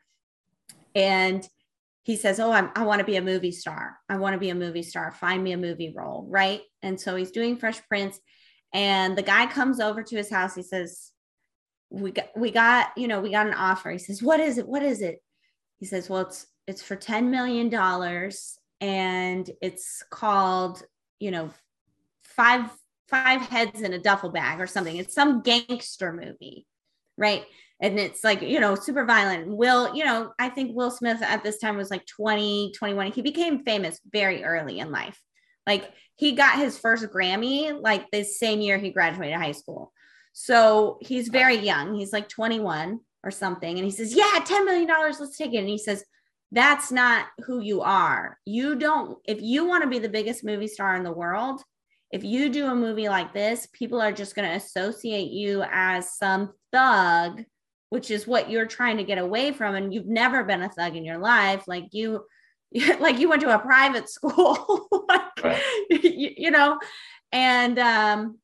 And 0.96 1.48
he 2.08 2.16
says, 2.16 2.39
Oh, 2.39 2.53
I'm, 2.53 2.72
I 2.74 2.86
want 2.86 2.99
to 2.99 3.05
be 3.05 3.18
a 3.18 3.22
movie 3.22 3.51
star. 3.51 3.97
I 4.08 4.16
want 4.16 4.34
to 4.34 4.39
be 4.39 4.49
a 4.49 4.55
movie 4.55 4.82
star. 4.82 5.12
Find 5.12 5.43
me 5.43 5.51
a 5.51 5.58
movie 5.58 5.93
role. 5.93 6.26
Right. 6.30 6.62
And 6.82 6.97
so 6.97 7.18
he's 7.18 7.32
doing 7.32 7.58
Fresh 7.58 7.86
Prince. 7.89 8.18
And 8.74 9.18
the 9.18 9.24
guy 9.24 9.45
comes 9.45 9.82
over 9.82 10.01
to 10.03 10.16
his 10.16 10.30
house. 10.30 10.55
He 10.55 10.64
says, 10.64 11.12
We 11.89 12.12
got, 12.12 12.30
we 12.38 12.49
got, 12.49 12.97
you 12.97 13.10
know, 13.10 13.20
we 13.20 13.30
got 13.30 13.47
an 13.47 13.53
offer. 13.53 13.91
He 13.91 13.97
says, 13.97 14.24
What 14.24 14.39
is 14.39 14.58
it? 14.58 14.70
What 14.70 14.84
is 14.84 15.01
it? 15.01 15.22
He 15.80 15.86
says, 15.86 16.10
Well, 16.10 16.22
it's, 16.22 16.47
it's 16.66 16.82
for 16.82 16.95
$10 16.95 17.28
million 17.28 17.74
and 18.80 19.51
it's 19.62 20.01
called, 20.10 20.84
you 21.20 21.32
know, 21.32 21.49
five, 22.24 22.72
five 23.10 23.41
heads 23.41 23.82
in 23.82 23.91
a 23.91 23.99
duffel 23.99 24.30
bag 24.30 24.62
or 24.62 24.68
something. 24.68 24.95
It's 24.95 25.14
some 25.14 25.41
gangster 25.41 26.14
movie. 26.14 26.68
Right. 27.18 27.43
And 27.80 28.00
it's 28.00 28.24
like, 28.24 28.42
you 28.42 28.60
know, 28.60 28.76
super 28.76 29.06
violent. 29.06 29.48
Will, 29.48 29.96
you 29.96 30.04
know, 30.04 30.34
I 30.40 30.50
think 30.50 30.76
Will 30.76 30.90
Smith 30.90 31.22
at 31.22 31.44
this 31.44 31.60
time 31.60 31.78
was 31.78 31.92
like 31.92 32.06
20, 32.08 32.72
21. 32.76 33.12
He 33.12 33.22
became 33.22 33.64
famous 33.64 34.00
very 34.12 34.44
early 34.44 34.80
in 34.80 34.92
life. 34.92 35.22
Like 35.68 35.92
he 36.16 36.32
got 36.32 36.58
his 36.58 36.80
first 36.80 37.06
Grammy 37.06 37.80
like 37.80 38.10
the 38.12 38.24
same 38.24 38.62
year 38.62 38.78
he 38.78 38.90
graduated 38.90 39.38
high 39.38 39.52
school. 39.52 39.92
So 40.34 40.98
he's 41.02 41.30
very 41.30 41.58
young. 41.58 41.96
He's 41.96 42.14
like 42.14 42.30
21 42.30 43.00
or 43.24 43.32
something. 43.32 43.76
And 43.76 43.86
he 43.86 43.92
says, 43.92 44.16
Yeah, 44.16 44.40
$10 44.40 44.66
million, 44.66 44.88
let's 44.88 45.38
take 45.38 45.54
it. 45.54 45.58
And 45.58 45.70
he 45.70 45.78
says, 45.78 46.04
That's 46.52 46.92
not 46.92 47.28
who 47.46 47.60
you 47.60 47.82
are. 47.82 48.38
You 48.46 48.76
don't, 48.76 49.18
if 49.26 49.42
you 49.42 49.66
want 49.66 49.84
to 49.84 49.90
be 49.90 50.00
the 50.00 50.10
biggest 50.10 50.44
movie 50.44 50.68
star 50.68 50.96
in 50.96 51.04
the 51.04 51.12
world, 51.12 51.62
if 52.12 52.24
you 52.24 52.50
do 52.50 52.68
a 52.68 52.76
movie 52.76 53.10
like 53.10 53.34
this, 53.34 53.68
people 53.74 54.02
are 54.02 54.14
just 54.14 54.36
going 54.36 54.50
to 54.50 54.56
associate 54.56 55.32
you 55.32 55.64
as 55.72 56.18
some 56.18 56.54
thug, 56.72 57.44
which 57.90 58.12
is 58.12 58.28
what 58.28 58.50
you're 58.50 58.66
trying 58.66 58.98
to 58.98 59.04
get 59.04 59.18
away 59.18 59.52
from. 59.52 59.76
And 59.76 59.94
you've 59.94 60.08
never 60.08 60.44
been 60.44 60.62
a 60.62 60.70
thug 60.70 60.96
in 60.96 61.06
your 61.06 61.18
life. 61.18 61.68
Like 61.68 61.86
you, 61.92 62.26
like 63.00 63.20
you 63.20 63.30
went 63.30 63.42
to 63.42 63.54
a 63.56 63.60
private 63.60 64.10
school, 64.18 64.88
like, 65.10 65.22
Right. 65.44 65.62
you, 65.90 66.32
you 66.36 66.52
know, 66.52 66.80
and 67.32 67.78
um, 67.80 68.38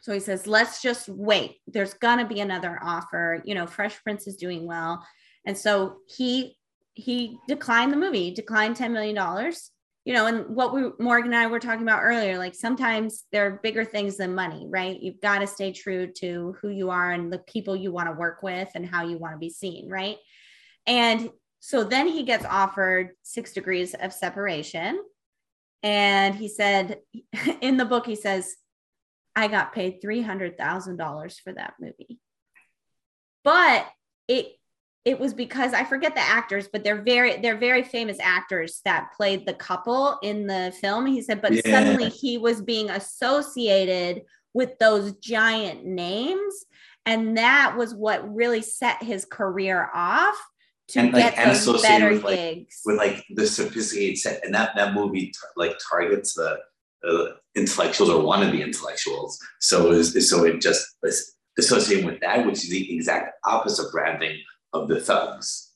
so 0.00 0.12
he 0.12 0.20
says, 0.20 0.46
let's 0.46 0.80
just 0.80 1.08
wait. 1.08 1.56
There's 1.66 1.94
gonna 1.94 2.26
be 2.26 2.40
another 2.40 2.78
offer. 2.82 3.42
You 3.44 3.54
know, 3.54 3.66
Fresh 3.66 4.02
Prince 4.02 4.26
is 4.26 4.36
doing 4.36 4.66
well, 4.66 5.04
and 5.44 5.56
so 5.56 5.96
he 6.06 6.56
he 6.94 7.38
declined 7.48 7.92
the 7.92 7.96
movie, 7.96 8.32
declined 8.32 8.76
ten 8.76 8.92
million 8.92 9.14
dollars. 9.14 9.70
You 10.08 10.14
know, 10.14 10.24
and 10.24 10.56
what 10.56 10.72
we 10.72 10.84
Morgan 10.98 11.34
and 11.34 11.36
I 11.36 11.48
were 11.48 11.60
talking 11.60 11.82
about 11.82 12.00
earlier, 12.02 12.38
like 12.38 12.54
sometimes 12.54 13.26
there 13.30 13.46
are 13.46 13.60
bigger 13.62 13.84
things 13.84 14.16
than 14.16 14.34
money, 14.34 14.64
right? 14.66 14.98
You've 14.98 15.20
got 15.20 15.40
to 15.40 15.46
stay 15.46 15.70
true 15.70 16.06
to 16.20 16.56
who 16.62 16.70
you 16.70 16.88
are 16.88 17.12
and 17.12 17.30
the 17.30 17.40
people 17.40 17.76
you 17.76 17.92
want 17.92 18.08
to 18.08 18.18
work 18.18 18.42
with 18.42 18.70
and 18.74 18.86
how 18.86 19.06
you 19.06 19.18
want 19.18 19.34
to 19.34 19.38
be 19.38 19.50
seen, 19.50 19.86
right? 19.86 20.16
And 20.86 21.28
so 21.60 21.84
then 21.84 22.08
he 22.08 22.22
gets 22.22 22.46
offered 22.46 23.10
six 23.22 23.52
degrees 23.52 23.94
of 24.00 24.14
separation. 24.14 24.98
And 25.82 26.34
he 26.34 26.48
said, 26.48 27.00
in 27.60 27.76
the 27.76 27.84
book, 27.84 28.06
he 28.06 28.16
says, 28.16 28.56
I 29.36 29.46
got 29.48 29.74
paid 29.74 30.00
$300,000 30.00 31.40
for 31.44 31.52
that 31.52 31.74
movie. 31.78 32.18
But 33.44 33.86
it, 34.26 34.57
it 35.08 35.18
was 35.18 35.32
because 35.32 35.72
I 35.72 35.84
forget 35.84 36.14
the 36.14 36.20
actors, 36.20 36.68
but 36.70 36.84
they're 36.84 37.00
very, 37.00 37.38
they're 37.38 37.56
very 37.56 37.82
famous 37.82 38.18
actors 38.20 38.82
that 38.84 39.08
played 39.16 39.46
the 39.46 39.54
couple 39.54 40.18
in 40.22 40.46
the 40.46 40.70
film. 40.82 41.06
He 41.06 41.22
said, 41.22 41.40
but 41.40 41.54
Yeah. 41.54 41.62
suddenly 41.62 42.10
he 42.10 42.36
was 42.36 42.60
being 42.60 42.90
associated 42.90 44.24
with 44.52 44.78
those 44.78 45.14
giant 45.14 45.86
names. 45.86 46.66
And 47.06 47.38
that 47.38 47.74
was 47.74 47.94
what 47.94 48.34
really 48.34 48.60
set 48.60 49.02
his 49.02 49.24
career 49.24 49.88
off 49.94 50.36
to 50.88 50.98
And, 51.00 51.12
like, 51.14 51.24
get 51.24 51.38
and 51.38 51.50
those 51.52 51.60
associated 51.62 51.88
better 51.88 52.12
with, 52.12 52.24
like- 52.24 52.68
with 52.84 52.96
like 52.98 53.24
the 53.34 53.46
sophisticated 53.46 54.18
set, 54.18 54.44
and 54.44 54.54
that 54.54 54.72
that 54.76 54.92
movie 54.92 55.32
like 55.56 55.74
targets 55.90 56.34
the 56.34 56.58
uh, 57.08 57.26
intellectuals 57.54 58.10
or 58.10 58.22
wannabe 58.22 58.62
intellectuals. 58.62 59.38
So 59.60 59.90
is 59.92 60.28
so 60.28 60.44
it 60.44 60.60
just 60.60 60.84
associating 61.56 62.04
with 62.04 62.20
that, 62.20 62.44
which 62.44 62.64
is 62.64 62.68
the 62.68 62.94
exact 62.94 63.38
opposite 63.46 63.86
of 63.86 63.92
branding 63.92 64.36
of 64.72 64.88
the 64.88 65.00
thugs. 65.00 65.72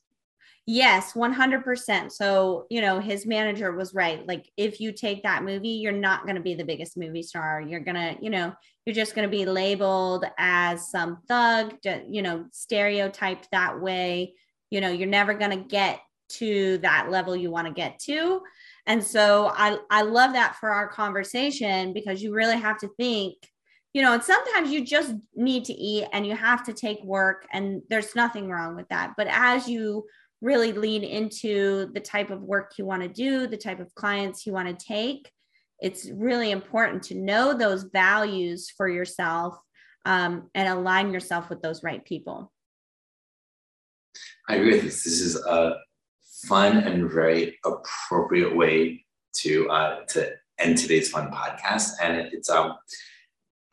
Yes, 0.65 1.11
100%. 1.11 2.09
So, 2.09 2.67
you 2.69 2.79
know, 2.79 2.99
his 2.99 3.25
manager 3.25 3.73
was 3.73 3.93
right. 3.93 4.25
Like, 4.25 4.49
if 4.55 4.79
you 4.79 4.93
take 4.93 5.23
that 5.23 5.43
movie, 5.43 5.69
you're 5.69 5.91
not 5.91 6.23
going 6.23 6.37
to 6.37 6.41
be 6.41 6.55
the 6.55 6.63
biggest 6.63 6.95
movie 6.95 7.23
star. 7.23 7.59
You're 7.61 7.81
going 7.81 7.95
to, 7.95 8.15
you 8.21 8.29
know, 8.29 8.53
you're 8.85 8.95
just 8.95 9.13
going 9.13 9.29
to 9.29 9.37
be 9.37 9.45
labeled 9.45 10.25
as 10.37 10.89
some 10.89 11.19
thug, 11.27 11.75
you 12.09 12.21
know, 12.21 12.45
stereotyped 12.51 13.49
that 13.51 13.81
way. 13.81 14.35
You 14.69 14.79
know, 14.79 14.89
you're 14.89 15.07
never 15.07 15.33
going 15.33 15.51
to 15.51 15.67
get 15.67 15.99
to 16.29 16.77
that 16.79 17.11
level 17.11 17.35
you 17.35 17.51
want 17.51 17.67
to 17.67 17.73
get 17.73 17.99
to. 17.99 18.41
And 18.85 19.03
so 19.03 19.51
I, 19.53 19.77
I 19.89 20.03
love 20.03 20.33
that 20.33 20.55
for 20.55 20.69
our 20.69 20.87
conversation 20.87 21.93
because 21.93 22.23
you 22.23 22.33
really 22.33 22.57
have 22.57 22.77
to 22.79 22.89
think, 22.97 23.35
you 23.93 24.01
know, 24.01 24.13
and 24.13 24.23
sometimes 24.23 24.71
you 24.71 24.83
just 24.83 25.13
need 25.35 25.65
to 25.65 25.73
eat 25.73 26.07
and 26.11 26.25
you 26.25 26.35
have 26.35 26.63
to 26.65 26.73
take 26.73 27.03
work, 27.03 27.45
and 27.53 27.81
there's 27.89 28.15
nothing 28.15 28.49
wrong 28.49 28.75
with 28.75 28.87
that. 28.89 29.13
But 29.15 29.27
as 29.29 29.67
you 29.67 30.05
really 30.41 30.73
lean 30.73 31.03
into 31.03 31.91
the 31.93 31.99
type 31.99 32.29
of 32.29 32.41
work 32.41 32.73
you 32.77 32.85
want 32.85 33.03
to 33.03 33.07
do, 33.07 33.47
the 33.47 33.57
type 33.57 33.79
of 33.79 33.93
clients 33.95 34.45
you 34.45 34.51
want 34.51 34.67
to 34.67 34.85
take, 34.85 35.31
it's 35.79 36.09
really 36.09 36.51
important 36.51 37.03
to 37.03 37.15
know 37.15 37.53
those 37.53 37.83
values 37.83 38.69
for 38.75 38.89
yourself 38.89 39.57
um, 40.05 40.49
and 40.53 40.67
align 40.67 41.13
yourself 41.13 41.49
with 41.49 41.61
those 41.61 41.83
right 41.83 42.03
people. 42.03 42.51
I 44.49 44.55
agree 44.55 44.73
with 44.73 44.83
this. 44.83 45.03
This 45.03 45.21
is 45.21 45.35
a 45.37 45.75
fun 46.45 46.77
and 46.77 47.09
very 47.09 47.57
appropriate 47.65 48.55
way 48.55 49.05
to 49.37 49.69
uh, 49.69 50.05
to 50.09 50.31
end 50.59 50.77
today's 50.77 51.09
fun 51.09 51.31
podcast. 51.31 51.91
And 52.01 52.17
it's 52.33 52.49
um, 52.49 52.75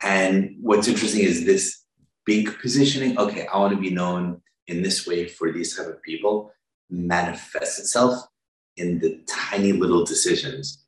and 0.03 0.55
what's 0.61 0.87
interesting 0.87 1.21
is 1.21 1.45
this 1.45 1.83
big 2.25 2.57
positioning. 2.59 3.17
Okay, 3.17 3.47
I 3.47 3.57
want 3.57 3.73
to 3.73 3.79
be 3.79 3.91
known 3.91 4.41
in 4.67 4.81
this 4.81 5.05
way 5.05 5.27
for 5.27 5.51
these 5.51 5.75
type 5.75 5.87
of 5.87 6.01
people 6.01 6.51
manifests 6.89 7.79
itself 7.79 8.21
in 8.77 8.99
the 8.99 9.21
tiny 9.27 9.71
little 9.71 10.05
decisions. 10.05 10.83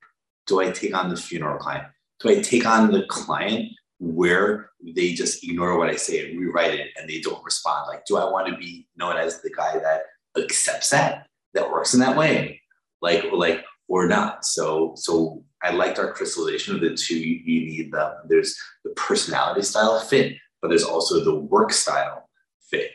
Do 0.47 0.59
I 0.59 0.71
take 0.71 0.95
on 0.95 1.09
the 1.09 1.17
funeral 1.17 1.57
client? 1.57 1.85
Do 2.19 2.29
I 2.29 2.41
take 2.41 2.65
on 2.65 2.91
the 2.91 3.03
client 3.07 3.69
where 3.99 4.71
they 4.95 5.13
just 5.13 5.43
ignore 5.43 5.77
what 5.77 5.89
I 5.89 5.95
say 5.95 6.29
and 6.29 6.39
rewrite 6.39 6.73
it 6.73 6.89
and 6.97 7.09
they 7.09 7.19
don't 7.19 7.43
respond? 7.43 7.87
Like, 7.87 8.05
do 8.05 8.17
I 8.17 8.29
want 8.29 8.47
to 8.47 8.57
be 8.57 8.87
known 8.97 9.17
as 9.17 9.41
the 9.41 9.49
guy 9.49 9.79
that 9.79 10.03
accepts 10.37 10.89
that, 10.89 11.27
that 11.53 11.69
works 11.69 11.93
in 11.93 11.99
that 12.01 12.17
way? 12.17 12.61
Like, 13.01 13.25
like, 13.31 13.63
or 13.87 14.07
not. 14.07 14.45
So, 14.45 14.93
so 14.95 15.43
I 15.63 15.71
liked 15.71 15.97
our 15.97 16.11
crystallization 16.11 16.75
of 16.75 16.81
the 16.81 16.95
two. 16.95 17.17
You 17.17 17.43
need 17.45 17.91
the 17.91 18.17
there's 18.27 18.57
the 18.83 18.91
personality 18.91 19.61
style 19.61 19.99
fit, 19.99 20.35
but 20.61 20.67
there's 20.67 20.83
also 20.83 21.23
the 21.23 21.35
work 21.35 21.71
style 21.71 22.29
fit. 22.69 22.91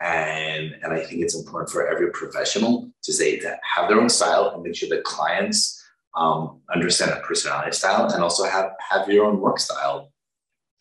And, 0.00 0.76
and 0.82 0.92
I 0.92 1.00
think 1.00 1.22
it's 1.22 1.34
important 1.34 1.70
for 1.70 1.88
every 1.88 2.10
professional 2.10 2.90
to 3.02 3.12
say 3.12 3.38
to 3.40 3.56
have 3.74 3.88
their 3.88 4.00
own 4.00 4.08
style 4.08 4.52
and 4.54 4.62
make 4.62 4.76
sure 4.76 4.88
that 4.90 5.04
clients 5.04 5.82
um, 6.16 6.60
understand 6.72 7.12
a 7.12 7.20
personality 7.20 7.72
style 7.72 8.08
and 8.08 8.22
also 8.22 8.44
have 8.44 8.72
have 8.90 9.08
your 9.08 9.26
own 9.26 9.40
work 9.40 9.58
style. 9.58 10.12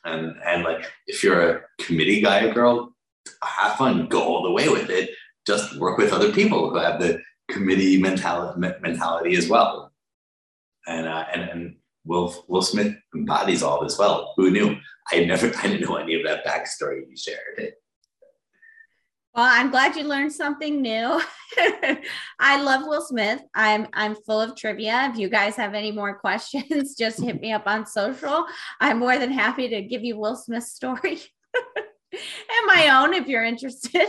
And 0.05 0.35
and 0.45 0.63
like 0.63 0.85
if 1.07 1.23
you're 1.23 1.49
a 1.49 1.61
committee 1.79 2.21
guy 2.21 2.45
or 2.45 2.53
girl, 2.53 2.95
have 3.43 3.75
fun, 3.75 4.07
go 4.07 4.21
all 4.21 4.43
the 4.43 4.51
way 4.51 4.69
with 4.69 4.89
it. 4.89 5.11
Just 5.45 5.77
work 5.77 5.97
with 5.97 6.13
other 6.13 6.31
people 6.31 6.69
who 6.69 6.77
have 6.77 6.99
the 6.99 7.21
committee 7.49 8.01
mentality 8.01 8.59
mentality 8.81 9.35
as 9.35 9.47
well. 9.47 9.86
And 10.87 11.07
uh, 11.07 11.25
and 11.33 11.41
and 11.41 11.75
Will 12.05 12.45
Will 12.47 12.61
Smith 12.61 12.95
embodies 13.15 13.63
all 13.63 13.83
this 13.83 13.97
well. 13.97 14.33
Who 14.37 14.51
knew? 14.51 14.77
I 15.11 15.25
never 15.25 15.47
I 15.57 15.61
didn't 15.63 15.87
know 15.87 15.97
any 15.97 16.15
of 16.15 16.25
that 16.25 16.45
backstory 16.45 17.01
you 17.09 17.17
shared. 17.17 17.73
Well, 19.35 19.45
I'm 19.47 19.69
glad 19.69 19.95
you 19.95 20.03
learned 20.03 20.33
something 20.33 20.81
new. 20.81 21.21
I 22.39 22.59
love 22.63 22.87
Will 22.87 23.01
Smith. 23.01 23.41
I'm 23.53 23.87
I'm 23.93 24.15
full 24.15 24.41
of 24.41 24.55
trivia. 24.55 25.11
If 25.11 25.19
you 25.19 25.29
guys 25.29 25.55
have 25.57 25.75
any 25.75 25.91
more 25.91 26.17
questions, 26.19 26.95
just 26.95 27.21
hit 27.21 27.39
me 27.41 27.51
up 27.51 27.67
on 27.67 27.85
social. 27.85 28.45
I'm 28.79 28.97
more 28.97 29.19
than 29.19 29.31
happy 29.31 29.67
to 29.69 29.81
give 29.81 30.03
you 30.03 30.17
Will 30.17 30.35
Smith's 30.35 30.71
story 30.71 31.19
and 32.13 32.65
my 32.65 32.89
own 32.89 33.13
if 33.13 33.27
you're 33.27 33.43
interested. 33.43 34.07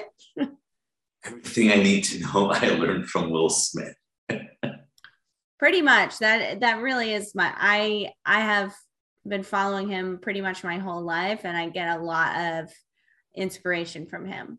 Everything 1.25 1.73
I 1.73 1.77
need 1.77 2.05
to 2.05 2.21
know 2.21 2.51
I 2.51 2.69
learned 2.69 3.09
from 3.09 3.31
Will 3.31 3.51
Smith. 3.51 3.95
Pretty 5.59 5.83
much. 5.83 6.19
That 6.19 6.61
that 6.61 6.81
really 6.81 7.13
is 7.13 7.35
my 7.35 7.53
I 7.57 8.13
I 8.25 8.41
have 8.41 8.75
been 9.27 9.43
following 9.43 9.89
him 9.89 10.19
pretty 10.19 10.41
much 10.41 10.65
my 10.65 10.79
whole 10.79 11.03
life 11.03 11.45
and 11.45 11.57
I 11.57 11.69
get 11.69 11.99
a 11.99 12.03
lot 12.03 12.37
of 12.37 12.73
inspiration 13.37 14.07
from 14.07 14.27
him. 14.27 14.59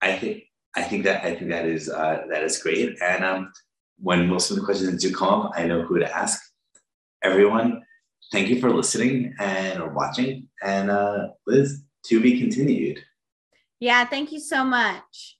I 0.00 0.16
think 0.16 0.44
I 0.76 0.82
think 0.82 1.04
that 1.04 1.24
I 1.24 1.34
think 1.34 1.50
that 1.50 1.66
is 1.66 1.88
uh, 1.88 2.22
that 2.30 2.42
is 2.42 2.58
great. 2.62 2.96
And 3.02 3.24
um, 3.24 3.52
when 3.98 4.26
most 4.26 4.50
of 4.50 4.56
the 4.56 4.64
questions 4.64 5.02
do 5.02 5.14
come 5.14 5.28
up, 5.28 5.52
I 5.54 5.66
know 5.66 5.82
who 5.82 5.98
to 5.98 6.16
ask. 6.16 6.40
Everyone, 7.22 7.82
thank 8.32 8.48
you 8.48 8.60
for 8.60 8.70
listening 8.70 9.34
and 9.38 9.80
or 9.80 9.90
watching. 9.90 10.48
And 10.62 10.90
uh, 10.90 11.28
Liz, 11.46 11.82
to 12.06 12.20
be 12.20 12.40
continued. 12.40 12.98
Yeah, 13.78 14.04
thank 14.04 14.32
you 14.32 14.40
so 14.40 14.64
much. 14.64 15.38